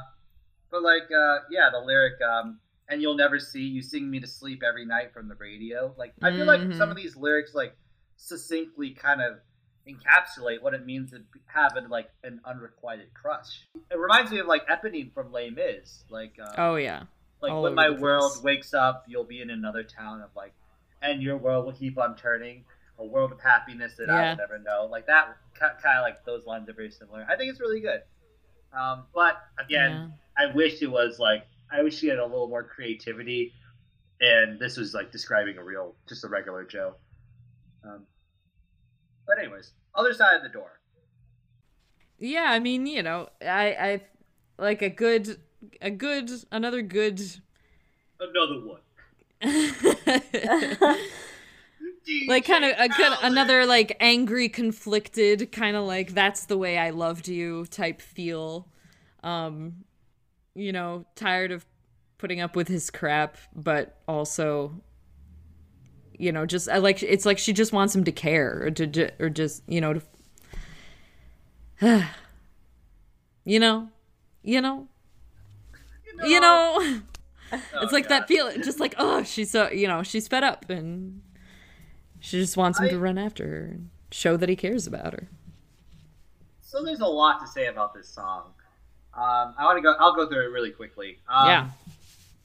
but 0.70 0.82
like, 0.82 1.10
uh, 1.14 1.40
yeah, 1.50 1.68
the 1.70 1.78
lyric, 1.84 2.14
um, 2.22 2.58
and 2.88 3.02
you'll 3.02 3.16
never 3.16 3.38
see 3.38 3.60
you 3.62 3.82
sing 3.82 4.10
me 4.10 4.18
to 4.20 4.26
sleep 4.26 4.62
every 4.66 4.86
night 4.86 5.12
from 5.12 5.28
the 5.28 5.34
radio. 5.34 5.94
Like, 5.98 6.14
I 6.22 6.30
feel 6.32 6.46
like 6.46 6.60
Mhm. 6.60 6.74
some 6.76 6.90
of 6.90 6.96
these 6.96 7.14
lyrics, 7.16 7.54
like, 7.54 7.76
succinctly 8.16 8.90
kind 8.92 9.20
of 9.20 9.40
encapsulate 9.88 10.62
what 10.62 10.74
it 10.74 10.84
means 10.84 11.10
to 11.10 11.22
have 11.46 11.76
an, 11.76 11.88
like 11.88 12.10
an 12.22 12.40
unrequited 12.44 13.14
crush. 13.14 13.66
It 13.90 13.98
reminds 13.98 14.30
me 14.30 14.38
of 14.38 14.46
like 14.46 14.66
Eponine 14.68 15.12
from 15.12 15.32
Les 15.32 15.50
Mis. 15.50 16.04
Like, 16.10 16.34
uh, 16.42 16.54
oh 16.58 16.76
yeah 16.76 17.04
like 17.40 17.52
all 17.52 17.62
when 17.62 17.74
my 17.74 17.88
the 17.88 17.94
place. 17.94 18.02
world 18.02 18.32
wakes 18.42 18.74
up, 18.74 19.04
you'll 19.06 19.24
be 19.24 19.40
in 19.40 19.50
another 19.50 19.82
town 19.82 20.20
of 20.22 20.30
like, 20.34 20.52
and 21.02 21.22
your 21.22 21.36
world 21.36 21.66
will 21.66 21.72
keep 21.72 21.98
on 21.98 22.16
turning. 22.16 22.64
A 23.00 23.04
world 23.04 23.30
of 23.30 23.40
happiness 23.40 23.94
that 23.98 24.10
I 24.10 24.30
will 24.30 24.36
never 24.36 24.58
know. 24.58 24.88
Like 24.90 25.06
that, 25.06 25.36
kind 25.54 25.72
of 25.98 26.02
like 26.02 26.24
those 26.24 26.46
lines 26.46 26.68
are 26.68 26.72
very 26.72 26.90
similar. 26.90 27.24
I 27.30 27.36
think 27.36 27.48
it's 27.48 27.60
really 27.60 27.78
good. 27.80 28.02
Um, 28.76 29.04
but 29.14 29.36
again, 29.64 30.14
I 30.36 30.46
wish 30.52 30.82
it 30.82 30.90
was 30.90 31.20
like 31.20 31.46
I 31.70 31.82
wish 31.82 31.96
she 31.96 32.08
had 32.08 32.18
a 32.18 32.26
little 32.26 32.48
more 32.48 32.64
creativity, 32.64 33.52
and 34.20 34.58
this 34.58 34.76
was 34.76 34.94
like 34.94 35.12
describing 35.12 35.58
a 35.58 35.62
real, 35.62 35.94
just 36.08 36.24
a 36.24 36.28
regular 36.28 36.64
Joe. 36.64 36.96
Um, 37.84 38.02
but 39.28 39.38
anyways, 39.38 39.70
other 39.94 40.12
side 40.12 40.34
of 40.36 40.42
the 40.42 40.48
door. 40.48 40.80
yeah 42.18 42.46
i 42.48 42.58
mean 42.58 42.86
you 42.86 43.02
know 43.02 43.28
i 43.42 43.66
i 43.88 44.00
like 44.58 44.82
a 44.82 44.88
good 44.90 45.38
a 45.80 45.90
good 45.90 46.28
another 46.50 46.82
good 46.82 47.20
Another 48.20 48.60
one. 48.66 48.80
like 52.26 52.44
kind 52.44 52.64
of 52.64 52.72
a 52.78 52.88
good 52.88 53.12
another 53.22 53.64
like 53.66 53.96
angry 54.00 54.48
conflicted 54.48 55.52
kind 55.52 55.76
of 55.76 55.84
like 55.84 56.12
that's 56.14 56.46
the 56.46 56.56
way 56.58 56.76
i 56.78 56.90
loved 56.90 57.28
you 57.28 57.64
type 57.66 58.00
feel 58.00 58.66
um 59.22 59.84
you 60.54 60.72
know 60.72 61.04
tired 61.14 61.52
of 61.52 61.64
putting 62.16 62.40
up 62.40 62.56
with 62.56 62.66
his 62.66 62.90
crap 62.90 63.36
but 63.54 64.00
also 64.08 64.80
you 66.18 66.32
know 66.32 66.44
just 66.46 66.68
I 66.68 66.78
like 66.78 67.02
it's 67.02 67.24
like 67.24 67.38
she 67.38 67.52
just 67.52 67.72
wants 67.72 67.94
him 67.94 68.04
to 68.04 68.12
care 68.12 68.64
or 68.66 68.70
to 68.70 69.10
or 69.18 69.30
just 69.30 69.62
you 69.68 69.80
know 69.80 69.94
to 69.94 70.02
you 73.44 73.58
know 73.60 73.88
you 74.42 74.60
know 74.60 74.88
you 76.24 76.40
know 76.40 77.00
Oh, 77.50 77.58
it's 77.80 77.94
like 77.94 78.10
God. 78.10 78.20
that 78.20 78.28
feeling 78.28 78.62
just 78.62 78.78
like 78.78 78.94
oh 78.98 79.22
she's 79.22 79.50
so 79.50 79.70
you 79.70 79.88
know 79.88 80.02
she's 80.02 80.28
fed 80.28 80.44
up 80.44 80.68
and 80.68 81.22
she 82.20 82.38
just 82.38 82.58
wants 82.58 82.78
him 82.78 82.84
I- 82.86 82.88
to 82.90 82.98
run 82.98 83.16
after 83.16 83.46
her 83.48 83.64
and 83.72 83.88
show 84.10 84.36
that 84.36 84.50
he 84.50 84.56
cares 84.56 84.86
about 84.86 85.14
her 85.14 85.28
So 86.60 86.84
there's 86.84 87.00
a 87.00 87.06
lot 87.06 87.40
to 87.40 87.46
say 87.46 87.66
about 87.68 87.94
this 87.94 88.06
song. 88.06 88.52
Um, 89.14 89.54
I 89.58 89.64
want 89.64 89.78
to 89.78 89.82
go. 89.82 89.94
I'll 89.98 90.14
go 90.14 90.28
through 90.28 90.42
it 90.44 90.50
really 90.52 90.70
quickly. 90.70 91.18
Um, 91.28 91.48
yeah 91.48 91.68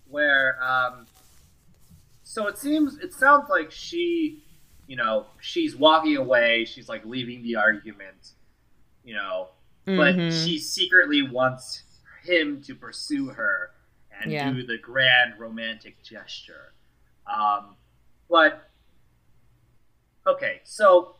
where 0.09 0.57
um 0.63 1.05
so 2.33 2.47
it 2.47 2.57
seems 2.57 2.97
it 2.97 3.13
sounds 3.13 3.47
like 3.49 3.69
she 3.71 4.41
you 4.87 4.95
know 4.95 5.25
she's 5.39 5.75
walking 5.75 6.17
away 6.17 6.65
she's 6.65 6.89
like 6.89 7.05
leaving 7.05 7.43
the 7.43 7.55
argument 7.55 8.31
you 9.03 9.13
know 9.13 9.49
but 9.85 10.15
Mhm. 10.15 10.31
she 10.45 10.57
secretly 10.57 11.21
wants 11.21 11.83
him 12.23 12.61
to 12.63 12.73
pursue 12.73 13.27
her 13.27 13.71
and 14.19 14.31
Yeah. 14.31 14.49
do 14.51 14.65
the 14.65 14.77
grand 14.77 15.39
romantic 15.39 16.01
gesture 16.03 16.73
um 17.27 17.75
but 18.29 18.69
okay 20.25 20.61
so 20.63 21.15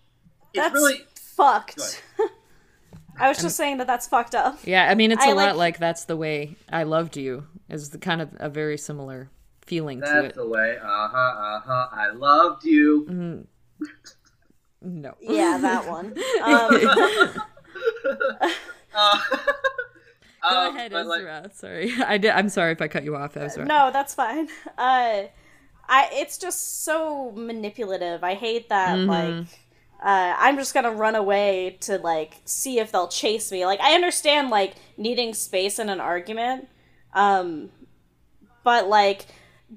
it's 0.53 0.64
That's 0.64 0.74
really 0.74 0.99
fucked. 1.16 2.03
I 3.20 3.28
was 3.30 3.38
just 3.39 3.55
saying 3.57 3.78
that 3.78 3.88
that's 3.88 4.07
fucked 4.07 4.34
up. 4.36 4.57
yeah 4.66 4.89
i 4.89 4.95
mean 4.95 5.11
it's 5.11 5.24
a 5.24 5.30
I 5.30 5.34
lot 5.34 5.55
like- 5.55 5.74
like 5.74 5.78
that's 5.80 6.05
the 6.05 6.18
way 6.18 6.55
i 6.72 6.84
loved 6.84 7.18
you 7.18 7.45
is 7.70 7.89
the 7.91 7.97
kind 7.99 8.22
of 8.22 8.30
a 8.39 8.49
very 8.49 8.78
similar 8.78 9.30
feeling 9.66 10.01
to 10.01 10.05
That's 10.05 10.36
the 10.36 10.47
way. 10.47 10.78
Uh 10.82 11.07
huh. 11.07 11.18
Uh 11.18 11.59
huh. 11.66 11.88
I 11.91 12.11
loved 12.11 12.66
you. 12.66 13.05
Mm. 13.09 13.45
No. 14.82 15.16
Yeah, 15.22 15.57
that 15.59 15.88
one. 15.89 16.14
Um, 16.43 17.41
Uh, 18.93 19.20
Go 20.49 20.68
um, 20.68 20.76
ahead, 20.76 20.91
but, 20.91 21.05
like, 21.07 21.22
Ezra. 21.22 21.49
Sorry, 21.53 21.93
I 22.05 22.18
did. 22.18 22.32
I'm 22.32 22.49
sorry 22.49 22.74
if 22.74 22.82
I 22.82 22.88
cut 22.88 23.03
you 23.03 23.16
off, 23.16 23.38
Ezra. 23.38 23.66
no, 23.66 23.91
that's 23.91 24.14
fine. 24.14 24.49
Uh, 24.78 25.24
I 25.88 26.09
it's 26.11 26.38
just 26.38 26.84
so 26.84 27.32
manipulative. 27.32 28.24
I 28.24 28.34
hate 28.34 28.70
that. 28.70 28.97
Mhm. 28.97 29.07
Like, 29.07 29.47
uh, 30.03 30.36
I'm 30.38 30.57
just 30.57 30.74
gonna 30.74 30.91
run 30.91 31.16
away 31.16 31.78
to 31.82 31.97
like 31.97 32.41
see 32.43 32.80
if 32.80 32.91
they'll 32.91 33.07
chase 33.07 33.51
me. 33.53 33.66
Like, 33.66 33.80
I 33.80 33.95
understand 33.95 34.49
like 34.49 34.76
needing 34.97 35.34
space 35.34 35.80
in 35.80 35.88
an 35.88 36.01
argument, 36.01 36.68
um, 37.14 37.70
but 38.66 38.89
like, 38.89 39.28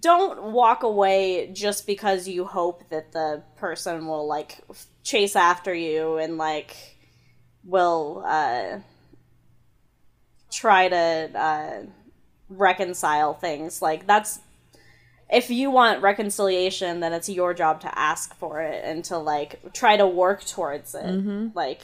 don't 0.01 0.53
walk 0.53 0.83
away 0.83 1.51
just 1.53 1.87
because 1.87 2.27
you 2.29 2.45
hope 2.45 2.89
that 2.91 3.13
the 3.13 3.43
person 3.57 4.07
will 4.07 4.27
like 4.27 4.59
f- 4.71 4.87
chase 5.03 5.37
after 5.37 5.75
you 5.75 6.17
and 6.17 6.39
like 6.39 6.75
will 7.65 8.23
uh 8.27 8.79
try 10.51 10.89
to 10.89 11.31
uh 11.35 11.83
reconcile 12.49 13.35
things. 13.35 13.81
Like 13.83 14.07
that's 14.07 14.41
if 15.31 15.51
you 15.51 15.71
want 15.71 16.03
reconciliation, 16.03 17.01
then 17.01 17.13
it's 17.13 17.29
your 17.29 17.53
job 17.53 17.81
to 17.81 17.99
ask 17.99 18.35
for 18.37 18.61
it 18.63 18.83
and 18.85 19.05
to 19.07 19.19
like 19.19 19.73
try 19.73 19.97
to 19.97 20.07
work 20.07 20.45
towards 20.45 20.95
it. 20.95 21.05
Mm-hmm. 21.05 21.49
Like 21.55 21.83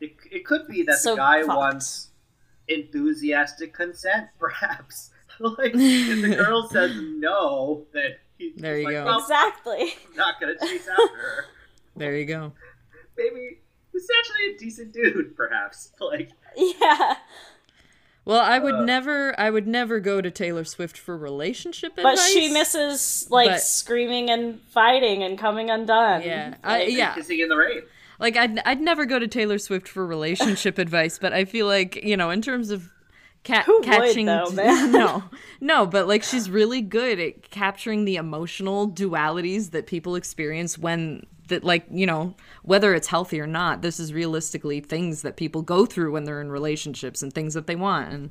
It, 0.00 0.12
it 0.30 0.44
could 0.44 0.66
be 0.68 0.82
that 0.84 0.98
So 0.98 1.10
the 1.12 1.16
guy 1.16 1.42
fucked. 1.42 1.56
wants 1.56 2.08
enthusiastic 2.68 3.72
consent, 3.72 4.28
perhaps. 4.38 5.10
like, 5.58 5.72
if 5.74 6.22
the 6.22 6.36
girl 6.36 6.68
says 6.68 6.92
no, 6.96 7.84
then 7.92 8.12
he's 8.38 8.54
There 8.56 8.78
you 8.78 8.84
like, 8.84 8.94
go. 8.94 9.04
Well, 9.04 9.20
exactly. 9.20 9.80
I'm 10.10 10.16
not 10.16 10.40
gonna 10.40 10.54
chase 10.58 10.88
after 10.88 11.16
her. 11.16 11.44
There 11.96 12.16
you 12.16 12.24
go. 12.26 12.52
Maybe 13.16 13.58
he's 13.92 14.08
actually 14.18 14.54
a 14.54 14.58
decent 14.58 14.92
dude, 14.92 15.36
perhaps. 15.36 15.92
Like, 16.00 16.30
yeah. 16.56 17.14
Well, 18.24 18.40
I 18.40 18.58
would 18.58 18.74
Uh. 18.74 18.84
never, 18.84 19.38
I 19.38 19.50
would 19.50 19.66
never 19.68 20.00
go 20.00 20.20
to 20.20 20.30
Taylor 20.30 20.64
Swift 20.64 20.98
for 20.98 21.16
relationship 21.16 21.92
But 21.94 22.04
advice. 22.04 22.18
But 22.34 22.40
she 22.40 22.52
misses 22.52 23.28
like 23.30 23.50
But- 23.50 23.60
screaming 23.62 24.30
and 24.30 24.60
fighting 24.62 25.22
and 25.22 25.38
coming 25.38 25.70
undone. 25.70 26.22
Yeah, 26.22 26.54
I, 26.64 26.82
yeah. 26.84 27.14
kissing 27.14 27.38
in 27.38 27.48
the 27.48 27.56
rain. 27.56 27.82
Like 28.18 28.36
I'd, 28.36 28.58
I'd 28.66 28.80
never 28.80 29.04
go 29.04 29.18
to 29.18 29.28
Taylor 29.28 29.58
Swift 29.58 29.86
for 29.86 30.04
relationship 30.06 30.78
advice, 30.86 31.18
but 31.18 31.32
I 31.32 31.44
feel 31.44 31.66
like 31.66 32.02
you 32.02 32.16
know, 32.16 32.30
in 32.30 32.42
terms 32.42 32.70
of 32.70 32.90
ca- 33.46 33.62
Who 33.62 33.76
would, 33.76 33.84
catching, 33.84 34.26
though, 34.26 34.50
man? 34.52 34.92
no, 34.92 35.24
no, 35.60 35.86
but 35.86 36.06
like 36.08 36.22
she's 36.22 36.50
really 36.50 36.82
good 36.82 37.18
at 37.20 37.50
capturing 37.50 38.04
the 38.04 38.16
emotional 38.16 38.90
dualities 38.90 39.70
that 39.70 39.86
people 39.86 40.16
experience 40.16 40.76
when 40.76 41.24
that, 41.48 41.64
like 41.64 41.86
you 41.90 42.06
know, 42.06 42.34
whether 42.62 42.94
it's 42.94 43.08
healthy 43.08 43.40
or 43.40 43.46
not. 43.46 43.82
This 43.82 44.00
is 44.00 44.12
realistically 44.12 44.80
things 44.80 45.22
that 45.22 45.36
people 45.36 45.62
go 45.62 45.86
through 45.86 46.12
when 46.12 46.24
they're 46.24 46.40
in 46.40 46.50
relationships 46.50 47.22
and 47.22 47.32
things 47.32 47.54
that 47.54 47.66
they 47.66 47.76
want, 47.76 48.12
and 48.12 48.30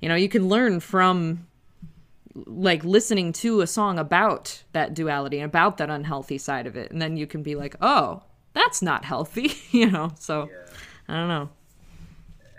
you 0.00 0.08
know, 0.08 0.14
you 0.14 0.28
can 0.28 0.48
learn 0.48 0.80
from 0.80 1.46
like 2.46 2.84
listening 2.84 3.32
to 3.32 3.60
a 3.60 3.66
song 3.66 3.98
about 3.98 4.62
that 4.72 4.94
duality 4.94 5.38
and 5.38 5.46
about 5.46 5.78
that 5.78 5.90
unhealthy 5.90 6.38
side 6.38 6.66
of 6.66 6.76
it 6.76 6.90
and 6.92 7.02
then 7.02 7.16
you 7.16 7.26
can 7.26 7.42
be 7.42 7.56
like 7.56 7.74
oh 7.80 8.22
that's 8.52 8.80
not 8.80 9.04
healthy 9.04 9.52
you 9.70 9.90
know 9.90 10.12
so 10.16 10.48
i 11.08 11.14
don't 11.14 11.28
know 11.28 11.48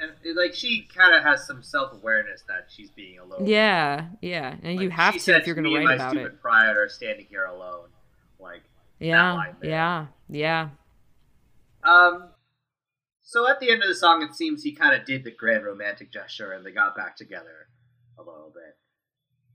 And 0.02 0.12
it, 0.24 0.36
like, 0.38 0.54
she 0.54 0.88
kind 0.96 1.14
of 1.14 1.24
has 1.24 1.46
some 1.46 1.62
self 1.62 1.94
awareness 1.94 2.44
that 2.48 2.68
she's 2.70 2.90
being 2.92 3.20
alone. 3.20 3.46
yeah 3.46 4.08
yeah 4.22 4.56
and 4.64 4.82
you 4.82 4.90
have 4.90 5.18
to 5.22 5.36
if 5.36 5.46
you're 5.46 5.56
gonna 5.56 5.68
me 5.68 5.76
and 5.76 5.86
write 5.86 5.98
my 5.98 6.04
about 6.06 6.12
stupid 6.12 6.34
it 6.34 6.42
pride 6.42 6.76
are 6.76 6.88
standing 6.90 7.26
here 7.30 7.46
alone. 7.46 7.90
Like, 8.40 8.62
yeah 9.00 9.34
line 9.34 9.56
yeah 9.62 10.08
yeah 10.30 10.70
Um, 11.84 12.30
so 13.22 13.48
at 13.50 13.60
the 13.60 13.70
end 13.72 13.84
of 13.84 13.90
the 13.90 13.96
song, 13.96 14.22
it 14.24 14.34
seems 14.34 14.64
he 14.64 14.72
kind 14.74 15.00
of 15.00 15.06
did 15.06 15.24
the 15.24 15.32
grand 15.32 15.64
romantic 15.66 16.12
gesture, 16.12 16.52
and 16.54 16.66
they 16.66 16.72
got 16.72 16.96
back 16.96 17.16
together 17.16 17.68
a 18.18 18.22
little 18.22 18.52
bit. 18.54 18.76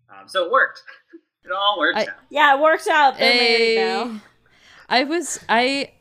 Um, 0.09 0.29
so 0.29 0.45
it 0.45 0.53
worked. 0.53 0.83
it 1.45 1.51
all 1.51 1.77
worked 1.79 1.99
I- 1.99 2.03
out. 2.03 2.09
Yeah, 2.31 2.55
it 2.57 2.61
worked 2.61 2.87
out. 2.87 3.19
They're 3.19 3.35
married 3.35 3.77
now. 3.79 4.21
I 4.89 5.05
was 5.05 5.41
I 5.49 5.93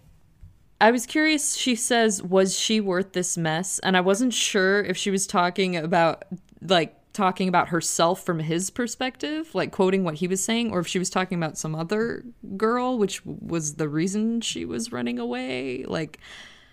I 0.83 0.91
was 0.91 1.05
curious 1.05 1.55
she 1.55 1.75
says 1.75 2.21
was 2.21 2.59
she 2.59 2.81
worth 2.81 3.13
this 3.13 3.37
mess 3.37 3.79
and 3.79 3.95
I 3.95 4.01
wasn't 4.01 4.33
sure 4.33 4.83
if 4.83 4.97
she 4.97 5.11
was 5.11 5.25
talking 5.25 5.77
about 5.77 6.25
like 6.61 6.93
talking 7.13 7.47
about 7.47 7.69
herself 7.69 8.25
from 8.25 8.39
his 8.39 8.69
perspective 8.69 9.55
like 9.55 9.71
quoting 9.71 10.03
what 10.03 10.15
he 10.15 10.27
was 10.27 10.43
saying 10.43 10.73
or 10.73 10.81
if 10.81 10.87
she 10.87 10.99
was 10.99 11.09
talking 11.09 11.37
about 11.37 11.57
some 11.57 11.73
other 11.73 12.25
girl 12.57 12.97
which 12.97 13.25
was 13.25 13.75
the 13.75 13.87
reason 13.87 14.41
she 14.41 14.65
was 14.65 14.91
running 14.91 15.19
away 15.19 15.85
like 15.85 16.19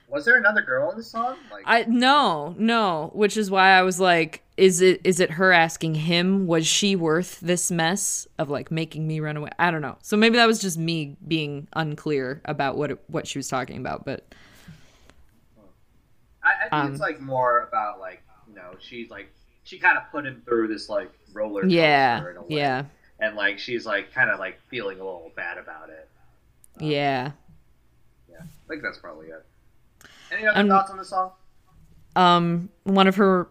Was 0.09 0.25
there 0.25 0.39
another 0.39 0.63
girl 0.63 0.91
in 0.91 0.97
the 0.97 1.05
song? 1.05 1.37
Like, 1.53 1.63
I 1.65 1.85
no, 1.85 2.57
no, 2.59 3.13
which 3.15 3.37
is 3.37 3.49
why 3.49 3.71
I 3.79 3.83
was 3.83 4.01
like, 4.01 4.43
is 4.61 4.83
it 4.83 5.01
is 5.05 5.21
it 5.21 5.31
her 5.33 5.53
asking 5.53 5.95
him 5.95 6.47
was 6.47 6.67
she 6.67 6.95
worth 6.95 7.41
this 7.41 7.71
mess 7.71 8.29
of 8.39 8.51
like 8.51 8.71
making 8.71 9.07
me 9.07 9.19
run 9.19 9.37
away? 9.39 9.51
I 9.59 9.71
don't 9.71 9.81
know. 9.81 9.97
So 10.03 10.17
maybe 10.19 10.37
that 10.37 10.47
was 10.47 10.61
just 10.61 10.77
me 10.77 11.17
being 11.27 11.67
unclear 11.73 12.43
about 12.45 12.77
what 12.77 12.91
it, 12.91 12.99
what 13.09 13.27
she 13.27 13.39
was 13.39 13.49
talking 13.49 13.79
about, 13.79 14.05
but 14.05 14.27
I, 16.43 16.67
I 16.67 16.69
think 16.69 16.85
um, 16.85 16.91
it's 16.93 17.01
like 17.01 17.21
more 17.21 17.61
about 17.69 18.01
like 18.01 18.23
you 18.47 18.55
know 18.55 18.75
she's 18.79 19.11
like 19.11 19.33
she 19.63 19.79
kind 19.79 19.97
of 19.97 20.05
put 20.11 20.27
him 20.27 20.43
through 20.45 20.69
this 20.69 20.89
like 20.89 21.11
roller 21.33 21.63
coaster 21.63 21.77
yeah. 21.77 22.31
in 22.31 22.37
a 22.37 22.43
way. 22.43 22.47
Yeah. 22.49 22.85
and 23.19 23.37
like 23.37 23.59
she's 23.59 23.87
like 23.87 24.13
kind 24.13 24.31
of 24.31 24.39
like 24.39 24.59
feeling 24.69 25.01
a 25.01 25.05
little 25.05 25.33
bad 25.37 25.59
about 25.59 25.89
it. 25.91 26.09
Yeah. 26.79 27.33
Yeah, 28.29 28.39
I 28.43 28.69
think 28.69 28.83
that's 28.83 28.99
probably 28.99 29.29
it. 29.29 29.45
Any 30.31 30.47
other 30.47 30.61
Um, 30.61 30.69
thoughts 30.69 30.91
on 30.91 30.97
the 30.99 31.05
song? 31.05 31.33
Um 32.17 32.71
one 32.85 33.07
of 33.07 33.17
her 33.17 33.49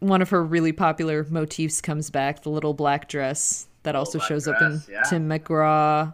one 0.00 0.20
of 0.22 0.30
her 0.30 0.42
really 0.42 0.72
popular 0.72 1.26
motifs 1.30 1.80
comes 1.80 2.10
back, 2.10 2.42
the 2.42 2.50
little 2.50 2.74
black 2.74 3.08
dress 3.08 3.66
that 3.82 3.94
also 3.94 4.18
shows 4.18 4.46
up 4.48 4.60
in 4.60 4.82
yeah. 4.90 5.02
Tim 5.02 5.28
McGraw. 5.28 6.12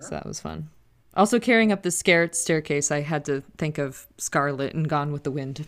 So 0.00 0.10
that 0.10 0.26
was 0.26 0.40
fun. 0.40 0.68
Also 1.14 1.38
carrying 1.38 1.70
up 1.72 1.82
the 1.82 1.90
scare- 1.90 2.32
staircase, 2.32 2.90
I 2.90 3.00
had 3.02 3.24
to 3.26 3.42
think 3.58 3.78
of 3.78 4.06
Scarlet 4.18 4.74
and 4.74 4.88
Gone 4.88 5.12
with 5.12 5.24
the 5.24 5.30
Wind. 5.30 5.66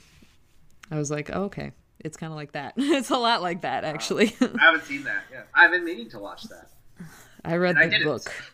I 0.90 0.96
was 0.96 1.10
like, 1.10 1.30
oh, 1.32 1.44
okay, 1.44 1.72
it's 2.00 2.16
kind 2.16 2.32
of 2.32 2.36
like 2.36 2.52
that. 2.52 2.74
it's 2.78 3.10
a 3.10 3.16
lot 3.18 3.42
like 3.42 3.60
that, 3.62 3.84
actually. 3.84 4.34
I 4.40 4.48
haven't 4.60 4.84
seen 4.84 5.04
that. 5.04 5.22
Yeah, 5.30 5.42
I've 5.54 5.70
been 5.70 5.84
meaning 5.84 6.08
to 6.10 6.18
watch 6.18 6.44
that. 6.44 6.68
I 7.44 7.56
read 7.56 7.70
And 7.76 7.78
I 7.80 7.84
the 7.86 7.90
didn't. 7.90 8.06
book. 8.06 8.53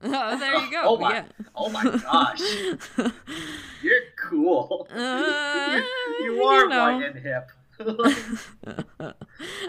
oh, 0.02 0.38
there 0.38 0.54
you 0.56 0.70
go. 0.70 0.82
Oh 0.84 0.96
my! 0.98 1.12
Yeah. 1.14 1.24
Oh 1.54 1.68
my 1.70 1.84
gosh! 1.84 2.40
You're 3.82 4.00
cool. 4.16 4.86
Uh, 4.94 5.80
you 6.20 6.34
you 6.34 6.42
are 6.44 6.68
know. 6.68 6.78
white 6.98 7.04
and 7.04 7.18
hip. 7.18 7.50
uh, 7.80 9.12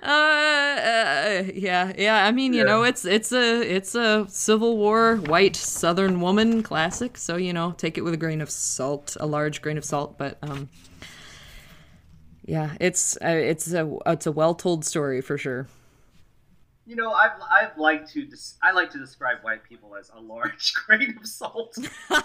uh, 0.03 1.43
yeah, 1.53 1.93
yeah. 1.97 2.25
I 2.25 2.31
mean, 2.31 2.53
you 2.53 2.59
Yeah. 2.59 2.65
know, 2.65 2.83
it's 2.83 3.05
it's 3.05 3.31
a 3.31 3.61
it's 3.61 3.95
a 3.95 4.25
Civil 4.29 4.77
War 4.77 5.17
white 5.17 5.55
Southern 5.55 6.19
woman 6.21 6.63
classic. 6.63 7.17
So 7.17 7.35
you 7.37 7.53
know, 7.53 7.71
take 7.77 7.97
it 7.97 8.01
with 8.01 8.13
a 8.13 8.17
grain 8.17 8.41
of 8.41 8.49
salt, 8.49 9.15
a 9.19 9.25
large 9.25 9.61
grain 9.61 9.77
of 9.77 9.85
salt. 9.85 10.17
But 10.17 10.37
um, 10.41 10.69
yeah, 12.45 12.75
it's 12.79 13.15
uh, 13.17 13.27
it's 13.29 13.71
a 13.73 13.97
it's 14.07 14.25
a 14.25 14.31
well 14.31 14.55
told 14.55 14.85
story 14.85 15.21
for 15.21 15.37
sure. 15.37 15.67
You 16.89 16.95
know, 16.95 17.13
I've 17.13 17.33
I've 17.51 17.77
liked 17.77 18.09
to 18.13 18.25
des- 18.25 18.55
I 18.63 18.71
like 18.71 18.89
to 18.93 18.97
describe 18.97 19.43
white 19.43 19.63
people 19.63 19.95
as 19.95 20.09
a 20.09 20.19
large 20.19 20.73
grain 20.87 21.15
of 21.21 21.27
salt. 21.27 21.77
That's 22.09 22.23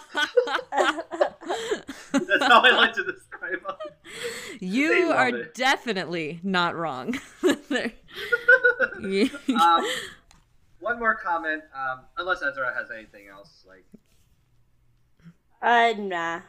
how 2.44 2.62
I 2.62 2.70
like 2.70 2.94
to 2.94 3.04
describe 3.04 3.62
them. 3.62 3.76
You 4.60 5.10
are 5.12 5.28
it. 5.28 5.54
definitely 5.54 6.40
not 6.42 6.74
wrong. 6.74 7.18
Yeah. 9.00 9.28
Um, 9.60 9.84
one 10.80 10.98
more 10.98 11.14
comment, 11.16 11.62
um, 11.74 12.00
unless 12.16 12.42
Ezra 12.42 12.72
has 12.74 12.90
anything 12.90 13.26
else. 13.30 13.66
Like, 13.68 13.84
Uh, 15.60 15.92
nah. 16.00 16.40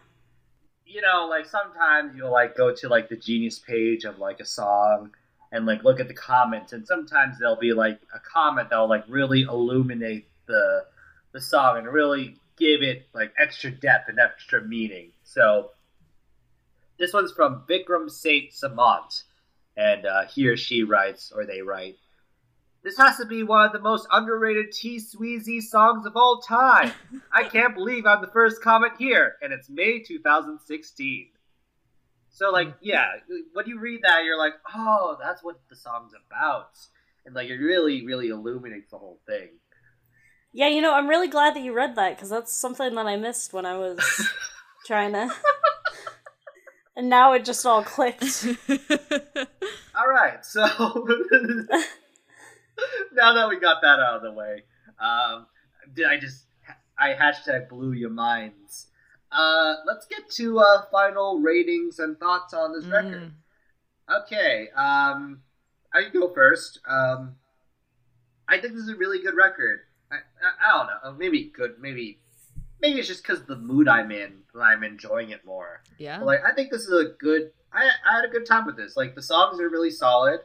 you 0.86 1.02
know, 1.02 1.28
like 1.30 1.46
sometimes 1.46 2.16
you'll 2.16 2.32
like 2.32 2.56
go 2.56 2.74
to 2.74 2.88
like 2.88 3.10
the 3.10 3.18
Genius 3.18 3.60
page 3.60 4.06
of 4.06 4.20
like 4.20 4.40
a 4.40 4.46
song 4.46 5.12
and 5.56 5.66
like 5.66 5.84
look 5.84 6.02
at 6.02 6.10
the 6.10 6.14
comments, 6.14 6.74
and 6.74 6.86
sometimes 6.86 7.40
there'll 7.40 7.56
be 7.56 7.72
like 7.72 8.00
a 8.14 8.20
comment 8.20 8.70
that'll 8.70 8.90
like 8.90 9.06
really 9.08 9.44
illuminate 9.44 10.28
the 10.48 10.86
the 11.32 11.40
song 11.40 11.78
and 11.78 11.88
really 11.88 12.36
give 12.58 12.82
it 12.82 13.08
like 13.14 13.34
extra 13.40 13.72
depth 13.72 14.10
and 14.10 14.20
extra 14.20 14.62
meaning. 14.62 15.12
So 15.24 15.72
this 17.00 17.14
one's 17.14 17.32
from 17.32 17.64
Vikram 17.70 18.10
Saint 18.10 18.52
Samant, 18.52 19.24
and 19.78 20.06
uh, 20.06 20.26
he 20.26 20.48
or 20.48 20.58
she 20.58 20.84
writes, 20.84 21.32
or 21.34 21.46
they 21.46 21.62
write. 21.62 21.96
This 22.84 22.98
has 22.98 23.18
to 23.18 23.26
be 23.26 23.44
one 23.44 23.66
of 23.66 23.72
the 23.72 23.80
most 23.80 24.08
underrated 24.12 24.74
T 24.74 24.98
Sweezy 24.98 25.62
songs 25.62 26.06
of 26.06 26.18
all 26.18 26.42
time. 26.42 26.92
I 27.34 27.44
can't 27.44 27.74
believe 27.74 28.06
I'm 28.06 28.22
the 28.22 28.28
first 28.28 28.62
comment 28.62 28.94
here, 29.00 29.38
and 29.42 29.54
it's 29.54 29.70
May 29.70 30.00
2016. 30.00 31.30
So 32.36 32.52
like, 32.52 32.76
yeah, 32.82 33.12
when 33.54 33.66
you 33.66 33.80
read 33.80 34.02
that, 34.04 34.26
you're 34.26 34.38
like, 34.38 34.56
oh, 34.76 35.18
that's 35.24 35.42
what 35.42 35.58
the 35.70 35.76
song's 35.78 36.12
about, 36.28 36.78
and 37.26 37.34
like 37.34 37.48
it 37.48 37.56
really, 37.56 38.06
really 38.06 38.28
illuminates 38.28 38.92
the 38.92 38.98
whole 38.98 39.22
thing. 39.26 39.52
Yeah, 40.52 40.68
you 40.68 40.82
know, 40.82 40.94
I'm 40.94 41.08
really 41.08 41.30
glad 41.30 41.56
that 41.56 41.64
you 41.64 41.72
read 41.72 41.96
that 41.96 42.18
because 42.18 42.30
that's 42.30 42.54
something 42.54 42.94
that 42.94 43.08
I 43.08 43.16
missed 43.16 43.54
when 43.54 43.66
I 43.66 43.78
was 43.78 44.02
trying 44.86 45.14
to. 45.14 45.34
and 46.98 47.10
now 47.10 47.32
it 47.32 47.46
just 47.46 47.66
all 47.66 47.84
clicked. 47.84 48.46
All 49.98 50.10
right, 50.10 50.46
so 50.46 50.60
now 53.14 53.34
that 53.34 53.48
we 53.48 53.58
got 53.62 53.82
that 53.82 54.00
out 54.00 54.18
of 54.18 54.24
the 54.24 54.34
way, 54.34 54.64
um, 55.00 55.46
did 55.94 56.06
I 56.06 56.18
just 56.18 56.44
I 57.00 57.14
hashtag 57.14 57.70
blew 57.70 57.94
your 57.94 58.10
minds? 58.10 58.88
Uh, 59.32 59.76
let's 59.86 60.06
get 60.06 60.30
to 60.32 60.60
uh, 60.60 60.84
final 60.92 61.40
ratings 61.40 62.00
and 62.00 62.18
thoughts 62.20 62.54
on 62.54 62.74
this 62.74 62.86
record. 62.86 63.34
Okay, 64.10 64.70
um, 64.76 65.42
I 65.94 66.04
can 66.04 66.12
go 66.14 66.34
first. 66.34 66.80
Um, 66.88 67.36
I 68.48 68.60
think 68.60 68.74
this 68.74 68.84
is 68.84 68.90
a 68.90 68.96
really 68.96 69.20
good 69.20 69.36
record. 69.36 69.80
I, 70.12 70.16
I, 70.16 70.70
I 70.70 70.78
don't 70.78 70.88
know, 70.88 71.10
uh, 71.10 71.12
maybe 71.14 71.52
good, 71.56 71.76
maybe 71.80 72.20
maybe 72.82 73.00
it's 73.00 73.08
just 73.08 73.24
because 73.24 73.44
the 73.46 73.56
mood 73.56 73.88
I'm 73.88 74.12
in 74.12 74.34
that 74.54 74.62
I'm 74.62 74.84
enjoying 74.84 75.32
it 75.32 75.46
more. 75.46 75.82
yeah. 75.98 76.20
But, 76.20 76.26
like 76.26 76.40
I 76.46 76.54
think 76.54 76.72
this 76.72 76.84
is 76.84 76.92
a 76.92 77.14
good. 77.20 77.52
I 77.74 77.90
I 78.10 78.16
had 78.18 78.26
a 78.26 78.30
good 78.30 78.46
time 78.46 78.66
with 78.66 78.78
this. 78.78 78.96
Like 78.96 79.16
the 79.16 79.24
songs 79.24 79.60
are 79.60 79.70
really 79.70 79.92
solid. 79.92 80.42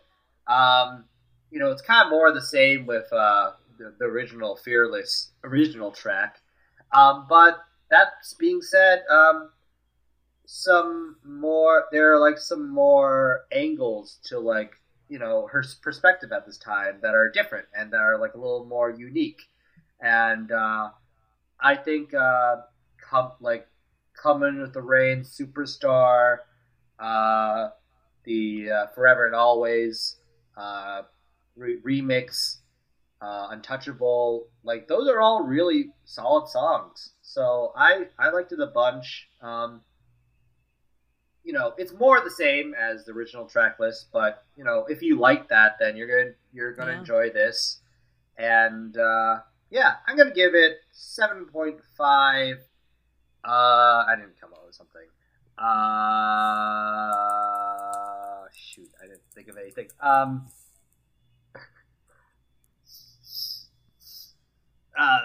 Um, 0.47 1.05
you 1.51 1.59
know, 1.59 1.71
it's 1.71 1.83
kind 1.83 2.07
of 2.07 2.11
more 2.11 2.29
of 2.29 2.35
the 2.35 2.43
same 2.43 2.87
with 2.87 3.13
uh, 3.13 3.53
the, 3.79 3.95
the 3.99 4.05
original 4.07 4.57
Fearless 4.57 5.33
original 5.45 5.91
track. 5.91 6.41
Um, 6.93 7.27
but 7.29 7.59
that's 7.91 8.35
being 8.35 8.63
said, 8.63 9.03
um, 9.11 9.51
some 10.47 11.17
more 11.25 11.85
there 11.93 12.13
are 12.13 12.19
like 12.19 12.37
some 12.39 12.69
more 12.69 13.43
angles 13.53 14.19
to 14.25 14.39
like 14.39 14.73
you 15.09 15.19
know 15.19 15.47
her 15.47 15.65
perspective 15.81 16.33
at 16.33 16.45
this 16.45 16.59
time 16.59 16.99
that 17.03 17.15
are 17.15 17.31
different 17.31 17.67
and 17.77 17.93
that 17.93 18.01
are 18.01 18.19
like 18.19 18.35
a 18.35 18.39
little 18.39 18.65
more 18.65 18.91
unique. 18.91 19.43
And 20.01 20.51
uh, 20.51 20.91
I 21.61 21.77
think 21.77 22.15
uh, 22.15 22.57
come 23.01 23.33
like 23.41 23.69
coming 24.21 24.61
with 24.61 24.73
the 24.73 24.83
rain, 24.83 25.21
superstar, 25.21 26.39
uh, 26.99 27.69
the 28.25 28.71
uh, 28.71 28.87
forever 28.95 29.27
and 29.27 29.35
always 29.35 30.17
uh, 30.57 31.03
re- 31.57 31.81
remix, 31.81 32.59
uh, 33.21 33.49
untouchable. 33.51 34.47
Like 34.65 34.89
those 34.89 35.09
are 35.09 35.21
all 35.21 35.43
really 35.45 35.93
solid 36.05 36.49
songs. 36.49 37.11
So 37.31 37.73
I 37.77 38.09
I 38.19 38.31
liked 38.31 38.51
it 38.51 38.59
a 38.59 38.67
bunch. 38.67 39.29
Um, 39.41 39.83
you 41.45 41.53
know, 41.53 41.75
it's 41.79 41.93
more 41.93 42.21
the 42.21 42.31
same 42.31 42.75
as 42.75 43.05
the 43.05 43.13
original 43.13 43.47
track 43.47 43.79
list, 43.79 44.09
but 44.13 44.45
you 44.57 44.65
know, 44.65 44.85
if 44.89 45.01
you 45.01 45.17
like 45.17 45.49
that, 45.49 45.77
then 45.79 45.97
you're 45.97 46.09
gonna 46.09 46.35
you're 46.53 46.73
gonna 46.75 46.91
Yeah. 46.91 46.99
enjoy 46.99 47.31
this. 47.31 47.83
And 48.37 48.97
uh, 48.97 49.43
yeah, 49.71 49.99
I'm 50.09 50.17
gonna 50.17 50.33
give 50.33 50.57
it 50.57 50.79
seven 50.91 51.47
point 51.47 51.81
five. 51.97 52.67
Uh, 53.45 54.05
I 54.09 54.17
didn't 54.17 54.41
come 54.41 54.53
up 54.53 54.67
with 54.67 54.75
something. 54.75 55.07
Uh, 55.57 55.69
shoot, 58.53 58.91
I 59.01 59.07
didn't 59.07 59.23
think 59.37 59.47
of 59.47 59.57
anything. 59.57 59.89
Um, 60.01 60.51
uh, 64.99 65.21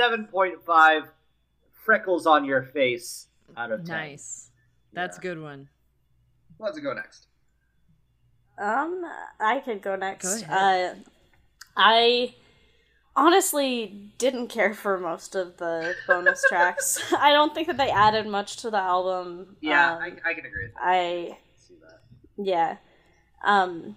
seven 0.00 0.26
point 0.26 0.62
five 0.64 1.04
freckles 1.84 2.26
on 2.26 2.44
your 2.44 2.62
face 2.62 3.28
out 3.56 3.70
of 3.72 3.84
ten. 3.84 3.96
Nice. 3.96 4.50
That's 4.92 5.18
a 5.18 5.20
Yeah. 5.20 5.22
good 5.34 5.42
one. 5.42 5.68
Let's 6.58 6.78
go 6.78 6.92
next. 6.94 7.26
Um, 8.58 9.04
I 9.40 9.60
could 9.60 9.80
go 9.82 9.96
next. 9.96 10.42
Go 10.42 10.52
Uh, 10.52 10.94
I 11.76 12.34
honestly 13.16 14.12
didn't 14.18 14.48
care 14.48 14.74
for 14.74 14.98
most 14.98 15.34
of 15.34 15.56
the 15.56 15.94
bonus 16.06 16.42
tracks. 16.48 17.12
I 17.12 17.32
don't 17.32 17.54
think 17.54 17.66
that 17.68 17.76
they 17.78 17.90
added 17.90 18.26
much 18.26 18.56
to 18.58 18.70
the 18.70 18.78
album. 18.78 19.56
Yeah, 19.60 19.94
Um, 19.96 20.02
I, 20.02 20.06
I 20.30 20.34
can 20.34 20.44
agree 20.44 20.66
with 20.66 20.74
that. 20.74 20.82
I 20.82 21.38
see 21.56 21.74
that. 21.82 22.00
yeah. 22.36 22.76
Um 23.44 23.96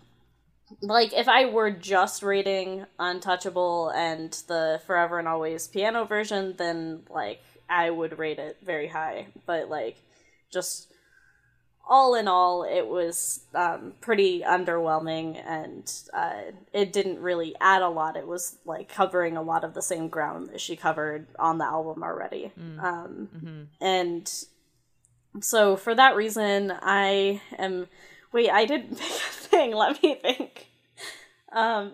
like 0.84 1.14
if 1.14 1.28
I 1.28 1.46
were 1.46 1.72
just 1.72 2.22
reading 2.22 2.86
Untouchable 3.00 3.90
and 3.90 4.32
the 4.48 4.82
Forever 4.86 5.18
and 5.18 5.28
Always 5.28 5.68
piano 5.68 6.06
version, 6.06 6.56
then 6.58 7.04
like 7.10 7.42
I 7.70 7.90
would 7.90 8.20
rate 8.20 8.40
it 8.40 8.58
very 8.62 8.88
high. 8.88 9.28
But 9.46 9.70
like 9.70 9.98
just 10.52 10.92
all 11.88 12.16
in 12.16 12.28
all, 12.28 12.64
it 12.64 12.88
was 12.88 13.42
um, 13.54 13.94
pretty 14.00 14.42
underwhelming, 14.42 15.42
and 15.46 15.92
uh, 16.14 16.52
it 16.72 16.94
didn't 16.94 17.20
really 17.20 17.56
add 17.60 17.82
a 17.82 17.90
lot. 17.90 18.16
It 18.16 18.28
was 18.28 18.58
like 18.66 18.88
covering 18.90 19.36
a 19.36 19.42
lot 19.42 19.64
of 19.64 19.74
the 19.74 19.82
same 19.82 20.08
ground 20.10 20.50
that 20.50 20.62
she 20.62 20.76
covered 20.76 21.28
on 21.40 21.58
the 21.58 21.66
album 21.66 22.04
already. 22.04 22.52
Um, 22.80 23.30
hmm 23.40 23.64
and 23.82 24.32
so 25.42 25.76
for 25.76 25.96
that 25.96 26.16
reason 26.16 26.72
i 26.82 27.42
am 27.58 27.88
wait 28.32 28.50
i 28.52 28.66
didn't 28.66 28.98
pick 29.00 29.12
a 29.12 29.32
thing 29.50 29.74
let 29.74 30.02
me 30.04 30.16
think 30.16 30.68
um 31.54 31.94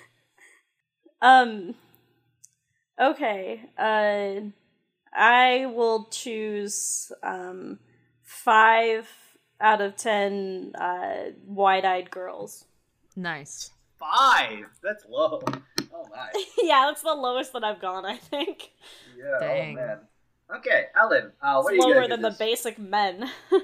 um 1.22 1.74
okay 3.00 3.62
uh 3.78 4.40
i 5.14 5.66
will 5.66 6.04
choose 6.10 7.12
um 7.22 7.78
five 8.22 9.08
out 9.60 9.80
of 9.80 9.96
ten 9.96 10.72
uh 10.76 11.30
wide-eyed 11.46 12.10
girls 12.10 12.64
Nice. 13.16 13.70
Five. 13.98 14.66
That's 14.82 15.04
low. 15.06 15.42
Oh 15.92 16.08
my. 16.10 16.28
yeah 16.62 16.86
that's 16.86 17.02
the 17.02 17.12
lowest 17.12 17.52
that 17.52 17.64
i've 17.64 17.80
gone 17.80 18.06
i 18.06 18.16
think 18.16 18.70
Yeah. 19.18 19.38
Dang. 19.40 19.76
Oh 19.76 19.80
man. 19.80 19.98
Okay, 20.56 20.84
Ellen. 20.98 21.32
Uh, 21.42 21.60
what 21.60 21.74
it's 21.74 21.84
are 21.84 21.88
you 21.88 21.94
lower 21.94 22.02
gonna 22.02 22.16
than 22.16 22.22
give 22.22 22.32
the 22.32 22.38
basic 22.38 22.78
men 22.78 23.28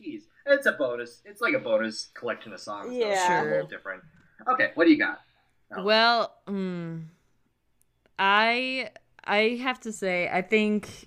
Jeez, 0.00 0.22
it's 0.52 0.66
a 0.66 0.72
bonus. 0.72 1.22
It's 1.24 1.40
like 1.40 1.54
a 1.54 1.58
bonus 1.58 2.10
collection 2.14 2.52
of 2.52 2.60
songs. 2.60 2.88
though, 2.90 3.00
so 3.00 3.08
it's 3.10 3.20
Yeah. 3.28 3.42
a 3.42 3.50
little 3.50 3.66
different. 3.66 4.02
Okay, 4.46 4.70
what 4.74 4.84
do 4.84 4.90
you 4.90 4.98
got? 4.98 5.20
Ellen? 5.72 5.84
Well, 5.84 6.34
mm, 6.46 7.02
I 8.18 8.90
I 9.24 9.58
have 9.62 9.80
to 9.80 9.92
say 9.92 10.28
I 10.32 10.42
think 10.42 11.06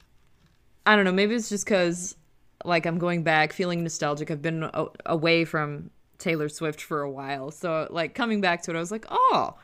I 0.85 0.95
don't 0.95 1.05
know, 1.05 1.11
maybe 1.11 1.35
it's 1.35 1.49
just 1.49 1.65
cuz 1.65 2.15
like 2.63 2.85
I'm 2.85 2.99
going 2.99 3.23
back 3.23 3.53
feeling 3.53 3.83
nostalgic. 3.83 4.29
I've 4.29 4.41
been 4.41 4.63
a- 4.63 4.87
away 5.05 5.45
from 5.45 5.89
Taylor 6.19 6.47
Swift 6.49 6.81
for 6.81 7.01
a 7.01 7.09
while. 7.09 7.49
So 7.51 7.87
like 7.89 8.13
coming 8.13 8.41
back 8.41 8.61
to 8.63 8.71
it 8.71 8.77
I 8.77 8.79
was 8.79 8.91
like, 8.91 9.05
"Oh, 9.09 9.55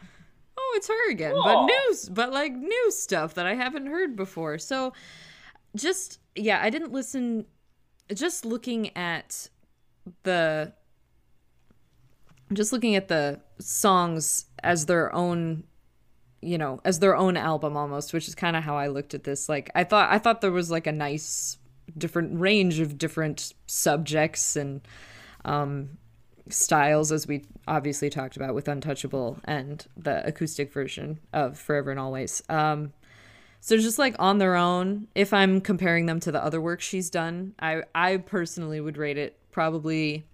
oh, 0.57 0.73
it's 0.75 0.87
her 0.87 1.11
again." 1.11 1.35
But 1.43 1.65
news, 1.65 2.09
but 2.09 2.31
like 2.33 2.53
new 2.53 2.91
stuff 2.91 3.35
that 3.35 3.45
I 3.45 3.53
haven't 3.53 3.85
heard 3.87 4.15
before. 4.15 4.57
So 4.57 4.93
just 5.75 6.19
yeah, 6.35 6.59
I 6.61 6.69
didn't 6.71 6.91
listen 6.91 7.45
just 8.13 8.45
looking 8.45 8.95
at 8.97 9.49
the 10.23 10.73
just 12.53 12.71
looking 12.71 12.95
at 12.95 13.07
the 13.07 13.39
songs 13.59 14.45
as 14.63 14.85
their 14.85 15.13
own 15.13 15.63
you 16.41 16.57
know 16.57 16.79
as 16.85 16.99
their 16.99 17.15
own 17.15 17.35
album 17.35 17.75
almost 17.75 18.13
which 18.13 18.27
is 18.27 18.35
kind 18.35 18.55
of 18.55 18.63
how 18.63 18.77
i 18.77 18.87
looked 18.87 19.13
at 19.13 19.23
this. 19.23 19.49
Like 19.49 19.69
i 19.75 19.83
thought 19.83 20.11
i 20.11 20.19
thought 20.19 20.41
there 20.41 20.51
was 20.51 20.71
like 20.71 20.87
a 20.87 20.91
nice 20.91 21.57
different 21.97 22.39
range 22.39 22.79
of 22.79 22.97
different 22.97 23.53
subjects 23.65 24.55
and 24.55 24.81
um 25.45 25.97
styles 26.49 27.11
as 27.11 27.27
we 27.27 27.43
obviously 27.67 28.09
talked 28.09 28.37
about 28.37 28.55
with 28.55 28.67
untouchable 28.67 29.37
and 29.43 29.85
the 29.97 30.25
acoustic 30.25 30.71
version 30.71 31.19
of 31.33 31.59
forever 31.59 31.91
and 31.91 31.99
always. 31.99 32.41
Um 32.47 32.93
so 33.59 33.75
just 33.77 33.99
like 33.99 34.15
on 34.19 34.37
their 34.37 34.55
own 34.55 35.07
if 35.15 35.33
i'm 35.33 35.59
comparing 35.59 36.05
them 36.05 36.19
to 36.19 36.31
the 36.31 36.43
other 36.43 36.61
work 36.61 36.79
she's 36.79 37.09
done 37.09 37.53
i 37.59 37.81
i 37.95 38.17
personally 38.17 38.79
would 38.79 38.97
rate 38.97 39.17
it 39.17 39.37
probably 39.51 40.25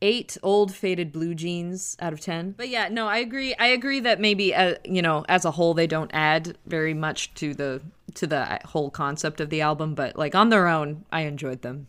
eight 0.00 0.36
old 0.42 0.72
faded 0.74 1.10
blue 1.12 1.34
jeans 1.34 1.96
out 2.00 2.12
of 2.12 2.20
ten 2.20 2.52
but 2.52 2.68
yeah 2.68 2.88
no 2.88 3.08
i 3.08 3.18
agree 3.18 3.54
i 3.56 3.66
agree 3.66 3.98
that 3.98 4.20
maybe 4.20 4.54
uh, 4.54 4.74
you 4.84 5.02
know 5.02 5.24
as 5.28 5.44
a 5.44 5.50
whole 5.50 5.74
they 5.74 5.86
don't 5.88 6.10
add 6.14 6.56
very 6.66 6.94
much 6.94 7.34
to 7.34 7.52
the 7.52 7.82
to 8.14 8.26
the 8.26 8.60
whole 8.64 8.90
concept 8.90 9.40
of 9.40 9.50
the 9.50 9.60
album 9.60 9.94
but 9.94 10.16
like 10.16 10.34
on 10.34 10.50
their 10.50 10.68
own 10.68 11.04
i 11.10 11.22
enjoyed 11.22 11.62
them 11.62 11.88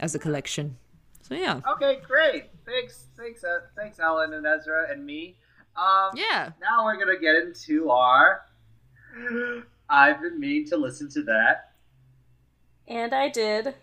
as 0.00 0.14
a 0.14 0.18
collection 0.18 0.76
so 1.20 1.34
yeah 1.34 1.60
Okay, 1.74 2.00
great. 2.06 2.50
Thanks, 2.66 3.06
thanks, 3.16 3.44
uh, 3.44 3.60
thanks, 3.76 4.00
Ellen 4.00 4.34
and 4.34 4.44
Ezra 4.44 4.90
and 4.90 5.06
me. 5.06 5.36
Um, 5.76 6.10
yeah 6.14 6.50
Now 6.60 6.84
we're 6.84 6.98
gonna 6.98 7.18
get 7.18 7.36
into 7.36 7.90
our. 7.90 8.42
I've 9.88 10.20
been 10.20 10.40
meaning 10.40 10.66
to 10.68 10.76
listen 10.76 11.08
to 11.10 11.22
that 11.24 11.72
and 12.88 13.14
i 13.14 13.28
did 13.28 13.74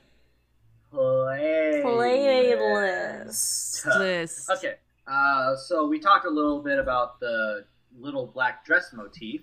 play. 0.92 1.82
playlist 1.86 3.86
list 4.00 4.50
Okay, 4.50 4.76
uh, 5.08 5.56
so 5.56 5.88
we 5.88 6.00
talked 6.00 6.26
a 6.26 6.30
little 6.30 6.62
bit 6.62 6.80
about 6.80 7.20
the 7.20 7.66
little 7.98 8.28
black 8.28 8.66
dress 8.66 8.92
motif. 8.94 9.42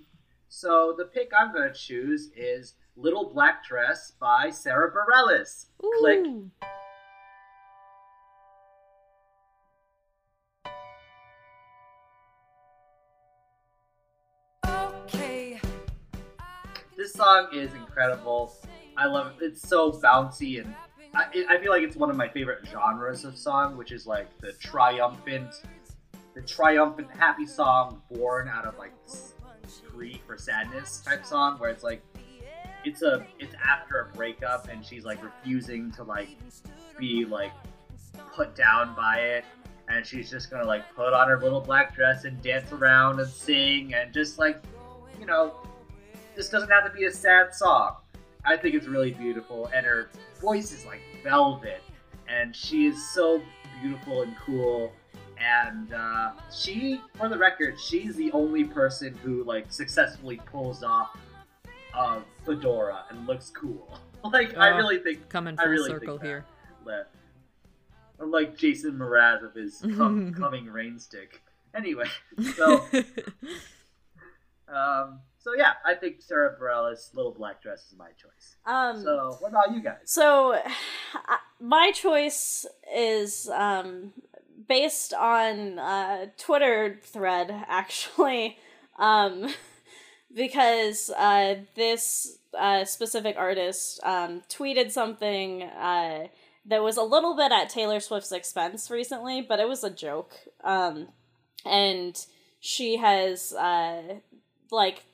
So 0.49 0.95
the 0.97 1.05
pick 1.05 1.31
I'm 1.39 1.53
going 1.53 1.71
to 1.71 1.79
choose 1.79 2.31
is 2.37 2.75
Little 2.97 3.29
Black 3.29 3.65
Dress 3.65 4.13
by 4.19 4.51
Sara 4.51 4.91
Bareilles. 4.91 5.67
Click. 5.99 6.21
Ooh. 6.21 6.51
This 16.97 17.13
song 17.13 17.49
is 17.53 17.73
incredible. 17.75 18.55
I 18.97 19.07
love 19.07 19.35
it. 19.41 19.45
It's 19.45 19.69
so 19.69 19.93
bouncy 19.93 20.65
and 20.65 20.75
I, 21.17 21.47
I 21.49 21.59
feel 21.59 21.73
like 21.73 21.83
it's 21.83 21.97
one 21.97 22.11
of 22.11 22.17
my 22.17 22.29
favorite 22.29 22.67
genres 22.71 23.25
of 23.25 23.39
song, 23.39 23.77
which 23.77 23.91
is 23.91 24.07
like 24.07 24.27
the 24.41 24.53
triumphant, 24.53 25.63
the 26.35 26.43
triumphant 26.43 27.09
happy 27.11 27.47
song 27.47 28.03
born 28.13 28.49
out 28.49 28.67
of 28.67 28.77
like 28.77 28.93
grief 29.91 30.21
or 30.29 30.37
sadness 30.37 30.99
type 30.99 31.25
song, 31.25 31.59
where 31.59 31.71
it's 31.71 31.83
like 31.83 32.03
it's 32.85 33.01
a 33.01 33.27
it's 33.39 33.55
after 33.65 34.01
a 34.01 34.15
breakup 34.15 34.69
and 34.69 34.85
she's 34.85 35.05
like 35.05 35.23
refusing 35.25 35.91
to 35.93 36.03
like 36.03 36.29
be 36.99 37.25
like 37.25 37.53
put 38.35 38.55
down 38.55 38.95
by 38.95 39.21
it. 39.21 39.45
And 39.89 40.05
she's 40.05 40.31
just 40.31 40.51
gonna 40.51 40.67
like 40.67 40.95
put 40.95 41.15
on 41.15 41.29
her 41.29 41.41
little 41.41 41.61
black 41.61 41.95
dress 41.95 42.25
and 42.25 42.43
dance 42.43 42.73
around 42.73 43.21
and 43.21 43.31
sing 43.31 43.95
and 43.95 44.13
just 44.13 44.39
like 44.39 44.63
you 45.19 45.25
know 45.25 45.55
this 46.35 46.51
doesn't 46.51 46.69
have 46.69 46.85
to 46.85 46.91
be 46.91 47.07
a 47.07 47.11
sad 47.11 47.55
song 47.55 47.97
i 48.47 48.57
think 48.57 48.75
it's 48.75 48.87
really 48.87 49.11
beautiful 49.11 49.67
and 49.75 49.85
her 49.85 50.11
voice 50.41 50.73
is 50.73 50.85
like 50.87 51.01
velvet 51.23 51.83
and 52.29 52.55
she 52.55 52.87
is 52.87 53.11
so 53.13 53.41
beautiful 53.83 54.23
and 54.23 54.35
cool 54.39 54.93
and 55.39 55.93
uh, 55.93 56.33
she 56.55 57.01
for 57.15 57.29
the 57.29 57.37
record 57.37 57.79
she's 57.79 58.15
the 58.17 58.33
only 58.33 58.65
person 58.65 59.15
who 59.23 59.45
like 59.45 59.71
successfully 59.71 60.41
pulls 60.47 60.83
off 60.83 61.17
a 61.95 62.21
fedora 62.45 63.05
and 63.11 63.27
looks 63.27 63.51
cool 63.51 63.99
like 64.33 64.57
i 64.57 64.71
Oh, 64.71 64.77
really 64.77 64.99
think 64.99 65.29
Coming 65.29 65.55
I 65.59 65.63
full 65.65 65.71
really 65.73 65.91
circle 65.91 66.19
here. 66.19 66.45
that. 66.87 67.09
Unlike 68.19 68.57
Jason 68.57 68.93
Mraz 68.93 69.43
of 69.45 69.53
his 69.55 69.83
com- 69.97 70.33
coming 70.33 70.65
rain 70.67 70.99
stick. 70.99 71.43
Anyway, 71.75 72.07
so 72.55 72.83
um, 74.69 75.21
so 75.47 75.55
yeah, 75.57 75.75
I 75.85 75.95
think 75.95 76.21
Sara 76.21 76.57
Bareilles' 76.61 77.15
Little 77.15 77.31
Black 77.31 77.63
Dress 77.63 77.87
is 77.89 77.95
my 77.97 78.09
choice. 78.21 78.57
Um, 78.67 79.01
So 79.01 79.37
what 79.39 79.51
about 79.51 79.73
you 79.73 79.81
guys? 79.81 79.99
So, 80.05 80.55
I- 81.15 81.39
my 81.61 81.93
choice 81.93 82.67
is 82.93 83.49
um, 83.51 84.13
based 84.69 85.15
on 85.15 85.79
a 85.79 86.33
Twitter 86.37 86.99
thread, 87.01 87.51
actually, 87.69 88.59
um, 88.99 89.55
because 90.35 91.11
uh, 91.11 91.55
this 91.77 92.39
uh, 92.59 92.85
specific 92.85 93.37
artist 93.39 94.01
um, 94.03 94.43
tweeted 94.49 94.91
something 94.91 95.63
uh, 95.63 96.27
that 96.67 96.83
was 96.83 96.97
a 96.97 97.03
little 97.05 97.37
bit 97.37 97.53
at 97.53 97.69
Taylor 97.69 98.01
Swift's 98.01 98.33
expense 98.33 98.91
recently, 98.91 99.43
but 99.43 99.61
it 99.61 99.69
was 99.69 99.85
a 99.85 99.91
joke. 99.91 100.35
Um, 100.65 101.09
and 101.65 102.19
she 102.59 102.97
has, 102.97 103.53
uh, 103.53 104.17
like, 104.73 105.05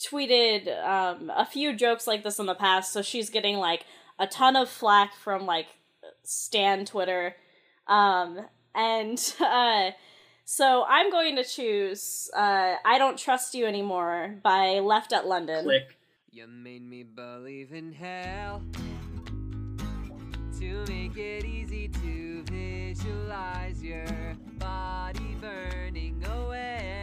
tweeted 0.00 0.68
um, 0.84 1.30
a 1.34 1.44
few 1.44 1.74
jokes 1.76 2.06
like 2.06 2.24
this 2.24 2.38
in 2.38 2.46
the 2.46 2.54
past, 2.54 2.92
so 2.92 3.02
she's 3.02 3.30
getting 3.30 3.56
like 3.56 3.84
a 4.18 4.26
ton 4.26 4.56
of 4.56 4.68
flack 4.68 5.14
from 5.14 5.46
like 5.46 5.66
Stan 6.22 6.84
Twitter. 6.84 7.36
Um, 7.86 8.40
and 8.74 9.34
uh, 9.40 9.90
so 10.44 10.84
I'm 10.88 11.10
going 11.10 11.36
to 11.36 11.44
choose 11.44 12.30
uh, 12.36 12.74
I 12.84 12.98
Don't 12.98 13.18
Trust 13.18 13.54
You 13.54 13.66
Anymore 13.66 14.36
by 14.42 14.80
Left 14.80 15.12
at 15.12 15.26
London. 15.26 15.64
Click. 15.64 15.96
You 16.32 16.46
made 16.46 16.88
me 16.88 17.02
believe 17.02 17.72
in 17.72 17.92
hell 17.92 18.62
to 20.60 20.84
make 20.88 21.16
it 21.16 21.44
easy 21.44 21.88
to 21.88 22.44
visualize 22.44 23.82
your 23.82 24.04
body 24.58 25.36
burning 25.40 26.24
away. 26.24 26.99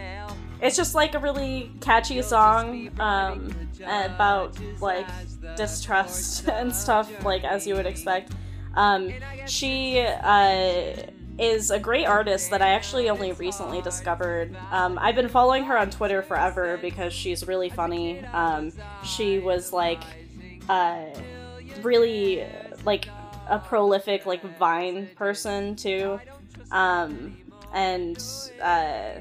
It's 0.62 0.76
just 0.76 0.96
like 0.96 1.16
a 1.16 1.20
really 1.20 1.72
catchy 1.82 2.22
song 2.22 2.90
um, 3.00 3.54
about 3.86 4.58
like 4.82 5.08
distrust 5.56 6.48
and 6.52 6.74
stuff, 6.74 7.24
like 7.24 7.44
as 7.44 7.68
you 7.68 7.76
would 7.76 7.86
expect. 7.86 8.32
Um, 8.76 9.14
she 9.46 10.00
uh, 10.02 10.94
is 11.40 11.72
a 11.72 11.80
great 11.80 12.06
artist 12.06 12.50
that 12.50 12.62
I 12.62 12.70
actually 12.70 13.10
only 13.10 13.32
recently 13.34 13.82
discovered. 13.82 14.56
Um, 14.72 14.98
I've 15.00 15.16
been 15.16 15.30
following 15.30 15.64
her 15.66 15.78
on 15.78 15.90
Twitter 15.90 16.22
forever 16.22 16.78
because 16.78 17.14
she's 17.14 17.48
really 17.48 17.70
funny. 17.70 18.24
Um, 18.34 18.72
she 19.04 19.40
was 19.40 19.72
like 19.72 20.04
uh, 20.70 21.06
really 21.82 22.46
like 22.86 23.08
a 23.50 23.60
prolific 23.60 24.26
like 24.26 24.42
Vine 24.58 25.08
person 25.16 25.76
too, 25.76 26.20
um, 26.72 27.38
and 27.74 28.24
uh, 28.62 29.12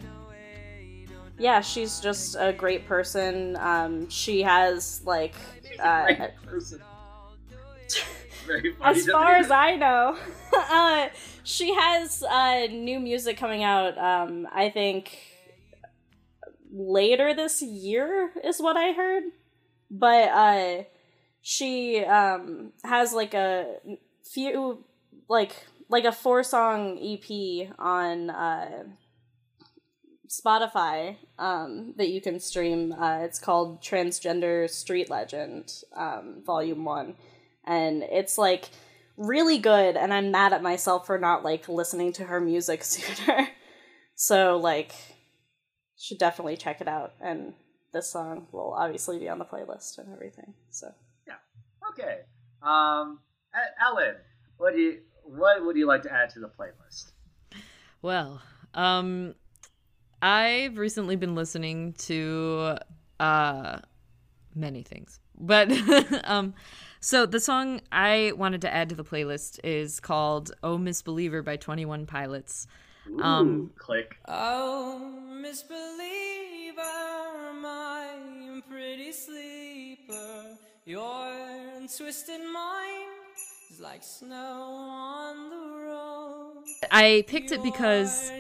yeah, 1.39 1.61
she's 1.61 2.01
just 2.01 2.37
a 2.39 2.53
great 2.53 2.87
person. 2.87 3.57
Um, 3.57 4.09
she 4.09 4.43
has 4.43 5.03
like 5.05 5.35
uh, 5.79 6.29
person. 6.45 6.81
As 8.83 9.07
far 9.07 9.35
as 9.35 9.51
I 9.51 9.75
know, 9.77 10.17
uh, 10.57 11.09
she 11.43 11.75
has 11.75 12.23
uh, 12.23 12.67
new 12.71 13.01
music 13.01 13.37
coming 13.37 13.65
out. 13.65 13.99
Um, 13.99 14.47
I 14.53 14.71
think 14.71 15.19
later 16.71 17.35
this 17.35 17.61
year 17.63 18.31
is 18.45 18.61
what 18.61 18.77
I 18.77 18.93
heard, 18.93 19.25
but 19.91 20.29
uh, 20.29 20.83
she 21.43 22.05
um, 22.05 22.73
has 22.85 23.13
like 23.13 23.35
a 23.35 23.77
few 24.23 24.85
like 25.29 25.53
like 25.89 26.05
a 26.05 26.13
four 26.13 26.43
song 26.43 26.99
EP 27.03 27.69
on 27.79 28.31
uh, 28.31 28.85
Spotify 30.29 31.17
um, 31.39 31.95
that 31.97 32.09
you 32.09 32.21
can 32.21 32.41
stream. 32.41 32.93
Uh, 32.93 33.21
it's 33.21 33.39
called 33.39 33.83
Transgender 33.83 34.69
Street 34.69 35.11
Legend 35.11 35.73
um, 35.95 36.43
Volume 36.45 36.85
One, 36.85 37.15
and 37.65 38.03
it's 38.03 38.39
like 38.39 38.71
really 39.17 39.59
good. 39.59 39.97
And 39.97 40.13
I'm 40.13 40.31
mad 40.31 40.53
at 40.53 40.63
myself 40.63 41.07
for 41.07 41.19
not 41.19 41.45
like 41.45 41.69
listening 41.69 42.13
to 42.15 42.25
her 42.25 42.41
music 42.41 42.85
sooner. 42.85 43.49
so 44.15 44.57
like, 44.57 44.93
should 45.99 46.19
definitely 46.19 46.57
check 46.57 46.81
it 46.81 46.89
out. 46.89 47.15
And 47.21 47.55
this 47.93 48.11
song 48.11 48.47
will 48.53 48.75
obviously 48.75 49.19
be 49.19 49.29
on 49.29 49.39
the 49.39 49.45
playlist 49.45 49.99
and 49.99 50.13
everything. 50.13 50.55
So 50.71 50.89
yeah, 51.27 51.37
Okay. 51.91 52.21
Um, 52.63 53.21
Ellen, 53.81 54.17
what 54.59 54.75
do 54.75 54.81
you 54.81 54.99
what 55.25 55.65
would 55.65 55.77
you 55.77 55.87
like 55.87 56.03
to 56.03 56.13
add 56.13 56.31
to 56.31 56.41
the 56.41 56.49
playlist? 56.49 57.13
Well, 58.03 58.43
um, 58.75 59.35
I've 60.27 60.77
recently 60.77 61.15
been 61.15 61.37
listening 61.37 61.93
to 62.09 62.79
uh 63.21 63.79
many 64.57 64.83
things, 64.83 65.21
but 65.39 65.71
um, 66.25 66.55
so 66.99 67.27
the 67.27 67.39
song 67.39 67.81
I 67.93 68.33
wanted 68.37 68.63
to 68.63 68.75
add 68.75 68.89
to 68.89 68.97
the 68.97 69.05
playlist 69.05 69.61
is 69.63 70.01
called 70.01 70.51
"Oh 70.65 70.79
Ms 70.79 71.03
Believer" 71.03 71.43
by 71.43 71.57
Twenty 71.57 71.85
One 71.85 72.07
Pilots. 72.07 72.67
Ooh, 73.09 73.21
Um, 73.23 73.71
click. 73.79 74.17
Oh, 74.27 74.99
misbeliever, 75.31 76.83
my 77.63 78.09
pretty 78.69 79.13
sleeper, 79.13 80.57
your 80.85 81.31
twisted 81.97 82.41
mind 82.53 83.13
is 83.23 83.26
like 83.81 84.03
snow 84.03 84.37
on 84.37 85.51
the 85.51 85.87
road. 85.87 86.65
I 86.91 87.25
picked 87.27 87.53
it 87.53 87.63
because 87.63 88.31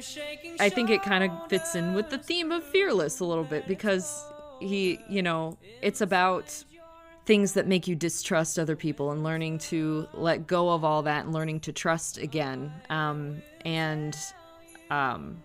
I 0.61 0.68
think 0.68 0.91
it 0.91 1.03
kind 1.03 1.24
of 1.24 1.30
fits 1.49 1.74
in 1.74 1.95
with 1.95 2.11
the 2.11 2.18
theme 2.18 2.53
of 2.53 2.64
Fearless 2.64 3.20
a 3.20 3.24
little 3.24 3.45
bit 3.45 3.66
because 3.66 4.24
he, 4.61 4.99
you 5.09 5.22
know, 5.22 5.57
it's 5.82 6.01
about 6.01 6.64
things 7.24 7.55
that 7.55 7.66
make 7.66 7.89
you 7.89 7.95
distrust 7.95 8.59
other 8.59 8.76
people 8.76 9.11
and 9.11 9.24
learning 9.24 9.59
to 9.59 10.07
let 10.14 10.47
go 10.47 10.70
of 10.70 10.84
all 10.84 11.03
that 11.03 11.24
and 11.24 11.34
learning 11.34 11.61
to 11.61 11.72
trust 11.72 12.18
again. 12.18 12.72
Um, 12.89 13.43
and, 13.64 14.16
um, 14.91 15.43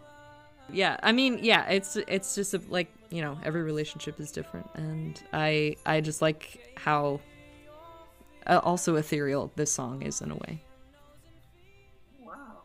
yeah, 0.71 0.97
I 1.03 1.11
mean, 1.11 1.39
yeah, 1.41 1.67
it's 1.67 1.95
it's 1.95 2.35
just 2.35 2.53
a, 2.53 2.61
like 2.69 2.87
you 3.09 3.21
know 3.21 3.37
every 3.43 3.61
relationship 3.61 4.19
is 4.19 4.31
different, 4.31 4.69
and 4.75 5.21
I 5.33 5.75
I 5.85 5.99
just 5.99 6.21
like 6.21 6.71
how 6.77 7.19
uh, 8.47 8.59
also 8.63 8.95
ethereal 8.95 9.51
this 9.55 9.71
song 9.71 10.01
is 10.01 10.21
in 10.21 10.31
a 10.31 10.35
way. 10.35 10.63
Wow. 12.23 12.63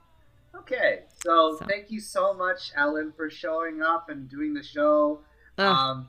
Okay, 0.56 1.00
so, 1.24 1.56
So. 1.58 1.66
thank 1.66 1.90
you 1.90 2.00
so 2.00 2.34
much, 2.34 2.72
Ellen, 2.76 3.12
for 3.16 3.30
showing 3.30 3.82
up 3.82 4.08
and 4.10 4.28
doing 4.28 4.54
the 4.54 4.62
show. 4.62 5.20
Ugh, 5.58 5.64
um, 5.66 6.08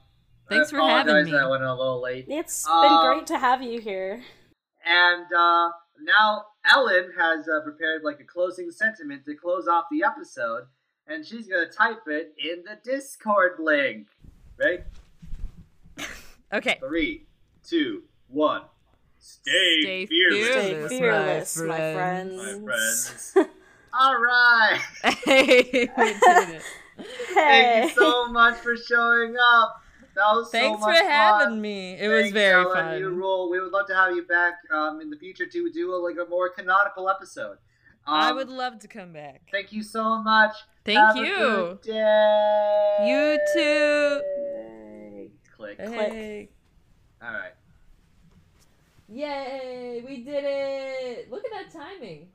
thanks 0.50 0.74
I 0.74 0.78
for 0.78 0.82
having 0.88 1.26
me. 1.26 1.32
that 1.32 1.42
I 1.44 1.48
went 1.48 1.64
a 1.64 1.74
little 1.74 2.02
late. 2.02 2.26
it's 2.28 2.66
Uh, 2.68 2.82
been 2.82 3.12
great 3.12 3.28
to 3.28 3.38
have 3.38 3.62
you 3.62 3.80
here. 3.80 4.24
And 4.86 5.26
uh, 5.34 5.70
now 6.02 6.46
Ellen 6.66 7.12
has 7.18 7.48
uh, 7.48 7.62
prepared 7.62 8.04
like 8.04 8.20
a 8.20 8.24
closing 8.24 8.72
sentiment 8.72 9.26
to 9.26 9.36
close 9.36 9.68
off 9.68 9.86
the 9.92 10.04
episode, 10.04 10.64
and 11.08 11.26
she's 11.26 11.48
gonna 11.48 11.70
type 11.70 12.04
it 12.08 12.34
in 12.38 12.64
the 12.64 12.78
Discord 12.84 13.54
link. 13.60 14.08
Right? 14.58 14.84
Okay. 16.54 16.78
Three, 16.80 17.26
two, 17.68 18.04
one. 18.30 18.62
Stay, 19.28 19.82
Stay 19.82 20.06
fearless, 20.06 20.48
Stay 20.48 20.88
Fearless, 20.88 20.90
fearless, 20.90 21.58
my 21.58 21.68
my 21.68 21.94
friends. 21.94 22.42
friends. 22.42 22.64
my 23.36 23.44
friends. 23.44 23.54
All 23.94 24.16
right. 24.22 24.80
Hey, 25.26 25.58
we 25.98 26.06
did 26.14 26.50
it. 26.50 26.62
Hey. 26.98 27.04
Thank 27.34 27.90
you 27.90 27.96
so 28.02 28.28
much 28.32 28.58
for 28.60 28.76
showing 28.78 29.36
up. 29.40 29.82
That 30.16 30.32
was 30.34 30.50
Thanks 30.50 30.80
so 30.80 30.86
for 30.86 30.92
much 30.94 31.02
having 31.04 31.48
fun. 31.50 31.62
me. 31.62 31.94
It 32.00 32.08
was 32.08 32.32
very 32.32 32.64
Ellen. 32.64 33.00
You 33.00 33.10
fun. 33.10 33.16
rule. 33.18 33.50
We 33.52 33.60
would 33.60 33.72
love 33.72 33.88
to 33.88 33.96
have 33.96 34.16
you 34.16 34.24
back 34.26 34.54
um, 34.74 35.02
in 35.02 35.10
the 35.10 35.18
future 35.18 35.46
to 35.46 35.72
do 35.72 35.94
a, 35.94 35.98
like 35.98 36.16
a 36.26 36.28
more 36.30 36.50
canonical 36.50 37.10
episode. 37.10 37.58
Um, 38.08 38.14
I 38.16 38.32
would 38.32 38.50
love 38.50 38.80
to 38.80 38.88
come 38.88 39.12
back. 39.14 39.42
Thank 39.52 39.74
you 39.74 39.84
so 39.84 40.24
much. 40.24 40.56
Thank 40.86 41.00
Have 41.00 41.18
a 41.18 41.20
you. 41.20 41.36
good 41.36 41.82
day. 41.82 42.98
You 43.10 43.40
too. 43.54 45.32
Click. 45.56 45.80
Hey. 45.80 46.50
All 47.22 47.32
right. 47.34 47.52
Yay, 49.10 50.04
we 50.06 50.24
did 50.24 50.44
it. 50.46 51.32
Look 51.32 51.44
at 51.46 51.52
that 51.52 51.72
timing. 51.72 52.28